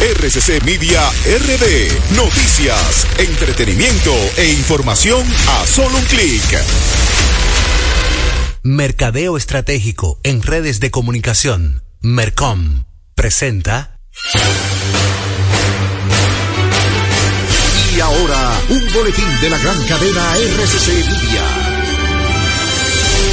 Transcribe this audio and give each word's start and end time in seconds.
RCC 0.00 0.62
Media 0.64 1.02
RD. 1.10 2.14
Noticias, 2.14 3.04
entretenimiento 3.18 4.14
e 4.36 4.46
información 4.52 5.26
a 5.48 5.66
solo 5.66 5.98
un 5.98 6.04
clic. 6.04 6.44
Mercadeo 8.62 9.36
Estratégico 9.36 10.20
en 10.22 10.42
redes 10.42 10.78
de 10.78 10.92
comunicación. 10.92 11.82
Mercom 12.00 12.84
presenta. 13.16 13.98
Y 17.96 18.00
ahora, 18.00 18.60
un 18.68 18.92
boletín 18.92 19.40
de 19.40 19.50
la 19.50 19.58
gran 19.58 19.82
cadena 19.88 20.36
RCC 20.36 20.88
Media. 20.90 21.67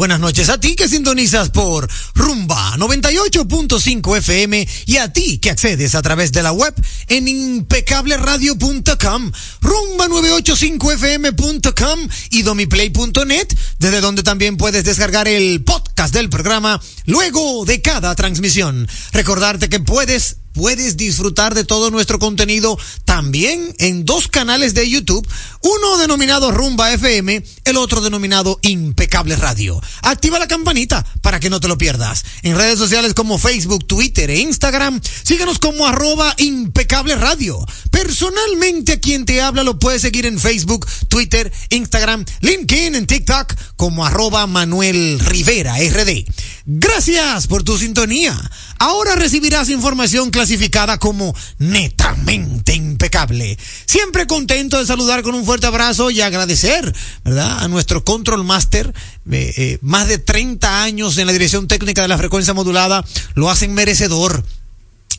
Buenas 0.00 0.18
noches 0.18 0.48
a 0.48 0.58
ti 0.58 0.74
que 0.76 0.88
sintonizas 0.88 1.50
por 1.50 1.86
Rumba 2.14 2.74
98.5 2.78 4.16
FM 4.16 4.66
y 4.86 4.96
a 4.96 5.12
ti 5.12 5.36
que 5.36 5.50
accedes 5.50 5.94
a 5.94 6.00
través 6.00 6.32
de 6.32 6.42
la 6.42 6.52
web 6.52 6.72
en 7.08 7.28
impecableradio.com, 7.28 9.32
rumba985fm.com 9.60 12.08
y 12.30 12.40
domiplay.net, 12.40 13.48
desde 13.78 14.00
donde 14.00 14.22
también 14.22 14.56
puedes 14.56 14.84
descargar 14.84 15.28
el 15.28 15.62
podcast 15.64 16.14
del 16.14 16.30
programa 16.30 16.80
luego 17.04 17.66
de 17.66 17.82
cada 17.82 18.14
transmisión. 18.14 18.88
Recordarte 19.12 19.68
que 19.68 19.80
puedes 19.80 20.38
puedes 20.52 20.96
disfrutar 20.96 21.54
de 21.54 21.64
todo 21.64 21.90
nuestro 21.90 22.18
contenido 22.18 22.78
también 23.10 23.74
en 23.78 24.04
dos 24.04 24.28
canales 24.28 24.72
de 24.72 24.88
YouTube, 24.88 25.26
uno 25.62 25.98
denominado 25.98 26.52
Rumba 26.52 26.92
FM, 26.92 27.42
el 27.64 27.76
otro 27.76 28.00
denominado 28.00 28.60
Impecable 28.62 29.34
Radio. 29.34 29.82
Activa 30.02 30.38
la 30.38 30.46
campanita 30.46 31.04
para 31.20 31.40
que 31.40 31.50
no 31.50 31.58
te 31.58 31.66
lo 31.66 31.76
pierdas. 31.76 32.24
En 32.44 32.54
redes 32.54 32.78
sociales 32.78 33.12
como 33.14 33.36
Facebook, 33.40 33.84
Twitter 33.84 34.30
e 34.30 34.38
Instagram, 34.38 35.00
síguenos 35.24 35.58
como 35.58 35.88
arroba 35.88 36.36
Impecable 36.38 37.16
Radio. 37.16 37.58
Personalmente 37.90 38.92
a 38.92 39.00
quien 39.00 39.24
te 39.24 39.42
habla 39.42 39.64
lo 39.64 39.80
puedes 39.80 40.02
seguir 40.02 40.24
en 40.24 40.38
Facebook, 40.38 40.86
Twitter, 41.08 41.52
Instagram, 41.70 42.24
LinkedIn, 42.42 42.94
en 42.94 43.08
TikTok 43.08 43.54
como 43.74 44.06
arroba 44.06 44.46
Manuel 44.46 45.18
Rivera 45.18 45.74
RD. 45.78 46.26
Gracias 46.64 47.48
por 47.48 47.64
tu 47.64 47.76
sintonía. 47.76 48.40
Ahora 48.78 49.16
recibirás 49.16 49.68
información 49.68 50.30
clasificada 50.30 50.98
como 50.98 51.34
netamente 51.58 52.74
impecable. 53.00 53.58
Siempre 53.86 54.26
contento 54.26 54.78
de 54.78 54.84
saludar 54.84 55.22
con 55.22 55.34
un 55.34 55.46
fuerte 55.46 55.66
abrazo 55.66 56.10
y 56.10 56.20
agradecer, 56.20 56.94
¿verdad? 57.24 57.64
A 57.64 57.68
nuestro 57.68 58.04
Control 58.04 58.44
Master, 58.44 58.92
eh, 59.30 59.54
eh, 59.56 59.78
más 59.80 60.06
de 60.06 60.18
30 60.18 60.82
años 60.82 61.16
en 61.16 61.26
la 61.26 61.32
dirección 61.32 61.66
técnica 61.66 62.02
de 62.02 62.08
la 62.08 62.18
frecuencia 62.18 62.52
modulada, 62.52 63.02
lo 63.34 63.50
hacen 63.50 63.72
merecedor 63.72 64.44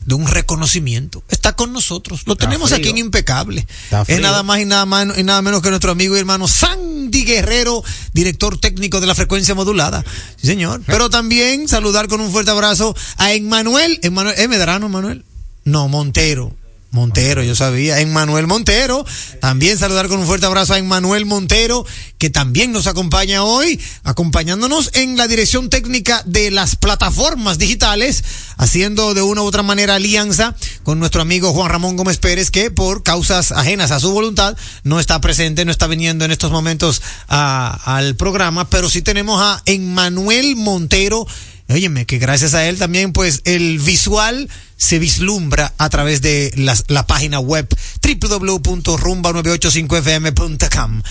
de 0.06 0.14
un 0.14 0.28
reconocimiento. 0.28 1.24
Está 1.28 1.56
con 1.56 1.72
nosotros. 1.72 2.22
Lo 2.26 2.36
tenemos 2.36 2.70
frío. 2.70 2.78
aquí 2.78 2.90
en 2.90 2.98
impecable. 2.98 3.66
Es 4.06 4.20
nada 4.20 4.44
más 4.44 4.60
y 4.60 4.64
nada, 4.64 4.86
más, 4.86 5.18
y 5.18 5.24
nada 5.24 5.42
menos 5.42 5.60
que 5.60 5.70
nuestro 5.70 5.90
amigo 5.90 6.16
y 6.16 6.20
hermano 6.20 6.46
Sandy 6.46 7.24
Guerrero, 7.24 7.82
director 8.12 8.58
técnico 8.58 9.00
de 9.00 9.08
la 9.08 9.16
frecuencia 9.16 9.56
modulada. 9.56 10.04
Sí, 10.36 10.46
señor. 10.46 10.82
Pero 10.86 11.10
también 11.10 11.66
saludar 11.66 12.06
con 12.06 12.20
un 12.20 12.30
fuerte 12.30 12.52
abrazo 12.52 12.94
a 13.16 13.32
Emmanuel. 13.32 13.98
Emmanuel 14.02 14.36
¿Es 14.38 14.48
Medrano, 14.48 14.88
Manuel? 14.88 15.24
No, 15.64 15.88
Montero. 15.88 16.61
Montero, 16.92 17.42
yo 17.42 17.56
sabía. 17.56 18.00
Emmanuel 18.00 18.46
Montero. 18.46 19.04
También 19.40 19.78
saludar 19.78 20.08
con 20.08 20.20
un 20.20 20.26
fuerte 20.26 20.44
abrazo 20.44 20.74
a 20.74 20.78
Emmanuel 20.78 21.24
Montero, 21.24 21.86
que 22.18 22.28
también 22.28 22.70
nos 22.70 22.86
acompaña 22.86 23.42
hoy, 23.44 23.80
acompañándonos 24.04 24.90
en 24.92 25.16
la 25.16 25.26
dirección 25.26 25.70
técnica 25.70 26.22
de 26.26 26.50
las 26.50 26.76
plataformas 26.76 27.56
digitales, 27.56 28.22
haciendo 28.58 29.14
de 29.14 29.22
una 29.22 29.40
u 29.40 29.46
otra 29.46 29.62
manera 29.62 29.94
alianza 29.94 30.54
con 30.82 30.98
nuestro 30.98 31.22
amigo 31.22 31.54
Juan 31.54 31.70
Ramón 31.70 31.96
Gómez 31.96 32.18
Pérez, 32.18 32.50
que 32.50 32.70
por 32.70 33.02
causas 33.02 33.52
ajenas 33.52 33.90
a 33.90 33.98
su 33.98 34.12
voluntad 34.12 34.54
no 34.84 35.00
está 35.00 35.18
presente, 35.22 35.64
no 35.64 35.70
está 35.70 35.86
viniendo 35.86 36.26
en 36.26 36.30
estos 36.30 36.52
momentos 36.52 37.00
al 37.26 38.16
programa, 38.16 38.68
pero 38.68 38.90
sí 38.90 39.00
tenemos 39.00 39.40
a 39.40 39.62
Emmanuel 39.64 40.56
Montero 40.56 41.26
Óyeme, 41.68 42.06
que 42.06 42.18
gracias 42.18 42.54
a 42.54 42.66
él 42.68 42.78
también, 42.78 43.12
pues, 43.12 43.42
el 43.44 43.78
visual 43.78 44.48
se 44.76 44.98
vislumbra 44.98 45.72
a 45.78 45.88
través 45.88 46.20
de 46.22 46.52
la 46.88 47.06
página 47.06 47.38
web 47.40 47.68
www.rumba985fm.com. 48.02 51.02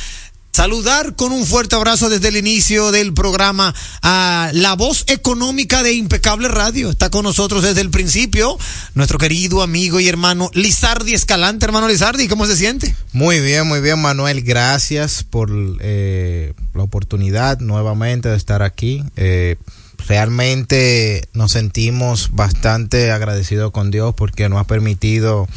Saludar 0.51 1.15
con 1.15 1.31
un 1.31 1.45
fuerte 1.45 1.77
abrazo 1.77 2.09
desde 2.09 2.27
el 2.27 2.35
inicio 2.35 2.91
del 2.91 3.13
programa 3.13 3.73
a 4.01 4.51
la 4.53 4.75
voz 4.75 5.05
económica 5.07 5.81
de 5.81 5.93
Impecable 5.93 6.49
Radio. 6.49 6.89
Está 6.89 7.09
con 7.09 7.23
nosotros 7.23 7.63
desde 7.63 7.79
el 7.79 7.89
principio 7.89 8.57
nuestro 8.93 9.17
querido 9.17 9.61
amigo 9.61 10.01
y 10.01 10.09
hermano 10.09 10.51
Lizardi 10.53 11.13
Escalante. 11.13 11.65
Hermano 11.65 11.87
Lizardi, 11.87 12.27
¿cómo 12.27 12.45
se 12.47 12.57
siente? 12.57 12.93
Muy 13.13 13.39
bien, 13.39 13.65
muy 13.65 13.79
bien, 13.79 14.01
Manuel. 14.01 14.43
Gracias 14.43 15.23
por 15.23 15.49
eh, 15.79 16.53
la 16.73 16.83
oportunidad 16.83 17.61
nuevamente 17.61 18.27
de 18.27 18.35
estar 18.35 18.61
aquí. 18.61 19.05
Eh, 19.15 19.55
realmente 20.07 21.27
nos 21.33 21.51
sentimos 21.51 22.29
bastante 22.31 23.11
agradecidos 23.11 23.71
con 23.71 23.91
Dios 23.91 24.13
porque 24.15 24.49
nos 24.49 24.59
ha 24.59 24.63
permitido 24.65 25.47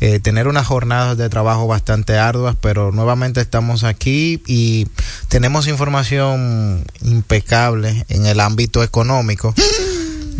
eh, 0.00 0.18
tener 0.20 0.48
unas 0.48 0.66
jornadas 0.66 1.18
de 1.18 1.28
trabajo 1.28 1.66
bastante 1.66 2.16
arduas, 2.16 2.56
pero 2.60 2.92
nuevamente 2.92 3.40
estamos 3.40 3.84
aquí 3.84 4.42
y 4.46 4.86
tenemos 5.28 5.66
información 5.68 6.84
impecable 7.02 8.04
en 8.08 8.26
el 8.26 8.40
ámbito 8.40 8.82
económico. 8.82 9.54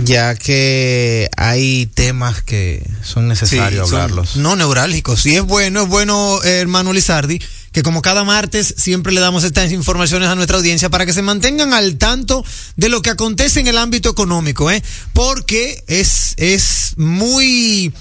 Ya 0.04 0.34
que 0.34 1.28
hay 1.36 1.84
temas 1.86 2.42
que 2.42 2.88
son 3.02 3.28
necesarios 3.28 3.86
Sí, 3.86 3.90
son 3.90 4.00
hablarlos. 4.00 4.36
No 4.36 4.56
neurálgicos. 4.56 5.20
Si 5.20 5.36
es 5.36 5.42
bueno, 5.42 5.82
es 5.82 5.88
bueno, 5.88 6.42
eh, 6.42 6.60
hermano 6.60 6.94
Lizardi, 6.94 7.38
que 7.72 7.82
como 7.82 8.02
cada 8.02 8.24
martes 8.24 8.74
siempre 8.76 9.12
le 9.12 9.20
damos 9.20 9.44
estas 9.44 9.70
informaciones 9.72 10.28
a 10.28 10.34
nuestra 10.34 10.56
audiencia 10.56 10.90
para 10.90 11.06
que 11.06 11.12
se 11.12 11.22
mantengan 11.22 11.72
al 11.72 11.96
tanto 11.98 12.44
de 12.76 12.88
lo 12.88 13.02
que 13.02 13.10
acontece 13.10 13.60
en 13.60 13.68
el 13.68 13.78
ámbito 13.78 14.10
económico, 14.10 14.70
¿eh? 14.70 14.82
Porque 15.12 15.84
es, 15.86 16.34
es 16.36 16.94
muy 16.96 17.92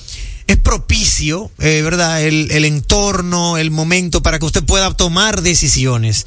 es 0.48 0.58
propicio, 0.58 1.52
eh, 1.60 1.82
¿verdad? 1.84 2.24
El, 2.24 2.50
el 2.50 2.66
entorno, 2.66 3.58
el 3.58 3.70
momento 3.70 4.24
para 4.24 4.40
que 4.40 4.46
usted 4.46 4.64
pueda 4.64 4.92
tomar 4.96 5.44
decisiones. 5.44 6.26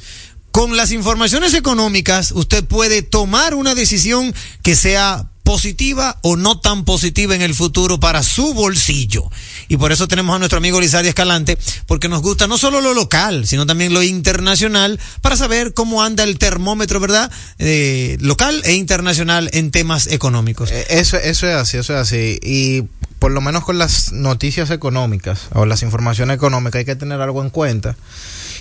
Con 0.51 0.77
las 0.77 0.91
informaciones 0.91 1.53
económicas, 1.55 2.31
usted 2.31 2.63
puede 2.63 3.01
tomar 3.01 3.55
una 3.55 3.75
decisión 3.75 4.33
que 4.61 4.75
sea 4.75 5.27
positiva 5.53 6.17
o 6.23 6.35
no 6.35 6.59
tan 6.59 6.83
positiva 6.83 7.35
en 7.35 7.43
el 7.43 7.53
futuro 7.53 7.99
para 7.99 8.23
su 8.23 8.55
bolsillo. 8.55 9.29
Y 9.67 9.77
por 9.77 9.91
eso 9.91 10.07
tenemos 10.07 10.35
a 10.35 10.39
nuestro 10.39 10.57
amigo 10.57 10.81
Lizardi 10.81 11.09
Escalante, 11.09 11.59
porque 11.85 12.09
nos 12.09 12.23
gusta 12.23 12.47
no 12.47 12.57
solo 12.57 12.81
lo 12.81 12.95
local, 12.95 13.45
sino 13.45 13.67
también 13.67 13.93
lo 13.93 14.01
internacional, 14.01 14.99
para 15.21 15.37
saber 15.37 15.75
cómo 15.75 16.01
anda 16.01 16.23
el 16.23 16.39
termómetro, 16.39 16.99
¿verdad? 16.99 17.31
Eh, 17.59 18.17
local 18.19 18.63
e 18.65 18.73
internacional 18.73 19.51
en 19.53 19.69
temas 19.69 20.07
económicos. 20.07 20.71
Eh, 20.71 20.87
Eso, 20.89 21.17
eso 21.17 21.47
es 21.47 21.55
así, 21.55 21.77
eso 21.77 21.93
es 21.93 21.99
así. 21.99 22.39
Y 22.41 22.85
por 23.19 23.31
lo 23.31 23.39
menos 23.39 23.63
con 23.63 23.77
las 23.77 24.11
noticias 24.11 24.71
económicas 24.71 25.49
o 25.53 25.67
las 25.67 25.83
informaciones 25.83 26.35
económicas 26.35 26.79
hay 26.79 26.85
que 26.85 26.95
tener 26.95 27.21
algo 27.21 27.43
en 27.43 27.51
cuenta. 27.51 27.95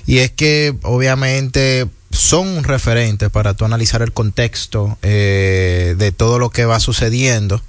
Y 0.07 0.19
es 0.19 0.31
que 0.31 0.75
obviamente 0.83 1.89
son 2.13 2.47
un 2.49 2.65
referente 2.65 3.29
para 3.31 3.55
tú 3.55 3.65
analizar 3.65 4.03
el 4.03 4.13
contexto 4.13 4.97
eh, 5.03 5.95
de 5.99 6.13
todo 6.13 6.39
lo 6.39 6.51
que 6.51 6.65
va 6.67 6.79
sucediendo. 6.79 7.61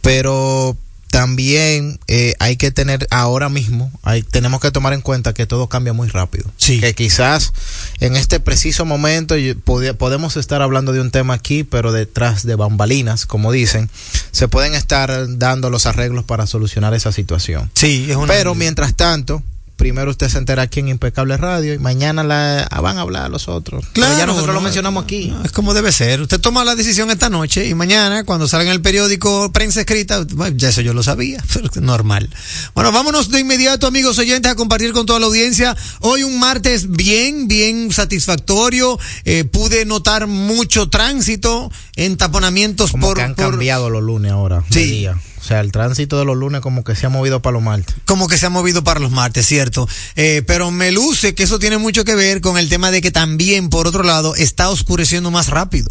Pero 0.00 0.76
también 1.10 1.98
eh, 2.06 2.34
hay 2.38 2.56
que 2.56 2.70
tener 2.70 3.08
ahora 3.10 3.48
mismo, 3.48 3.90
hay, 4.04 4.22
tenemos 4.22 4.60
que 4.60 4.70
tomar 4.70 4.92
en 4.92 5.00
cuenta 5.00 5.34
que 5.34 5.44
todo 5.44 5.68
cambia 5.68 5.92
muy 5.92 6.06
rápido. 6.08 6.48
Sí. 6.56 6.78
Que 6.80 6.94
quizás 6.94 7.52
en 7.98 8.14
este 8.14 8.38
preciso 8.38 8.84
momento 8.84 9.36
yo- 9.36 9.54
podemos 9.58 10.36
estar 10.36 10.62
hablando 10.62 10.92
de 10.92 11.00
un 11.00 11.10
tema 11.10 11.34
aquí, 11.34 11.64
pero 11.64 11.90
detrás 11.90 12.44
de 12.46 12.54
bambalinas, 12.54 13.26
como 13.26 13.50
dicen, 13.50 13.90
se 14.30 14.46
pueden 14.46 14.74
estar 14.74 15.36
dando 15.36 15.68
los 15.68 15.86
arreglos 15.86 16.24
para 16.24 16.46
solucionar 16.46 16.94
esa 16.94 17.10
situación. 17.10 17.70
Sí, 17.74 18.06
es 18.08 18.16
una. 18.16 18.32
Pero 18.32 18.54
mientras 18.54 18.94
tanto, 18.94 19.42
primero 19.80 20.10
usted 20.10 20.28
se 20.28 20.36
entera 20.36 20.60
aquí 20.64 20.80
en 20.80 20.88
Impecable 20.88 21.38
Radio 21.38 21.72
y 21.72 21.78
mañana 21.78 22.22
la, 22.22 22.64
ah, 22.64 22.80
van 22.82 22.98
a 22.98 23.00
hablar 23.00 23.30
los 23.30 23.48
otros. 23.48 23.82
Pero 23.94 24.06
ya 24.18 24.26
nosotros 24.26 24.54
lo 24.54 24.60
mencionamos 24.60 25.02
aquí. 25.04 25.28
no, 25.28 25.42
es 25.42 25.52
como 25.52 25.72
debe 25.72 25.90
ser. 25.90 26.20
Usted 26.20 26.38
toma 26.38 26.66
la 26.66 26.74
decisión 26.76 27.10
esta 27.10 27.30
noche 27.30 27.66
y 27.66 27.74
mañana, 27.74 28.24
cuando 28.24 28.46
salga 28.46 28.66
en 28.66 28.72
el 28.72 28.82
periódico 28.82 29.50
prensa 29.52 29.80
escrita, 29.80 30.22
bueno, 30.34 30.54
ya 30.58 30.68
eso 30.68 30.82
yo 30.82 30.92
lo 30.92 31.02
sabía, 31.02 31.42
pero 31.54 31.70
es 31.74 31.80
normal. 31.80 32.28
Bueno, 32.74 32.92
vámonos 32.92 33.30
de 33.30 33.40
inmediato, 33.40 33.86
amigos 33.86 34.18
oyentes, 34.18 34.52
a 34.52 34.54
compartir 34.54 34.92
con 34.92 35.06
toda 35.06 35.18
la 35.18 35.24
audiencia. 35.26 35.74
Hoy 36.00 36.24
un 36.24 36.38
martes 36.38 36.90
bien, 36.90 37.48
bien 37.48 37.90
satisfactorio. 37.90 38.98
Eh, 39.24 39.44
pude 39.44 39.86
notar 39.86 40.26
mucho 40.26 40.90
tránsito, 40.90 41.72
entaponamientos 41.96 42.90
Como 42.90 43.06
por, 43.06 43.16
que 43.16 43.22
han 43.22 43.34
por- 43.34 43.52
cambiado 43.52 43.88
los 43.88 44.02
lunes 44.02 44.30
ahora. 44.30 44.62
Sí. 44.70 44.84
día. 44.84 45.16
O 45.40 45.42
sea, 45.42 45.60
el 45.60 45.72
tránsito 45.72 46.18
de 46.18 46.24
los 46.24 46.36
lunes 46.36 46.60
como 46.60 46.84
que 46.84 46.94
se 46.94 47.06
ha 47.06 47.08
movido 47.08 47.40
para 47.40 47.54
los 47.54 47.62
martes. 47.62 47.96
como 48.04 48.28
que 48.28 48.36
se 48.36 48.46
ha 48.46 48.50
movido 48.50 48.84
para 48.84 49.00
los 49.00 49.10
martes, 49.10 49.46
cierto. 49.46 49.88
Eh, 50.16 50.42
pero 50.46 50.70
me 50.70 50.92
luce 50.92 51.34
que 51.34 51.44
eso 51.44 51.58
tiene 51.58 51.78
mucho 51.78 52.04
que 52.04 52.14
ver 52.14 52.40
con 52.40 52.58
el 52.58 52.68
tema 52.68 52.90
de 52.90 53.00
que 53.00 53.10
también, 53.10 53.70
por 53.70 53.86
otro 53.86 54.02
lado, 54.02 54.34
está 54.34 54.68
oscureciendo 54.68 55.30
más 55.30 55.48
rápido. 55.48 55.88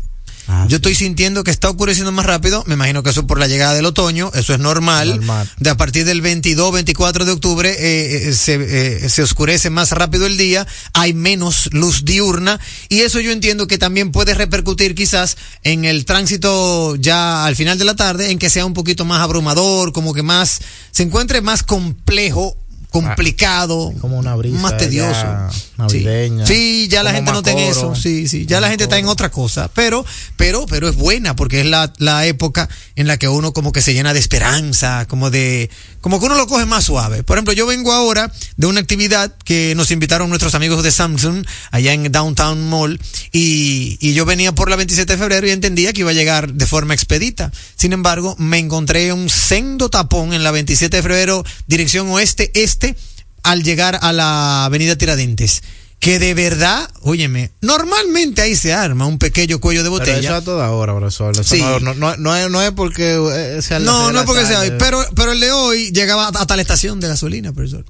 Ah, 0.51 0.63
Yo 0.63 0.69
sí. 0.69 0.75
estoy 0.75 0.95
sintiendo 0.95 1.43
que 1.43 1.51
está 1.51 1.69
oscureciendo 1.69 2.11
más 2.11 2.25
rápido. 2.25 2.63
Me 2.65 2.73
imagino 2.73 3.03
que 3.03 3.11
eso 3.11 3.27
por 3.27 3.37
la 3.37 3.47
llegada 3.47 3.75
del 3.75 3.85
otoño. 3.85 4.31
Eso 4.33 4.53
es 4.53 4.59
normal. 4.59 5.17
Normal. 5.17 5.49
De 5.59 5.69
a 5.69 5.77
partir 5.77 6.05
del 6.05 6.21
22, 6.21 6.73
24 6.73 7.23
de 7.23 7.31
octubre 7.31 7.69
eh, 7.69 8.29
eh, 8.29 8.33
se, 8.33 8.55
eh, 8.55 9.09
se 9.09 9.21
oscurece 9.21 9.69
más 9.69 9.91
rápido 9.91 10.25
el 10.25 10.37
día. 10.37 10.65
Hay 10.93 11.13
menos 11.13 11.69
luz 11.71 12.03
diurna. 12.03 12.59
Y 12.89 13.01
eso 13.01 13.19
yo 13.19 13.31
entiendo 13.31 13.67
que 13.67 13.77
también 13.77 14.11
puede 14.11 14.33
repercutir 14.33 14.95
quizás 14.95 15.37
en 15.63 15.85
el 15.85 16.05
tránsito 16.05 16.95
ya 16.95 17.45
al 17.45 17.55
final 17.55 17.77
de 17.77 17.85
la 17.85 17.95
tarde, 17.95 18.31
en 18.31 18.39
que 18.39 18.49
sea 18.49 18.65
un 18.65 18.73
poquito 18.73 19.05
más 19.05 19.21
abrumador, 19.21 19.93
como 19.93 20.15
que 20.15 20.23
más, 20.23 20.61
se 20.91 21.03
encuentre 21.03 21.41
más 21.41 21.61
complejo 21.61 22.57
complicado, 22.89 23.93
Como 24.01 24.17
una 24.17 24.35
brisa 24.35 24.57
más 24.59 24.71
ya 24.71 24.77
tedioso. 24.77 25.25
navideña. 25.77 26.45
Sí, 26.45 26.53
Sí, 26.59 26.87
ya 26.89 27.03
la 27.03 27.11
gente 27.13 27.31
no 27.31 27.39
está 27.39 27.51
en 27.51 27.57
Macoro. 27.69 27.93
eso. 27.93 28.01
Sí, 28.01 28.27
sí, 28.27 28.45
ya 28.45 28.59
la 28.59 28.69
gente 28.69 28.85
está 28.85 28.97
en 28.97 29.07
otra 29.07 29.29
cosa. 29.29 29.69
Pero, 29.73 30.05
pero, 30.37 30.65
pero 30.65 30.89
es 30.89 30.95
buena 30.95 31.35
porque 31.35 31.61
es 31.61 31.65
la, 31.67 31.91
la 31.97 32.25
época 32.25 32.67
en 32.95 33.07
la 33.07 33.17
que 33.17 33.27
uno 33.27 33.53
como 33.53 33.71
que 33.71 33.81
se 33.81 33.93
llena 33.93 34.13
de 34.13 34.19
esperanza, 34.19 35.05
como 35.07 35.29
de, 35.29 35.69
como 36.01 36.19
que 36.19 36.25
uno 36.25 36.35
lo 36.35 36.47
coge 36.47 36.65
más 36.65 36.85
suave. 36.85 37.23
Por 37.23 37.37
ejemplo, 37.37 37.53
yo 37.53 37.65
vengo 37.67 37.93
ahora 37.93 38.31
de 38.57 38.67
una 38.67 38.79
actividad 38.81 39.33
que 39.45 39.73
nos 39.75 39.91
invitaron 39.91 40.29
nuestros 40.29 40.55
amigos 40.55 40.83
de 40.83 40.91
Samsung 40.91 41.45
allá 41.71 41.93
en 41.93 42.11
Downtown 42.11 42.67
Mall 42.69 42.99
y, 43.31 43.97
y 44.01 44.13
yo 44.13 44.25
venía 44.25 44.53
por 44.53 44.69
la 44.69 44.75
27 44.75 45.13
de 45.13 45.17
febrero 45.19 45.47
y 45.47 45.51
entendía 45.51 45.93
que 45.93 46.01
iba 46.01 46.09
a 46.11 46.13
llegar 46.13 46.53
de 46.53 46.65
forma 46.65 46.93
expedita. 46.93 47.51
Sin 47.75 47.93
embargo, 47.93 48.35
me 48.39 48.57
encontré 48.57 49.13
un 49.13 49.29
sendo 49.29 49.89
tapón 49.89 50.33
en 50.33 50.43
la 50.43 50.51
27 50.51 50.97
de 50.97 51.03
febrero, 51.03 51.43
dirección 51.67 52.09
oeste-este, 52.87 52.95
al 53.43 53.63
llegar 53.63 53.99
a 54.01 54.13
la 54.13 54.65
avenida 54.65 54.95
Tiradentes. 54.95 55.61
Que 55.99 56.17
de 56.17 56.33
verdad, 56.33 56.89
óyeme, 57.01 57.51
normalmente 57.61 58.41
ahí 58.41 58.55
se 58.55 58.73
arma 58.73 59.05
un 59.05 59.19
pequeño 59.19 59.59
cuello 59.59 59.83
de 59.83 59.89
Pero 59.89 60.01
eso 60.03 60.11
botella. 60.13 60.37
a 60.37 60.41
toda 60.41 60.71
hora, 60.71 60.95
profesor. 60.95 61.33
Eso 61.33 61.43
Sí. 61.43 61.59
no, 61.61 61.93
no, 61.93 62.15
no, 62.15 62.35
es, 62.37 62.49
no 62.49 62.61
es 62.61 62.71
porque 62.71 63.15
eh, 63.33 63.61
sea 63.61 63.79
No, 63.79 64.09
no 64.13 64.21
es 64.21 64.25
porque 64.25 64.45
sea 64.45 64.61
hoy, 64.61 64.71
pero, 64.79 65.05
pero 65.13 65.33
el 65.33 65.41
de 65.41 65.51
hoy 65.51 65.91
llegaba 65.91 66.29
hasta 66.29 66.55
la 66.55 66.61
estación 66.61 67.01
de 67.01 67.09
gasolina, 67.09 67.51
profesor. 67.51 67.83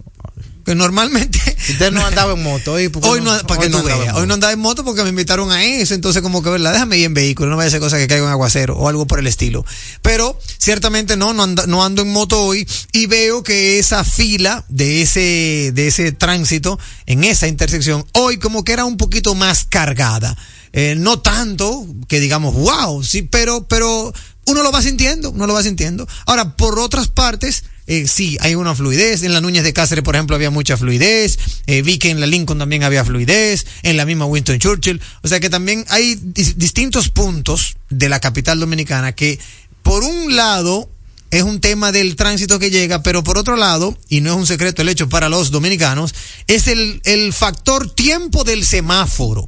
Que 0.65 0.75
normalmente. 0.75 1.39
Usted 1.69 1.91
no 1.91 2.05
andaba 2.05 2.33
en 2.33 2.43
moto 2.43 2.73
hoy. 2.73 2.89
¿por 2.89 3.01
qué 3.01 3.09
Hoy 3.09 3.21
no, 3.21 3.37
para 3.47 3.61
hoy 3.61 3.69
moto? 3.69 3.89
hoy 4.15 4.27
no 4.27 4.33
andaba 4.33 4.53
en 4.53 4.59
moto 4.59 4.83
porque 4.83 5.03
me 5.03 5.09
invitaron 5.09 5.51
a 5.51 5.63
eso, 5.63 5.93
entonces 5.93 6.21
como 6.21 6.41
que, 6.41 6.49
¿verdad? 6.49 6.73
Déjame 6.73 6.97
ir 6.97 7.05
en 7.05 7.13
vehículo, 7.13 7.49
no 7.49 7.57
vaya 7.57 7.67
a 7.67 7.71
ser 7.71 7.79
cosa 7.79 7.97
que 7.97 8.07
caiga 8.07 8.25
en 8.25 8.31
aguacero 8.31 8.77
o 8.77 8.87
algo 8.87 9.07
por 9.07 9.19
el 9.19 9.27
estilo. 9.27 9.65
Pero 10.01 10.39
ciertamente 10.57 11.17
no, 11.17 11.33
no 11.33 11.43
ando, 11.43 11.67
no 11.67 11.83
ando 11.83 12.01
en 12.01 12.11
moto 12.11 12.41
hoy 12.43 12.67
y 12.91 13.05
veo 13.05 13.43
que 13.43 13.79
esa 13.79 14.03
fila 14.03 14.65
de 14.69 15.01
ese, 15.01 15.71
de 15.73 15.87
ese 15.87 16.11
tránsito 16.11 16.79
en 17.05 17.23
esa 17.23 17.47
intersección 17.47 18.05
hoy 18.13 18.37
como 18.37 18.63
que 18.63 18.73
era 18.73 18.85
un 18.85 18.97
poquito 18.97 19.35
más 19.35 19.65
cargada. 19.65 20.37
Eh, 20.71 20.95
no 20.97 21.19
tanto 21.19 21.85
que 22.07 22.19
digamos, 22.19 22.53
wow, 22.53 23.03
sí, 23.03 23.23
pero, 23.23 23.67
pero 23.67 24.13
uno 24.45 24.63
lo 24.63 24.71
va 24.71 24.81
sintiendo, 24.81 25.31
uno 25.31 25.47
lo 25.47 25.53
va 25.53 25.63
sintiendo. 25.63 26.07
Ahora, 26.25 26.55
por 26.55 26.79
otras 26.79 27.07
partes, 27.07 27.63
eh, 27.89 28.07
sí, 28.07 28.37
hay 28.39 28.55
una 28.55 28.73
fluidez. 28.75 29.23
En 29.23 29.33
la 29.33 29.41
Núñez 29.41 29.63
de 29.63 29.73
Cáceres, 29.73 30.03
por 30.03 30.15
ejemplo, 30.15 30.35
había 30.37 30.49
mucha 30.51 30.77
fluidez. 30.77 31.37
Eh, 31.67 31.81
vi 31.81 31.97
que 31.97 32.11
en 32.11 32.21
la 32.21 32.27
Lincoln 32.27 32.59
también 32.59 32.83
había 32.83 33.03
fluidez. 33.03 33.65
En 33.83 33.97
la 33.97 34.05
misma 34.05 34.25
Winston 34.25 34.59
Churchill. 34.59 35.01
O 35.23 35.27
sea 35.27 35.41
que 35.41 35.49
también 35.49 35.83
hay 35.89 36.15
dis- 36.15 36.53
distintos 36.55 37.09
puntos 37.09 37.75
de 37.89 38.07
la 38.07 38.19
capital 38.21 38.59
dominicana 38.59 39.13
que, 39.13 39.39
por 39.83 40.03
un 40.03 40.35
lado, 40.35 40.89
es 41.31 41.43
un 41.43 41.59
tema 41.61 41.91
del 41.91 42.15
tránsito 42.15 42.57
que 42.57 42.71
llega, 42.71 43.03
pero 43.03 43.23
por 43.23 43.37
otro 43.37 43.55
lado, 43.55 43.95
y 44.07 44.21
no 44.21 44.31
es 44.31 44.37
un 44.37 44.47
secreto 44.47 44.81
el 44.81 44.89
hecho 44.89 45.09
para 45.09 45.29
los 45.29 45.51
dominicanos, 45.51 46.15
es 46.47 46.67
el, 46.67 47.01
el 47.03 47.33
factor 47.33 47.89
tiempo 47.93 48.43
del 48.43 48.65
semáforo. 48.65 49.47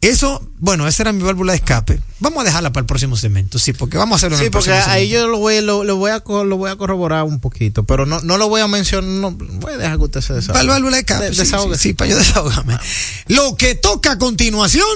Eso, 0.00 0.48
bueno, 0.58 0.86
esa 0.86 1.02
era 1.02 1.12
mi 1.12 1.24
válvula 1.24 1.52
de 1.52 1.58
escape. 1.58 2.00
Vamos 2.20 2.42
a 2.42 2.44
dejarla 2.44 2.70
para 2.72 2.82
el 2.82 2.86
próximo 2.86 3.16
segmento, 3.16 3.58
sí, 3.58 3.72
porque 3.72 3.96
vamos 3.98 4.14
a 4.14 4.16
hacerlo 4.18 4.36
en 4.36 4.40
Sí, 4.40 4.44
el 4.46 4.50
porque 4.52 4.70
próximo 4.70 4.92
ahí 4.92 5.08
segmento. 5.08 5.26
yo 5.26 5.32
lo 5.32 5.38
voy, 5.38 5.60
lo, 5.60 5.82
lo 5.82 5.96
voy 5.96 6.10
a, 6.12 6.22
lo 6.44 6.56
voy 6.56 6.70
a 6.70 6.76
corroborar 6.76 7.24
un 7.24 7.40
poquito, 7.40 7.82
pero 7.84 8.06
no, 8.06 8.20
no 8.20 8.38
lo 8.38 8.48
voy 8.48 8.60
a 8.60 8.68
mencionar, 8.68 9.10
no, 9.10 9.32
voy 9.32 9.72
a 9.72 9.76
dejar 9.76 9.96
que 9.98 10.04
usted 10.04 10.20
se 10.20 10.34
desahogue. 10.34 10.52
Para 10.52 10.60
el 10.62 10.68
válvula 10.68 10.92
de 10.96 11.00
escape. 11.00 11.24
De- 11.24 11.32
sí, 11.34 11.40
desahógese. 11.40 11.82
sí, 11.82 11.88
sí, 11.88 11.94
para 11.94 12.10
yo 12.10 12.16
desahogarme. 12.18 12.78
Lo 13.26 13.56
que 13.56 13.74
toca 13.74 14.12
a 14.12 14.18
continuación 14.18 14.86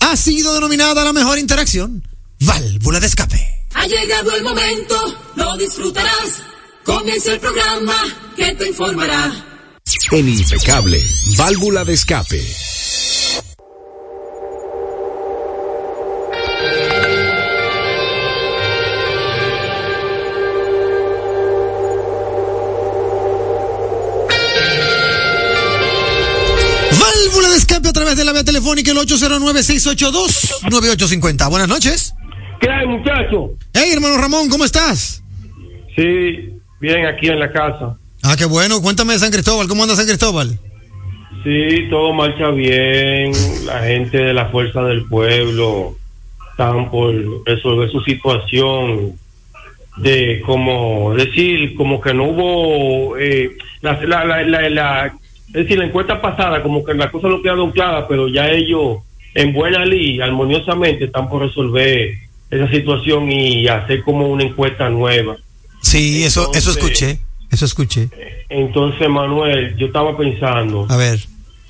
ha 0.00 0.16
sido 0.16 0.54
denominada 0.54 1.04
la 1.04 1.12
mejor 1.12 1.38
interacción. 1.38 2.02
válvula 2.40 3.00
de 3.00 3.06
escape. 3.06 3.46
Ha 3.74 3.86
llegado 3.86 4.34
el 4.34 4.42
momento, 4.44 4.94
lo 5.36 5.56
disfrutarás. 5.58 6.42
Comienza 6.84 7.34
el 7.34 7.40
programa 7.40 7.94
que 8.34 8.54
te 8.54 8.68
informará. 8.68 9.44
En 10.12 10.26
Impecable, 10.28 11.02
válvula 11.36 11.84
de 11.84 11.92
escape. 11.92 12.42
Válvula 27.28 27.50
de 27.50 27.56
escape 27.56 27.88
a 27.88 27.92
través 27.92 28.16
de 28.16 28.24
la 28.24 28.32
vía 28.32 28.42
telefónica 28.42 28.90
el 28.90 28.96
809-682-9850. 28.98 31.50
Buenas 31.50 31.68
noches. 31.68 32.14
¿Qué 32.60 32.70
hay, 32.70 32.86
muchacho? 32.86 33.50
Hey, 33.74 33.90
hermano 33.92 34.16
Ramón, 34.16 34.48
¿cómo 34.48 34.64
estás? 34.64 35.22
Sí, 35.94 36.54
bien 36.80 37.04
aquí 37.06 37.28
en 37.28 37.38
la 37.38 37.52
casa. 37.52 37.98
Ah, 38.22 38.34
qué 38.36 38.46
bueno. 38.46 38.80
Cuéntame 38.80 39.12
de 39.12 39.18
San 39.18 39.30
Cristóbal. 39.30 39.68
¿Cómo 39.68 39.82
anda 39.82 39.94
San 39.94 40.06
Cristóbal? 40.06 40.58
Sí, 41.44 41.86
todo 41.90 42.14
marcha 42.14 42.48
bien. 42.50 43.32
La 43.66 43.80
gente 43.80 44.16
de 44.18 44.32
la 44.32 44.46
Fuerza 44.46 44.80
del 44.84 45.04
Pueblo 45.04 45.96
están 46.52 46.90
por 46.90 47.14
resolver 47.44 47.90
su 47.90 48.00
situación 48.00 49.12
de 49.98 50.40
como 50.46 51.12
decir 51.14 51.74
como 51.76 52.00
que 52.00 52.14
no 52.14 52.24
hubo 52.24 53.18
eh, 53.18 53.50
la, 53.82 54.00
la, 54.04 54.24
la, 54.24 54.42
la- 54.44 54.70
la- 54.70 55.14
es 55.48 55.52
decir 55.52 55.78
la 55.78 55.86
encuesta 55.86 56.20
pasada 56.20 56.62
como 56.62 56.84
que 56.84 56.94
las 56.94 57.10
cosas 57.10 57.30
no 57.30 57.42
quedaron 57.42 57.70
claras 57.72 58.04
pero 58.08 58.28
ya 58.28 58.50
ellos 58.50 58.98
en 59.34 59.52
buena 59.52 59.84
ley 59.84 60.20
armoniosamente 60.20 61.04
están 61.06 61.28
por 61.28 61.42
resolver 61.42 62.12
esa 62.50 62.68
situación 62.70 63.30
y 63.30 63.68
hacer 63.68 64.02
como 64.02 64.28
una 64.28 64.44
encuesta 64.44 64.88
nueva 64.88 65.36
Sí, 65.80 66.24
eso, 66.24 66.50
eso 66.54 66.70
escuché. 66.72 67.18
Eso 67.50 67.64
escuché. 67.64 68.08
entonces 68.48 69.08
Manuel 69.08 69.76
yo 69.76 69.86
estaba 69.86 70.16
pensando 70.16 70.86
A 70.90 70.96
ver. 70.96 71.18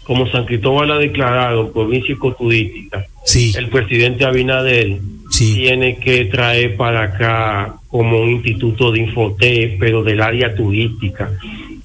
como 0.05 0.27
San 0.31 0.45
Cristóbal 0.47 0.91
ha 0.93 0.97
declarado 0.99 1.71
provincia 1.73 2.15
ecotudística, 2.15 3.05
Sí. 3.25 3.53
el 3.57 3.69
presidente 3.69 4.25
Abinader 4.25 4.99
Sí. 5.31 5.55
tiene 5.55 5.99
que 5.99 6.25
traer 6.25 6.77
para 6.77 7.03
acá 7.05 7.75
como 7.89 8.19
un 8.21 8.31
instituto 8.31 8.91
de 8.91 9.01
infoté, 9.01 9.77
pero 9.79 10.03
del 10.03 10.21
área 10.23 10.55
turística, 10.55 11.31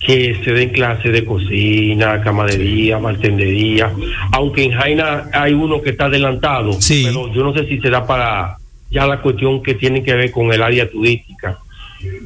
que 0.05 0.41
se 0.43 0.51
den 0.51 0.69
clases 0.69 1.11
de 1.13 1.23
cocina, 1.23 2.21
camadería, 2.21 2.97
bartendería, 2.97 3.91
aunque 4.31 4.63
en 4.65 4.71
Jaina 4.73 5.29
hay 5.31 5.53
uno 5.53 5.81
que 5.81 5.91
está 5.91 6.05
adelantado, 6.05 6.73
Sí. 6.81 7.03
pero 7.05 7.33
yo 7.33 7.43
no 7.43 7.53
sé 7.53 7.65
si 7.67 7.79
será 7.79 8.05
para 8.05 8.57
ya 8.91 9.07
la 9.07 9.21
cuestión 9.21 9.63
que 9.63 9.73
tiene 9.75 10.03
que 10.03 10.13
ver 10.13 10.31
con 10.31 10.51
el 10.51 10.61
área 10.61 10.89
turística. 10.89 11.57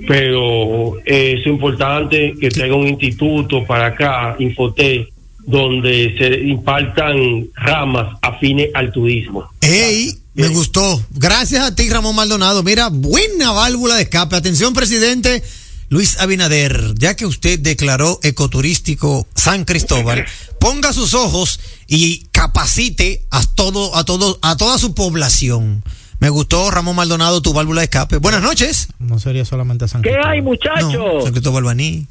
Pero 0.08 0.98
eh, 1.06 1.36
es 1.40 1.46
importante 1.46 2.34
que 2.40 2.50
traiga 2.50 2.76
un 2.76 2.88
instituto 2.88 3.64
para 3.66 3.88
acá, 3.88 4.36
Infoté, 4.40 5.10
donde 5.46 6.16
se 6.18 6.48
impartan 6.48 7.46
ramas 7.56 8.18
afines 8.22 8.70
al 8.74 8.92
turismo. 8.92 9.46
Ey, 9.62 10.12
me 10.34 10.48
gustó. 10.50 11.02
Gracias 11.12 11.64
a 11.64 11.76
ti, 11.76 11.88
Ramón 11.90 12.16
Maldonado. 12.16 12.64
Mira, 12.64 12.90
buena 12.92 13.52
válvula 13.52 13.96
de 13.96 14.04
escape. 14.04 14.36
Atención, 14.36 14.74
presidente 14.74 15.42
Luis 15.90 16.20
Abinader, 16.20 16.94
ya 16.96 17.16
que 17.16 17.26
usted 17.26 17.60
declaró 17.60 18.20
ecoturístico 18.24 19.26
San 19.36 19.64
Cristóbal, 19.64 20.26
ponga 20.60 20.92
sus 20.92 21.14
ojos 21.14 21.60
y 21.88 22.26
capacite 22.32 23.24
a 23.32 23.42
todo, 23.56 23.96
a 23.96 24.04
todo, 24.04 24.38
a 24.42 24.58
toda 24.58 24.78
su 24.78 24.94
población. 24.94 25.84
Me 26.20 26.30
gustó, 26.30 26.72
Ramón 26.72 26.96
Maldonado, 26.96 27.42
tu 27.42 27.54
válvula 27.54 27.82
de 27.82 27.86
escape. 27.86 28.18
Buenas 28.18 28.42
noches. 28.42 28.90
No 29.00 29.18
sería 29.20 29.46
solamente 29.46 29.88
San 29.88 30.02
¿Qué 30.02 30.10
Cristóbal. 30.10 30.34
hay, 30.34 30.42
muchachos? 30.42 30.94
No, 30.94 31.22
San 31.22 31.32
Cristóbal 31.32 31.64
Baní. 31.64 32.08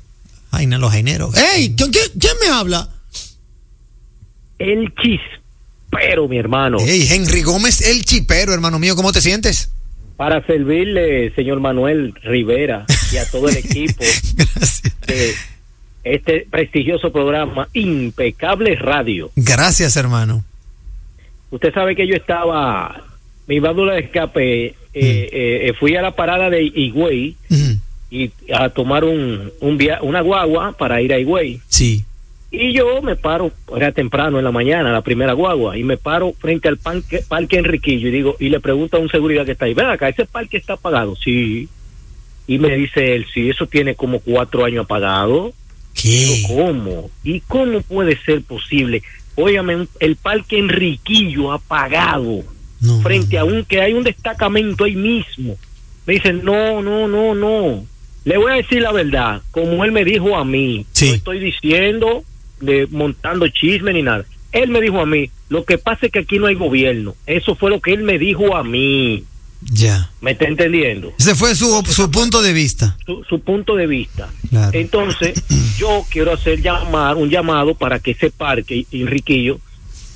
Jaina, 0.52 0.78
los 0.78 0.90
jaineros. 0.92 1.36
¡Ey! 1.36 1.74
¿quién, 1.76 1.90
quién- 1.90 2.12
quién 2.18 2.32
me 2.40 2.48
habla? 2.48 2.88
El 4.58 4.94
chispero, 4.94 6.28
mi 6.28 6.38
hermano. 6.38 6.78
¡Ey! 6.80 7.06
Henry 7.10 7.42
Gómez, 7.42 7.82
el 7.82 8.04
chipero, 8.04 8.54
hermano 8.54 8.78
mío, 8.78 8.96
¿cómo 8.96 9.12
te 9.12 9.20
sientes? 9.20 9.70
Para 10.16 10.44
servirle, 10.46 11.34
señor 11.34 11.60
Manuel 11.60 12.14
Rivera, 12.22 12.86
y 13.12 13.16
a 13.16 13.28
todo 13.30 13.48
el 13.48 13.56
equipo 13.58 14.04
Gracias. 14.36 14.82
de 15.06 15.34
este 16.04 16.46
prestigioso 16.50 17.10
programa 17.12 17.68
Impecable 17.72 18.76
Radio. 18.76 19.30
Gracias, 19.36 19.96
hermano. 19.96 20.44
Usted 21.50 21.72
sabe 21.72 21.94
que 21.96 22.06
yo 22.06 22.14
estaba, 22.14 23.04
mi 23.46 23.58
válvula 23.60 23.94
de 23.94 24.00
escape, 24.00 24.66
eh, 24.66 24.74
eh, 24.94 25.72
fui 25.78 25.94
a 25.96 26.02
la 26.02 26.12
parada 26.16 26.48
de 26.50 26.62
Higüey 26.64 27.36
Ujú. 27.50 27.78
y 28.10 28.30
a 28.52 28.68
tomar 28.70 29.04
un, 29.04 29.52
un 29.60 29.76
via- 29.76 30.00
una 30.02 30.20
guagua 30.20 30.72
para 30.76 31.00
ir 31.02 31.12
a 31.12 31.18
Higüey. 31.18 31.60
Sí. 31.68 32.04
Y 32.50 32.72
yo 32.72 33.02
me 33.02 33.16
paro, 33.16 33.50
era 33.76 33.90
temprano 33.92 34.38
en 34.38 34.44
la 34.44 34.52
mañana, 34.52 34.92
la 34.92 35.02
primera 35.02 35.32
guagua, 35.32 35.76
y 35.76 35.82
me 35.82 35.96
paro 35.96 36.32
frente 36.38 36.68
al 36.68 36.76
parque, 36.78 37.22
parque 37.26 37.58
Enriquillo 37.58 38.08
y 38.08 38.12
digo, 38.12 38.36
y 38.38 38.48
le 38.48 38.60
pregunto 38.60 38.96
a 38.96 39.00
un 39.00 39.08
seguridad 39.10 39.44
que 39.44 39.52
está 39.52 39.64
ahí, 39.64 39.74
ven 39.74 39.86
acá, 39.86 40.08
ese 40.08 40.24
parque 40.26 40.56
está 40.56 40.74
apagado, 40.74 41.16
sí. 41.16 41.68
Y 42.46 42.58
me 42.58 42.74
dice 42.76 43.14
él, 43.16 43.26
sí, 43.32 43.48
eso 43.50 43.66
tiene 43.66 43.94
como 43.94 44.20
cuatro 44.20 44.64
años 44.64 44.84
apagado. 44.84 45.52
¿Qué? 45.94 46.42
¿Cómo? 46.46 47.10
¿Y 47.24 47.40
cómo 47.40 47.80
puede 47.82 48.16
ser 48.22 48.42
posible? 48.42 49.02
Óyame, 49.34 49.86
el 50.00 50.16
parque 50.16 50.58
Enriquillo 50.58 51.52
apagado, 51.52 52.44
No. 52.80 53.00
frente 53.00 53.38
a 53.38 53.44
un 53.44 53.64
que 53.64 53.80
hay 53.80 53.94
un 53.94 54.04
destacamento 54.04 54.84
ahí 54.84 54.94
mismo. 54.96 55.56
Me 56.06 56.14
dicen, 56.14 56.42
no, 56.44 56.82
no, 56.82 57.08
no, 57.08 57.34
no. 57.34 57.84
Le 58.24 58.36
voy 58.38 58.52
a 58.52 58.56
decir 58.56 58.82
la 58.82 58.92
verdad, 58.92 59.42
como 59.50 59.84
él 59.84 59.92
me 59.92 60.04
dijo 60.04 60.36
a 60.36 60.44
mí, 60.44 60.84
Sí. 60.92 61.08
no 61.08 61.14
estoy 61.14 61.38
diciendo 61.40 62.22
de 62.60 62.86
montando 62.90 63.48
chisme 63.48 63.92
ni 63.92 64.02
nada. 64.02 64.24
Él 64.52 64.70
me 64.70 64.80
dijo 64.80 65.00
a 65.00 65.06
mí, 65.06 65.30
lo 65.48 65.64
que 65.64 65.78
pasa 65.78 66.06
es 66.06 66.12
que 66.12 66.20
aquí 66.20 66.38
no 66.38 66.46
hay 66.46 66.54
gobierno. 66.54 67.14
Eso 67.26 67.54
fue 67.56 67.70
lo 67.70 67.80
que 67.80 67.92
él 67.92 68.02
me 68.02 68.18
dijo 68.18 68.56
a 68.56 68.62
mí. 68.64 69.24
Ya. 69.62 70.10
¿Me 70.20 70.32
está 70.32 70.44
entendiendo? 70.46 71.12
Ese 71.18 71.34
fue 71.34 71.54
su, 71.54 71.82
su 71.86 72.10
punto 72.10 72.42
de 72.42 72.52
vista. 72.52 72.96
Su, 73.04 73.24
su 73.24 73.40
punto 73.40 73.74
de 73.76 73.86
vista. 73.86 74.28
Claro. 74.50 74.78
Entonces, 74.78 75.42
yo 75.78 76.04
quiero 76.10 76.32
hacer 76.32 76.60
llamar 76.62 77.16
un 77.16 77.30
llamado 77.30 77.74
para 77.74 77.98
que 77.98 78.12
ese 78.12 78.30
parque, 78.30 78.86
Enriquillo, 78.92 79.58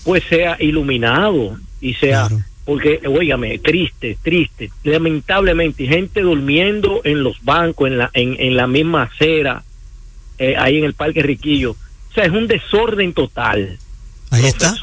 pues 0.04 0.22
sea 0.28 0.56
iluminado 0.60 1.58
y 1.80 1.94
sea, 1.94 2.28
Claro. 2.28 2.44
porque, 2.64 3.00
óigame, 3.06 3.58
triste, 3.58 4.16
triste, 4.22 4.70
lamentablemente, 4.84 5.86
gente 5.86 6.20
durmiendo 6.20 7.00
en 7.04 7.22
los 7.22 7.42
bancos, 7.42 7.88
en 7.88 7.98
la, 7.98 8.10
en, 8.12 8.36
en 8.38 8.56
la 8.56 8.66
misma 8.66 9.04
acera, 9.04 9.64
eh, 10.38 10.54
ahí 10.58 10.78
en 10.78 10.84
el 10.84 10.94
parque 10.94 11.20
Enriquillo. 11.20 11.72
O 11.72 12.14
sea, 12.14 12.24
es 12.24 12.32
un 12.32 12.46
desorden 12.46 13.12
total. 13.14 13.78
Ahí 14.30 14.44
está. 14.44 14.74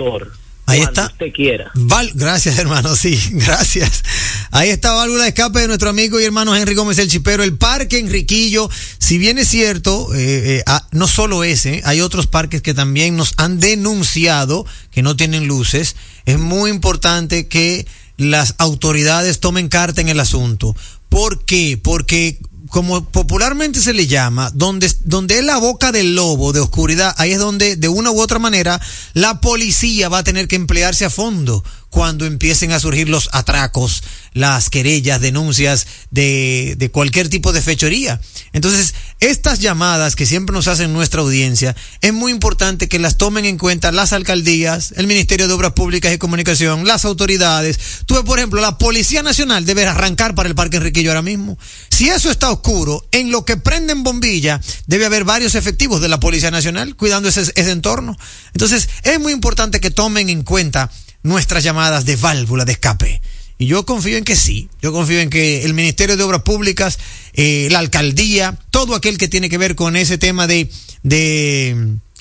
Ahí 0.68 0.80
cuando 0.82 1.02
está. 1.02 1.14
usted 1.14 1.34
quiera. 1.34 1.72
Val- 1.76 2.12
gracias, 2.14 2.60
hermano. 2.60 2.96
Sí, 2.96 3.18
gracias. 3.32 4.04
Ahí 4.52 4.70
está 4.70 4.92
válvula 4.92 5.24
de 5.24 5.30
escape 5.30 5.60
de 5.62 5.68
nuestro 5.68 5.90
amigo 5.90 6.20
y 6.20 6.26
hermano 6.26 6.56
Henry 6.56 6.76
Gómez 6.76 7.00
el 7.00 7.10
Chipero. 7.10 7.42
El 7.44 7.58
parque 7.58 7.98
Enriquillo, 8.00 8.70
si 9.00 9.18
bien 9.18 9.38
es 9.38 9.48
cierto, 9.48 10.14
eh, 10.14 10.58
eh, 10.58 10.64
ah, 10.68 10.86
no 10.92 11.08
solo 11.08 11.44
ese, 11.44 11.82
hay 11.86 12.02
otros 12.02 12.28
parques 12.28 12.62
que 12.62 12.74
también 12.74 13.16
nos 13.16 13.34
han 13.38 13.60
denunciado 13.60 14.66
que 14.92 15.02
no 15.02 15.16
tienen 15.16 15.48
luces. 15.48 15.96
Es 16.26 16.38
muy 16.38 16.70
importante 16.70 17.48
que 17.48 17.88
las 18.18 18.56
autoridades 18.58 19.40
tomen 19.40 19.70
carta 19.70 20.02
en 20.02 20.10
el 20.10 20.20
asunto. 20.20 20.76
¿Por 21.10 21.46
qué? 21.46 21.80
Porque 21.82 22.40
como 22.70 23.06
popularmente 23.06 23.82
se 23.82 23.94
le 23.94 24.08
llama, 24.08 24.52
donde, 24.54 24.92
donde 25.04 25.40
es 25.40 25.44
la 25.44 25.58
boca 25.58 25.92
del 25.92 26.16
lobo 26.16 26.54
de 26.54 26.60
oscuridad, 26.60 27.14
ahí 27.18 27.32
es 27.32 27.40
donde 27.40 27.76
de 27.76 27.88
una 27.88 28.12
u 28.12 28.20
otra 28.20 28.40
manera 28.40 28.80
la 29.14 29.42
policía 29.42 30.10
va 30.10 30.20
a 30.20 30.24
tener 30.24 30.48
que 30.48 30.56
emplearse 30.56 31.06
a 31.06 31.10
fondo 31.10 31.64
cuando 31.89 32.25
empiecen 32.25 32.72
a 32.72 32.79
surgir 32.79 33.10
los 33.10 33.29
atracos, 33.32 34.03
las 34.34 34.70
querellas, 34.70 35.22
denuncias 35.22 35.88
de, 36.12 36.75
de 36.77 36.91
cualquier 36.91 37.29
tipo 37.29 37.53
de 37.53 37.62
fechoría. 37.62 38.22
Entonces, 38.53 38.94
estas 39.20 39.60
llamadas 39.60 40.15
que 40.15 40.25
siempre 40.25 40.53
nos 40.53 40.67
hacen 40.67 40.94
nuestra 40.94 41.22
audiencia, 41.22 41.75
es 42.01 42.13
muy 42.13 42.32
importante 42.32 42.88
que 42.88 43.00
las 43.00 43.17
tomen 43.17 43.46
en 43.46 43.58
cuenta 43.58 43.91
las 43.91 44.13
alcaldías, 44.13 44.94
el 44.98 45.08
Ministerio 45.08 45.48
de 45.48 45.53
Obras 45.53 45.74
Públicas 45.74 46.13
y 46.13 46.17
Comunicación, 46.17 46.86
las 46.86 47.06
autoridades. 47.06 47.79
Tú, 48.06 48.24
por 48.25 48.38
ejemplo, 48.39 48.62
la 48.62 48.77
Policía 48.77 49.24
Nacional 49.24 49.65
debe 49.65 49.86
arrancar 49.86 50.36
para 50.36 50.50
el 50.50 50.56
Parque 50.56 50.77
Enriquillo 50.77 51.12
ahora 51.12 51.22
mismo. 51.22 51.58
Si 51.89 52.10
eso 52.10 52.29
está 52.29 52.51
oscuro, 52.51 53.08
en 53.12 53.32
lo 53.32 53.46
que 53.46 53.58
prenden 53.58 54.03
bombilla, 54.03 54.62
debe 54.86 55.06
haber 55.06 55.24
varios 55.24 55.56
efectivos 55.56 56.01
de 56.01 56.10
la 56.10 56.20
Policía 56.20 56.51
Nacional 56.51 56.96
cuidando 56.96 57.29
ese, 57.29 57.41
ese 57.41 57.72
entorno. 57.72 58.17
Entonces, 58.53 58.88
es 59.03 59.20
muy 59.20 59.34
importante 59.34 59.79
que 59.79 59.91
tomen 59.91 60.29
en 60.29 60.44
cuenta 60.44 60.91
nuestras 61.28 61.64
llamadas 61.64 62.06
de 62.06 62.16
válvula 62.16 62.66
de 62.66 62.72
escape. 62.74 63.22
Y 63.60 63.66
yo 63.66 63.86
confío 63.86 64.18
en 64.18 64.24
que 64.24 64.36
sí. 64.36 64.70
Yo 64.82 64.92
confío 64.92 65.20
en 65.20 65.30
que 65.30 65.66
el 65.66 65.74
Ministerio 65.74 66.16
de 66.16 66.24
Obras 66.24 66.44
Públicas, 66.44 67.00
eh, 67.34 67.68
la 67.72 67.80
alcaldía, 67.80 68.56
todo 68.72 68.96
aquel 68.96 69.18
que 69.18 69.28
tiene 69.28 69.50
que 69.50 69.58
ver 69.58 69.76
con 69.76 69.96
ese 69.96 70.18
tema 70.18 70.46
de, 70.48 70.70
de 71.04 71.72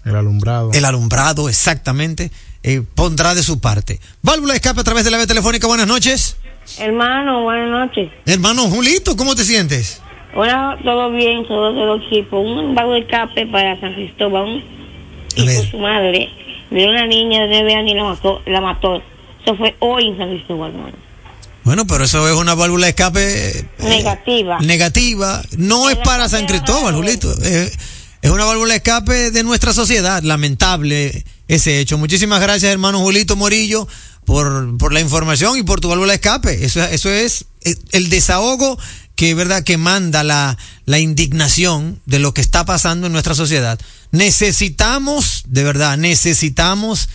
El 0.04 0.16
alumbrado. 0.16 0.70
el 0.72 0.84
alumbrado, 0.84 1.48
exactamente, 1.48 2.30
eh, 2.62 2.82
pondrá 2.94 3.34
de 3.34 3.42
su 3.42 3.60
parte. 3.60 4.00
Válvula 4.22 4.54
de 4.54 4.58
escape 4.58 4.80
a 4.80 4.84
través 4.84 5.04
de 5.04 5.10
la 5.10 5.18
vía 5.18 5.26
telefónica. 5.26 5.66
Buenas 5.66 5.86
noches. 5.86 6.36
Hermano, 6.78 7.42
buenas 7.42 7.68
noches. 7.68 8.10
Hermano 8.24 8.62
Julito, 8.70 9.14
¿cómo 9.16 9.34
te 9.34 9.44
sientes? 9.44 10.00
Hola, 10.34 10.76
todo 10.82 11.12
bien, 11.12 11.46
todo 11.46 11.72
todo 11.74 11.96
equipo. 11.96 12.40
Un 12.40 12.74
vago 12.74 12.92
de 12.94 13.00
escape 13.00 13.46
para 13.46 13.78
San 13.80 13.94
Cristóbal 13.94 14.64
y 15.36 15.48
su 15.70 15.78
madre. 15.78 16.28
Vio 16.70 16.88
una 16.90 17.06
niña 17.06 17.42
de 17.42 17.48
nueve 17.48 17.74
años 17.74 17.92
y 17.92 17.94
la 17.94 18.04
mató. 18.04 18.42
La 18.46 18.60
mató. 18.60 19.02
Eso 19.42 19.56
fue 19.56 19.76
hoy 19.80 20.08
en 20.08 20.18
San 20.18 20.28
Cristóbal, 20.30 20.72
hermano. 20.72 20.96
Bueno, 21.64 21.84
pero 21.86 22.04
eso 22.04 22.28
es 22.28 22.36
una 22.36 22.54
válvula 22.54 22.86
de 22.86 22.90
escape 22.90 23.58
eh, 23.58 23.64
Negativa. 23.80 24.60
negativa. 24.60 25.42
No 25.58 25.90
es 25.90 25.96
para 25.96 26.28
San 26.28 26.46
Cristóbal, 26.46 26.94
Julito. 26.94 27.32
Eh, 27.42 27.72
es 28.22 28.30
una 28.30 28.44
válvula 28.44 28.74
de 28.74 28.76
escape 28.76 29.30
de 29.32 29.42
nuestra 29.42 29.72
sociedad. 29.72 30.22
Lamentable 30.22 31.24
ese 31.48 31.80
hecho. 31.80 31.98
Muchísimas 31.98 32.40
gracias, 32.40 32.70
hermano 32.72 33.00
Julito 33.00 33.34
Morillo, 33.34 33.88
por, 34.24 34.78
por 34.78 34.92
la 34.92 35.00
información 35.00 35.58
y 35.58 35.64
por 35.64 35.80
tu 35.80 35.88
válvula 35.88 36.12
de 36.12 36.16
escape. 36.16 36.64
Eso, 36.64 36.82
eso 36.84 37.10
es 37.10 37.46
eh, 37.64 37.74
el 37.92 38.10
desahogo 38.10 38.78
que, 39.16 39.34
verdad, 39.34 39.64
que 39.64 39.78
manda 39.78 40.22
la, 40.22 40.56
la 40.84 40.98
indignación 40.98 42.00
de 42.06 42.20
lo 42.20 42.32
que 42.32 42.42
está 42.42 42.64
pasando 42.64 43.06
en 43.06 43.12
nuestra 43.12 43.34
sociedad. 43.34 43.80
Necesitamos, 44.12 45.42
de 45.48 45.64
verdad, 45.64 45.96
necesitamos 45.98 47.08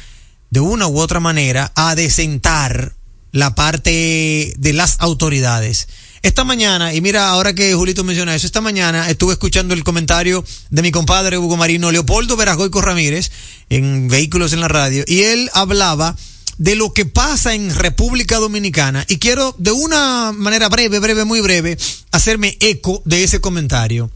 de 0.50 0.60
una 0.60 0.88
u 0.88 1.00
otra 1.00 1.20
manera 1.20 1.72
adecentar 1.75 2.93
la 3.31 3.55
parte 3.55 4.53
de 4.58 4.74
las 4.74 4.98
autoridades. 5.00 5.88
Esta 6.24 6.43
mañana, 6.43 6.93
y 6.93 7.01
mira, 7.01 7.29
ahora 7.29 7.53
que 7.53 7.74
Julito 7.74 8.03
menciona 8.03 8.36
eso, 8.36 8.46
esta 8.46 8.62
mañana 8.62 9.10
estuve 9.10 9.34
escuchando 9.34 9.74
el 9.74 9.84
comentario 9.84 10.43
de 10.70 10.81
mi 10.81 10.91
compadre 10.91 11.38
Hugo 11.38 11.58
Marino 11.58 11.91
Leopoldo 11.91 12.38
Veragoico 12.38 12.81
Ramírez 12.81 13.31
en 13.70 14.08
Vehículos 14.08 14.53
en 14.53 14.60
la 14.60 14.67
Radio, 14.67 15.03
y 15.08 15.22
él 15.22 15.50
hablaba 15.53 16.15
de 16.58 16.75
lo 16.75 16.93
que 16.93 17.05
pasa 17.05 17.53
en 17.53 17.74
República 17.74 18.38
Dominicana, 18.38 19.05
y 19.08 19.17
quiero 19.17 19.55
de 19.58 19.72
una 19.72 20.31
manera 20.31 20.70
breve, 20.70 21.00
breve, 21.00 21.25
muy 21.25 21.41
breve, 21.41 21.77
hacerme 22.12 22.58
eco 22.60 23.01
de 23.05 23.24
ese 23.24 23.41
comentario. 23.41 24.12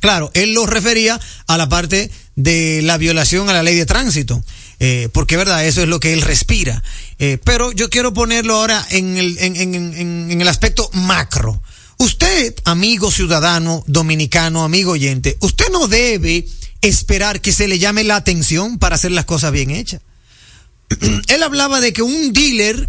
Claro, 0.00 0.30
él 0.34 0.54
lo 0.54 0.66
refería 0.66 1.20
a 1.46 1.56
la 1.56 1.68
parte 1.68 2.10
de 2.36 2.82
la 2.82 2.98
violación 2.98 3.48
a 3.48 3.52
la 3.52 3.62
ley 3.62 3.74
de 3.74 3.86
tránsito, 3.86 4.42
eh, 4.80 5.08
porque 5.12 5.36
verdad, 5.36 5.66
eso 5.66 5.82
es 5.82 5.88
lo 5.88 5.98
que 5.98 6.12
él 6.12 6.22
respira. 6.22 6.82
Eh, 7.18 7.38
pero 7.42 7.72
yo 7.72 7.90
quiero 7.90 8.14
ponerlo 8.14 8.54
ahora 8.54 8.86
en 8.90 9.16
el, 9.16 9.36
en, 9.38 10.40
el 10.40 10.48
aspecto 10.48 10.88
macro. 10.92 11.60
Usted, 11.98 12.54
amigo 12.64 13.10
ciudadano 13.10 13.82
dominicano, 13.88 14.62
amigo 14.62 14.92
oyente, 14.92 15.36
usted 15.40 15.66
no 15.72 15.88
debe 15.88 16.46
esperar 16.80 17.40
que 17.40 17.52
se 17.52 17.66
le 17.66 17.80
llame 17.80 18.04
la 18.04 18.14
atención 18.14 18.78
para 18.78 18.94
hacer 18.94 19.10
las 19.10 19.24
cosas 19.24 19.50
bien 19.50 19.70
hechas. 19.70 20.00
él 21.28 21.42
hablaba 21.42 21.80
de 21.80 21.92
que 21.92 22.02
un 22.02 22.32
dealer 22.32 22.88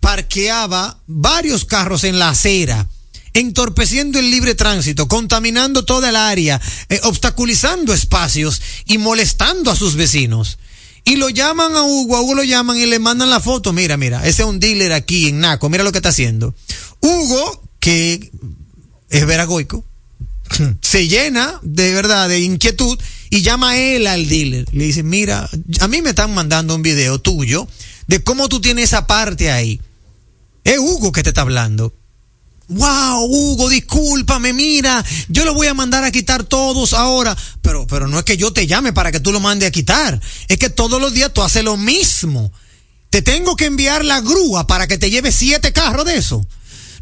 parqueaba 0.00 0.98
varios 1.06 1.64
carros 1.64 2.04
en 2.04 2.18
la 2.18 2.30
acera, 2.30 2.88
entorpeciendo 3.34 4.18
el 4.18 4.30
libre 4.30 4.54
tránsito, 4.54 5.08
contaminando 5.08 5.84
toda 5.84 6.08
el 6.08 6.16
área, 6.16 6.60
eh, 6.88 7.00
obstaculizando 7.04 7.92
espacios 7.92 8.60
y 8.86 8.98
molestando 8.98 9.70
a 9.70 9.76
sus 9.76 9.94
vecinos. 9.94 10.58
Y 11.04 11.16
lo 11.16 11.28
llaman 11.30 11.76
a 11.76 11.82
Hugo, 11.82 12.16
a 12.16 12.22
Hugo 12.22 12.34
lo 12.34 12.44
llaman 12.44 12.76
y 12.76 12.86
le 12.86 12.98
mandan 12.98 13.30
la 13.30 13.40
foto. 13.40 13.72
Mira, 13.72 13.96
mira, 13.96 14.26
ese 14.26 14.42
es 14.42 14.48
un 14.48 14.60
dealer 14.60 14.92
aquí 14.92 15.28
en 15.28 15.40
Naco, 15.40 15.68
mira 15.68 15.84
lo 15.84 15.92
que 15.92 15.98
está 15.98 16.10
haciendo. 16.10 16.54
Hugo, 17.00 17.62
que 17.78 18.30
es 19.08 19.26
veragoico, 19.26 19.84
se 20.80 21.08
llena 21.08 21.58
de 21.62 21.92
verdad 21.92 22.28
de 22.28 22.40
inquietud 22.40 22.98
y 23.30 23.42
llama 23.42 23.78
él 23.78 24.06
al 24.08 24.28
dealer. 24.28 24.66
Le 24.72 24.84
dice, 24.84 25.02
mira, 25.02 25.48
a 25.78 25.88
mí 25.88 26.02
me 26.02 26.10
están 26.10 26.34
mandando 26.34 26.74
un 26.74 26.82
video 26.82 27.20
tuyo 27.20 27.66
de 28.08 28.22
cómo 28.22 28.48
tú 28.48 28.60
tienes 28.60 28.86
esa 28.86 29.06
parte 29.06 29.50
ahí. 29.52 29.80
Es 30.64 30.78
Hugo 30.78 31.12
que 31.12 31.22
te 31.22 31.30
está 31.30 31.42
hablando. 31.42 31.94
Wow, 32.68 33.24
Hugo, 33.24 33.68
discúlpame, 33.68 34.52
mira, 34.52 35.04
yo 35.28 35.44
lo 35.44 35.54
voy 35.54 35.66
a 35.66 35.74
mandar 35.74 36.04
a 36.04 36.12
quitar 36.12 36.44
todos 36.44 36.92
ahora, 36.92 37.36
pero, 37.62 37.84
pero 37.88 38.06
no 38.06 38.18
es 38.18 38.24
que 38.24 38.36
yo 38.36 38.52
te 38.52 38.68
llame 38.68 38.92
para 38.92 39.10
que 39.10 39.18
tú 39.18 39.32
lo 39.32 39.40
mandes 39.40 39.68
a 39.68 39.72
quitar, 39.72 40.20
es 40.46 40.56
que 40.56 40.70
todos 40.70 41.00
los 41.00 41.12
días 41.12 41.32
tú 41.32 41.42
haces 41.42 41.64
lo 41.64 41.76
mismo. 41.76 42.52
Te 43.10 43.22
tengo 43.22 43.56
que 43.56 43.64
enviar 43.64 44.04
la 44.04 44.20
grúa 44.20 44.68
para 44.68 44.86
que 44.86 44.98
te 44.98 45.10
lleve 45.10 45.32
siete 45.32 45.72
carros 45.72 46.04
de 46.04 46.16
eso. 46.16 46.46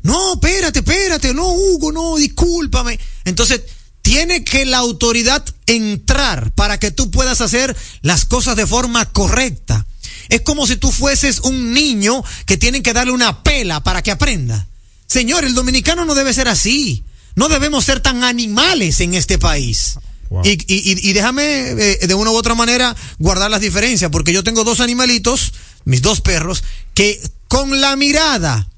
No, 0.03 0.35
espérate, 0.35 0.79
espérate, 0.79 1.35
no, 1.35 1.49
Hugo, 1.53 1.93
no, 1.93 2.17
discúlpame. 2.17 2.99
Entonces, 3.27 3.61
tiene 4.03 4.45
que 4.45 4.65
la 4.65 4.79
autoridad 4.79 5.45
entrar 5.67 6.53
para 6.53 6.79
que 6.79 6.91
tú 6.91 7.11
puedas 7.11 7.41
hacer 7.41 7.77
las 8.03 8.25
cosas 8.25 8.57
de 8.57 8.67
forma 8.67 9.05
correcta. 9.07 9.87
Es 10.29 10.41
como 10.43 10.67
si 10.67 10.77
tú 10.77 10.91
fueses 10.93 11.41
un 11.41 11.73
niño 11.73 12.23
que 12.47 12.57
tienen 12.57 12.83
que 12.83 12.93
darle 12.93 13.13
una 13.13 13.43
pela 13.43 13.81
para 13.83 14.03
que 14.03 14.11
aprenda. 14.11 14.67
Señor, 15.07 15.45
el 15.45 15.55
dominicano 15.55 16.05
no 16.05 16.15
debe 16.15 16.33
ser 16.35 16.49
así. 16.49 17.03
No 17.35 17.49
debemos 17.49 17.85
ser 17.85 18.01
tan 18.01 18.25
animales 18.25 19.01
en 19.01 19.15
este 19.15 19.39
país. 19.39 19.99
Y, 20.45 20.51
y- 20.51 20.93
y- 20.93 21.09
y 21.11 21.13
déjame 21.15 21.71
eh, 21.71 22.07
de 22.07 22.15
una 22.15 22.31
u 22.31 22.35
otra 22.35 22.55
manera 22.55 22.95
guardar 23.19 23.51
las 23.51 23.61
diferencias, 23.63 24.11
porque 24.11 24.33
yo 24.33 24.45
tengo 24.45 24.65
dos 24.65 24.81
animalitos, 24.81 25.53
mis 25.87 26.03
dos 26.03 26.21
perros, 26.21 26.63
que 26.93 27.19
con 27.47 27.81
la 27.81 27.97
mirada, 27.97 28.69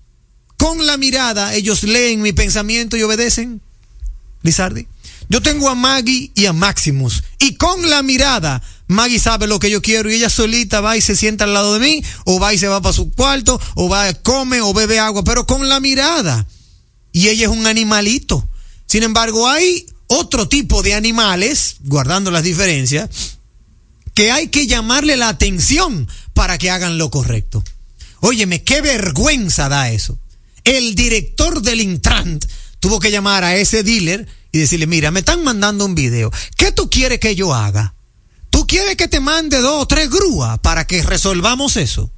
con 0.56 0.86
la 0.86 0.96
mirada, 0.96 1.54
ellos 1.54 1.82
leen 1.82 2.22
mi 2.22 2.32
pensamiento 2.32 2.96
y 2.96 3.02
obedecen. 3.02 3.60
Lizardi. 4.42 4.86
Yo 5.30 5.40
tengo 5.40 5.68
a 5.68 5.76
Maggie 5.76 6.32
y 6.34 6.46
a 6.46 6.52
Maximus. 6.52 7.22
Y 7.38 7.54
con 7.54 7.88
la 7.88 8.02
mirada, 8.02 8.60
Maggie 8.88 9.20
sabe 9.20 9.46
lo 9.46 9.60
que 9.60 9.70
yo 9.70 9.80
quiero 9.80 10.10
y 10.10 10.14
ella 10.14 10.28
solita 10.28 10.80
va 10.80 10.96
y 10.96 11.00
se 11.00 11.14
sienta 11.14 11.44
al 11.44 11.54
lado 11.54 11.74
de 11.74 11.78
mí, 11.78 12.04
o 12.24 12.40
va 12.40 12.52
y 12.52 12.58
se 12.58 12.66
va 12.66 12.82
para 12.82 12.92
su 12.92 13.12
cuarto, 13.12 13.60
o 13.76 13.88
va, 13.88 14.12
come 14.12 14.60
o 14.60 14.74
bebe 14.74 14.98
agua, 14.98 15.22
pero 15.22 15.46
con 15.46 15.68
la 15.68 15.78
mirada. 15.78 16.48
Y 17.12 17.28
ella 17.28 17.44
es 17.44 17.52
un 17.52 17.68
animalito. 17.68 18.46
Sin 18.86 19.04
embargo, 19.04 19.48
hay 19.48 19.86
otro 20.08 20.48
tipo 20.48 20.82
de 20.82 20.94
animales, 20.94 21.76
guardando 21.84 22.32
las 22.32 22.42
diferencias, 22.42 23.08
que 24.14 24.32
hay 24.32 24.48
que 24.48 24.66
llamarle 24.66 25.16
la 25.16 25.28
atención 25.28 26.08
para 26.34 26.58
que 26.58 26.70
hagan 26.70 26.98
lo 26.98 27.08
correcto. 27.12 27.62
Óyeme, 28.18 28.64
qué 28.64 28.80
vergüenza 28.80 29.68
da 29.68 29.92
eso. 29.92 30.18
El 30.64 30.96
director 30.96 31.62
del 31.62 31.80
Intrant 31.80 32.44
tuvo 32.80 32.98
que 32.98 33.12
llamar 33.12 33.44
a 33.44 33.54
ese 33.54 33.84
dealer 33.84 34.26
y 34.52 34.58
decirle, 34.58 34.86
mira, 34.86 35.10
me 35.10 35.20
están 35.20 35.42
mandando 35.44 35.84
un 35.84 35.94
video. 35.94 36.30
¿Qué 36.56 36.72
tú 36.72 36.90
quieres 36.90 37.20
que 37.20 37.34
yo 37.34 37.54
haga? 37.54 37.94
¿Tú 38.50 38.66
quieres 38.66 38.96
que 38.96 39.08
te 39.08 39.20
mande 39.20 39.60
dos 39.60 39.82
o 39.82 39.86
tres 39.86 40.10
grúas 40.10 40.58
para 40.58 40.86
que 40.86 41.02
resolvamos 41.02 41.76
eso? 41.76 42.10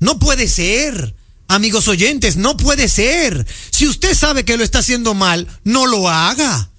No 0.00 0.18
puede 0.18 0.48
ser. 0.48 1.14
Amigos 1.46 1.88
oyentes, 1.88 2.36
no 2.36 2.56
puede 2.56 2.88
ser. 2.88 3.46
Si 3.70 3.86
usted 3.86 4.14
sabe 4.14 4.44
que 4.44 4.56
lo 4.56 4.64
está 4.64 4.80
haciendo 4.80 5.14
mal, 5.14 5.46
no 5.62 5.86
lo 5.86 6.08
haga. 6.08 6.70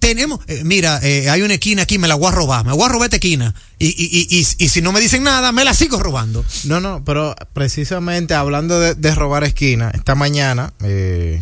Tenemos, 0.00 0.40
eh, 0.46 0.62
mira, 0.64 1.00
eh, 1.02 1.28
hay 1.30 1.42
una 1.42 1.54
esquina 1.54 1.82
aquí, 1.82 1.98
me 1.98 2.06
la 2.06 2.14
voy 2.14 2.28
a 2.28 2.32
robar, 2.32 2.64
me 2.64 2.72
voy 2.72 2.84
a 2.84 2.88
robar 2.88 3.06
esta 3.06 3.16
esquina. 3.16 3.54
Y, 3.78 3.86
y, 3.86 4.28
y, 4.30 4.46
y, 4.58 4.68
si 4.68 4.82
no 4.82 4.92
me 4.92 5.00
dicen 5.00 5.22
nada, 5.22 5.50
me 5.50 5.64
la 5.64 5.74
sigo 5.74 5.98
robando. 5.98 6.44
No, 6.64 6.80
no, 6.80 7.04
pero 7.04 7.34
precisamente 7.52 8.34
hablando 8.34 8.78
de, 8.78 8.94
de 8.94 9.14
robar 9.14 9.44
esquina, 9.44 9.90
esta 9.90 10.14
mañana 10.14 10.72
eh, 10.82 11.40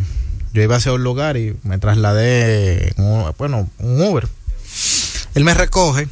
yo 0.57 0.63
iba 0.63 0.77
hacia 0.77 0.93
un 0.95 1.05
lugar 1.05 1.37
y 1.37 1.55
me 1.65 1.77
trasladé, 1.79 2.95
en 2.97 3.05
un- 3.05 3.31
bueno, 3.37 3.69
un 3.79 4.01
Uber. 4.01 4.27
Él 5.35 5.45
me 5.45 5.53
recoge, 5.53 6.09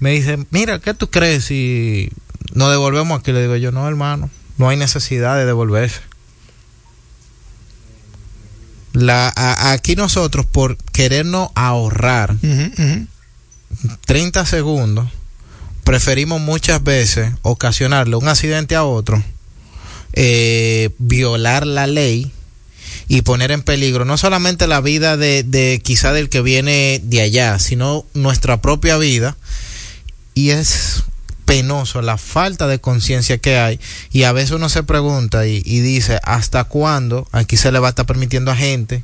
me 0.00 0.10
dice, 0.10 0.38
mira, 0.50 0.78
¿qué 0.80 0.92
tú 0.92 1.08
crees 1.08 1.46
si 1.46 2.10
nos 2.52 2.70
devolvemos 2.70 3.18
aquí? 3.18 3.32
Le 3.32 3.40
digo 3.40 3.56
yo, 3.56 3.72
no, 3.72 3.88
hermano, 3.88 4.28
no 4.58 4.68
hay 4.68 4.76
necesidad 4.76 5.36
de 5.36 5.46
devolverse. 5.46 6.00
La, 8.92 9.32
a- 9.34 9.72
aquí 9.72 9.96
nosotros, 9.96 10.44
por 10.46 10.76
querernos 10.92 11.48
ahorrar 11.54 12.36
30 14.06 14.46
segundos, 14.46 15.08
preferimos 15.84 16.40
muchas 16.40 16.82
veces 16.82 17.32
ocasionarle 17.42 18.16
un 18.16 18.28
accidente 18.28 18.74
a 18.74 18.84
otro, 18.84 19.22
eh, 20.14 20.90
violar 20.98 21.66
la 21.66 21.86
ley 21.86 22.32
y 23.08 23.22
poner 23.22 23.52
en 23.52 23.62
peligro 23.62 24.04
no 24.04 24.16
solamente 24.18 24.66
la 24.66 24.80
vida 24.80 25.16
de, 25.16 25.42
de 25.44 25.80
quizá 25.82 26.12
del 26.12 26.28
que 26.28 26.42
viene 26.42 27.00
de 27.04 27.20
allá, 27.20 27.58
sino 27.58 28.04
nuestra 28.14 28.60
propia 28.60 28.96
vida. 28.98 29.36
Y 30.34 30.50
es 30.50 31.04
penoso 31.44 32.02
la 32.02 32.18
falta 32.18 32.66
de 32.66 32.80
conciencia 32.80 33.38
que 33.38 33.56
hay. 33.56 33.80
Y 34.10 34.24
a 34.24 34.32
veces 34.32 34.50
uno 34.50 34.68
se 34.68 34.82
pregunta 34.82 35.46
y, 35.46 35.60
dice 35.62 36.18
hasta 36.24 36.64
cuándo 36.64 37.26
aquí 37.32 37.56
se 37.56 37.70
le 37.72 37.78
va 37.78 37.88
a 37.88 37.90
estar 37.90 38.06
permitiendo 38.06 38.50
a 38.50 38.56
gente. 38.56 39.02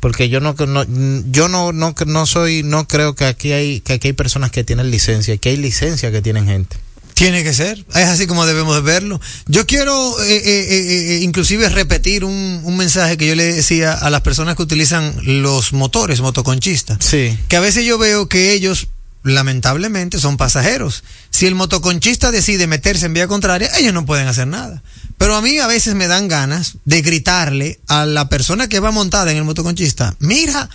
Porque 0.00 0.28
yo 0.28 0.40
no 0.40 0.54
no- 0.66 0.84
yo 1.30 1.48
no 1.48 1.72
no 1.72 1.94
no 2.06 2.26
soy 2.26 2.62
no 2.62 2.88
creo 2.88 3.14
que 3.14 3.24
aquí 3.26 3.52
hay 3.52 3.80
que 3.80 3.94
aquí 3.94 4.08
hay 4.08 4.12
personas 4.14 4.50
que 4.50 4.64
tienen 4.64 4.90
licencia 4.90 5.36
que 5.38 5.50
hay 5.50 5.56
licencia 5.56 6.10
que 6.10 6.20
tienen 6.20 6.46
gente 6.46 6.76
Tiene 7.14 7.44
que 7.44 7.54
ser, 7.54 7.84
es 7.94 8.08
así 8.08 8.26
como 8.26 8.44
debemos 8.44 8.74
de 8.74 8.80
verlo. 8.82 9.20
Yo 9.46 9.66
quiero 9.66 10.20
eh, 10.22 10.36
eh, 10.36 10.42
eh, 10.44 11.14
eh, 11.16 11.18
inclusive 11.22 11.68
repetir 11.68 12.24
un, 12.24 12.60
un 12.64 12.76
mensaje 12.76 13.16
que 13.16 13.26
yo 13.26 13.36
le 13.36 13.52
decía 13.54 13.92
a 13.92 14.10
las 14.10 14.22
personas 14.22 14.56
que 14.56 14.62
utilizan 14.62 15.14
los 15.22 15.72
motores 15.72 16.20
motoconchistas. 16.20 16.98
Sí. 17.00 17.38
Que 17.48 17.56
a 17.56 17.60
veces 17.60 17.84
yo 17.84 17.98
veo 17.98 18.28
que 18.28 18.52
ellos 18.52 18.88
lamentablemente 19.24 20.18
son 20.18 20.36
pasajeros. 20.36 21.02
Si 21.30 21.46
el 21.46 21.54
motoconchista 21.54 22.30
decide 22.30 22.66
meterse 22.66 23.06
en 23.06 23.14
vía 23.14 23.26
contraria, 23.26 23.70
ellos 23.78 23.94
no 23.94 24.06
pueden 24.06 24.28
hacer 24.28 24.46
nada. 24.46 24.82
Pero 25.16 25.34
a 25.34 25.40
mí 25.40 25.58
a 25.58 25.66
veces 25.66 25.94
me 25.94 26.06
dan 26.06 26.28
ganas 26.28 26.74
de 26.84 27.00
gritarle 27.02 27.80
a 27.88 28.04
la 28.04 28.28
persona 28.28 28.68
que 28.68 28.80
va 28.80 28.90
montada 28.90 29.30
en 29.30 29.38
el 29.38 29.44
motoconchista, 29.44 30.14
mira, 30.18 30.68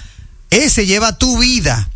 ese 0.50 0.86
lleva 0.86 1.18
tu 1.18 1.38
vida. 1.38 1.90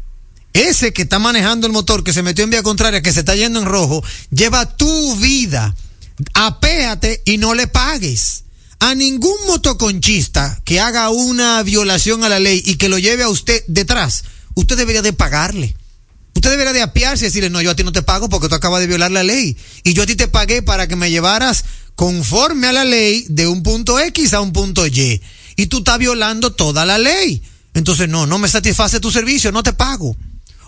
Ese 0.54 0.94
que 0.94 1.02
está 1.02 1.18
manejando 1.18 1.66
el 1.66 1.74
motor, 1.74 2.04
que 2.04 2.14
se 2.14 2.24
metió 2.24 2.44
en 2.44 2.52
vía 2.52 2.64
contraria, 2.64 3.02
que 3.02 3.12
se 3.12 3.22
está 3.22 3.36
yendo 3.36 3.60
en 3.60 3.66
rojo, 3.66 4.04
lleva 4.30 4.78
tu 4.78 5.16
vida. 5.18 5.76
Apéate 6.36 7.24
y 7.26 7.38
no 7.38 7.56
le 7.56 7.68
pagues. 7.68 8.44
A 8.80 8.96
ningún 8.96 9.36
motoconchista 9.48 10.62
que 10.64 10.80
haga 10.80 11.10
una 11.10 11.64
violación 11.64 12.24
a 12.24 12.30
la 12.30 12.40
ley 12.40 12.62
y 12.66 12.76
que 12.76 12.90
lo 12.90 13.00
lleve 13.00 13.24
a 13.24 13.30
usted 13.30 13.64
detrás, 13.68 14.26
usted 14.54 14.78
debería 14.78 15.02
de 15.02 15.14
pagarle. 15.14 15.76
Usted 16.36 16.50
debería 16.50 16.74
de 16.74 16.82
apiarse 16.82 17.26
y 17.26 17.28
decirle, 17.28 17.50
no, 17.50 17.62
yo 17.62 17.72
a 17.72 17.76
ti 17.76 17.84
no 17.84 17.92
te 17.92 18.02
pago 18.02 18.28
porque 18.30 18.50
tú 18.50 18.56
acabas 18.56 18.82
de 18.82 18.88
violar 18.88 19.12
la 19.12 19.24
ley. 19.24 19.56
Y 19.84 19.94
yo 19.94 20.04
a 20.04 20.06
ti 20.06 20.16
te 20.16 20.28
pagué 20.28 20.62
para 20.62 20.88
que 20.88 20.96
me 20.96 21.10
llevaras 21.10 21.64
conforme 21.96 22.68
a 22.68 22.74
la 22.74 22.86
ley 22.86 23.26
de 23.30 23.48
un 23.48 23.64
punto 23.64 24.00
X 24.00 24.34
a 24.34 24.42
un 24.42 24.52
punto 24.52 24.86
Y. 24.86 25.22
Y 25.56 25.66
tú 25.68 25.80
estás 25.80 26.00
violando 26.00 26.54
toda 26.54 26.86
la 26.86 26.98
ley. 26.98 27.42
Entonces, 27.74 28.10
no, 28.10 28.28
no 28.28 28.38
me 28.38 28.50
satisface 28.50 29.00
tu 29.00 29.12
servicio, 29.12 29.52
no 29.52 29.64
te 29.64 29.74
pago. 29.74 30.16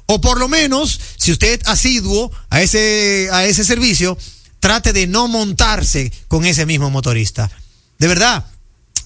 O 0.07 0.21
por 0.21 0.39
lo 0.39 0.47
menos, 0.47 0.99
si 1.17 1.31
usted 1.31 1.61
asiduo 1.65 2.31
a 2.49 2.61
ese, 2.61 3.27
a 3.31 3.45
ese 3.45 3.63
servicio, 3.63 4.17
trate 4.59 4.93
de 4.93 5.07
no 5.07 5.27
montarse 5.27 6.11
con 6.27 6.45
ese 6.45 6.65
mismo 6.65 6.89
motorista. 6.89 7.49
De 7.97 8.07
verdad, 8.07 8.45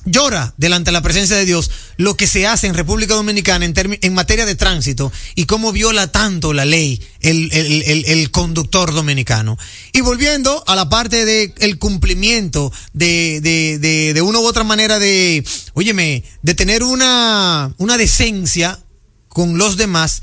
llora 0.05 0.53
delante 0.57 0.89
de 0.89 0.93
la 0.93 1.01
presencia 1.01 1.35
de 1.35 1.45
Dios 1.45 1.69
lo 1.97 2.15
que 2.15 2.25
se 2.27 2.47
hace 2.47 2.67
en 2.67 2.73
República 2.73 3.13
Dominicana 3.15 3.65
en, 3.65 3.73
en 4.01 4.13
materia 4.13 4.45
de 4.45 4.55
tránsito 4.55 5.11
y 5.35 5.45
cómo 5.45 5.71
viola 5.71 6.11
tanto 6.11 6.53
la 6.53 6.63
ley 6.65 7.01
el, 7.19 7.49
el- 7.51 8.05
el- 8.07 8.31
conductor 8.31 8.93
dominicano. 8.93 9.57
Y 9.91 10.01
volviendo 10.01 10.63
a 10.67 10.75
la 10.75 10.89
parte 10.89 11.25
del 11.25 11.53
el 11.59 11.77
cumplimiento 11.77 12.71
de, 12.93 13.39
de, 13.41 13.77
de, 13.79 14.13
de 14.13 14.21
una 14.21 14.39
u 14.39 14.45
otra 14.45 14.63
manera 14.63 14.99
de, 14.99 15.45
de 15.75 16.55
tener 16.55 16.83
una, 16.83 17.73
una 17.77 17.97
decencia 17.97 18.79
con 19.27 19.57
los 19.57 19.75
demás, 19.77 20.21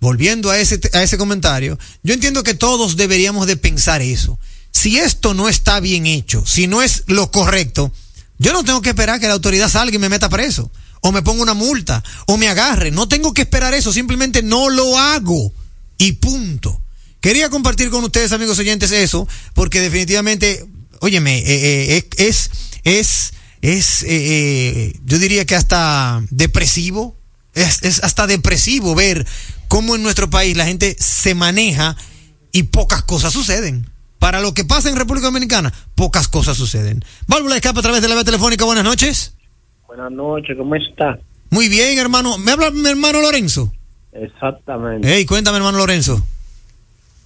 volviendo 0.00 0.50
a 0.50 0.58
ese, 0.58 0.80
a 0.94 1.02
ese 1.02 1.18
comentario, 1.18 1.78
yo 2.02 2.14
entiendo 2.14 2.42
que 2.42 2.54
todos 2.54 2.96
deberíamos 2.96 3.46
de 3.46 3.56
pensar 3.56 4.02
eso. 4.02 4.38
Si 4.72 4.98
esto 4.98 5.34
no 5.34 5.48
está 5.48 5.80
bien 5.80 6.06
hecho, 6.06 6.44
si 6.46 6.66
no 6.66 6.82
es 6.82 7.04
lo 7.06 7.30
correcto, 7.30 7.92
yo 8.38 8.52
no 8.52 8.64
tengo 8.64 8.80
que 8.80 8.90
esperar 8.90 9.20
que 9.20 9.26
la 9.26 9.34
autoridad 9.34 9.68
salga 9.68 9.94
y 9.94 9.98
me 9.98 10.08
meta 10.08 10.30
preso, 10.30 10.70
o 11.02 11.12
me 11.12 11.22
ponga 11.22 11.42
una 11.42 11.54
multa, 11.54 12.02
o 12.26 12.36
me 12.38 12.48
agarre. 12.48 12.90
No 12.90 13.06
tengo 13.06 13.34
que 13.34 13.42
esperar 13.42 13.74
eso, 13.74 13.92
simplemente 13.92 14.42
no 14.42 14.70
lo 14.70 14.98
hago. 14.98 15.52
Y 15.98 16.12
punto. 16.12 16.80
Quería 17.20 17.50
compartir 17.50 17.90
con 17.90 18.02
ustedes, 18.02 18.32
amigos 18.32 18.58
oyentes, 18.58 18.92
eso, 18.92 19.28
porque 19.52 19.80
definitivamente, 19.80 20.64
óyeme, 21.00 21.38
eh, 21.40 21.96
eh, 21.98 22.08
es, 22.16 22.50
es, 22.84 23.32
es, 23.60 24.04
eh, 24.06 24.98
yo 25.04 25.18
diría 25.18 25.44
que 25.44 25.54
hasta 25.54 26.22
depresivo, 26.30 27.18
es, 27.52 27.82
es 27.82 28.02
hasta 28.02 28.26
depresivo 28.26 28.94
ver 28.94 29.26
cómo 29.70 29.94
en 29.94 30.02
nuestro 30.02 30.28
país 30.28 30.56
la 30.56 30.66
gente 30.66 30.96
se 30.98 31.36
maneja 31.36 31.96
y 32.50 32.64
pocas 32.64 33.04
cosas 33.04 33.32
suceden. 33.32 33.86
Para 34.18 34.40
lo 34.40 34.52
que 34.52 34.64
pasa 34.64 34.90
en 34.90 34.96
República 34.96 35.28
Dominicana, 35.28 35.72
pocas 35.94 36.26
cosas 36.26 36.56
suceden. 36.56 37.04
Válvula 37.28 37.54
de 37.54 37.60
escape 37.60 37.78
a 37.78 37.82
través 37.82 38.02
de 38.02 38.08
la 38.08 38.16
vía 38.16 38.24
telefónica, 38.24 38.64
buenas 38.64 38.82
noches. 38.82 39.36
Buenas 39.86 40.10
noches, 40.10 40.56
¿cómo 40.58 40.74
está? 40.74 41.20
Muy 41.50 41.68
bien, 41.68 41.98
hermano. 41.98 42.36
¿Me 42.36 42.50
habla 42.50 42.72
mi 42.72 42.88
hermano 42.88 43.20
Lorenzo? 43.20 43.72
Exactamente. 44.12 45.06
Hey, 45.08 45.24
cuéntame, 45.24 45.58
hermano 45.58 45.78
Lorenzo. 45.78 46.20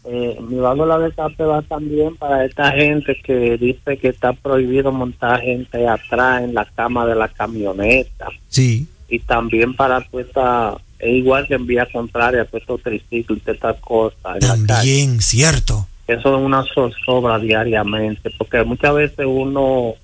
Eh, 0.04 0.38
mi 0.46 0.56
válvula 0.56 0.98
de 0.98 1.08
escape 1.08 1.44
va 1.44 1.62
también 1.62 2.14
para 2.16 2.44
esta 2.44 2.72
gente 2.72 3.18
que 3.24 3.56
dice 3.56 3.96
que 3.96 4.08
está 4.08 4.34
prohibido 4.34 4.92
montar 4.92 5.40
gente 5.40 5.88
atrás 5.88 6.42
en 6.42 6.52
la 6.52 6.66
cama 6.66 7.06
de 7.06 7.14
la 7.14 7.28
camioneta. 7.28 8.28
Sí. 8.50 8.86
Y 9.08 9.20
también 9.20 9.74
para 9.74 10.06
esta, 10.12 10.76
es 11.04 11.16
igual 11.16 11.46
que 11.46 11.54
en 11.54 11.66
vía 11.66 11.86
contraria, 11.92 12.46
pues 12.46 12.62
estos 12.62 12.82
triciclos 12.82 13.38
y 13.46 13.50
estas 13.50 13.78
cosas. 13.80 14.38
También, 14.40 15.20
cierto. 15.20 15.86
Eso 16.08 16.36
es 16.36 16.42
una 16.42 16.64
zozobra 16.74 17.38
diariamente, 17.38 18.30
porque 18.38 18.64
muchas 18.64 18.94
veces 18.94 19.26
uno 19.26 19.94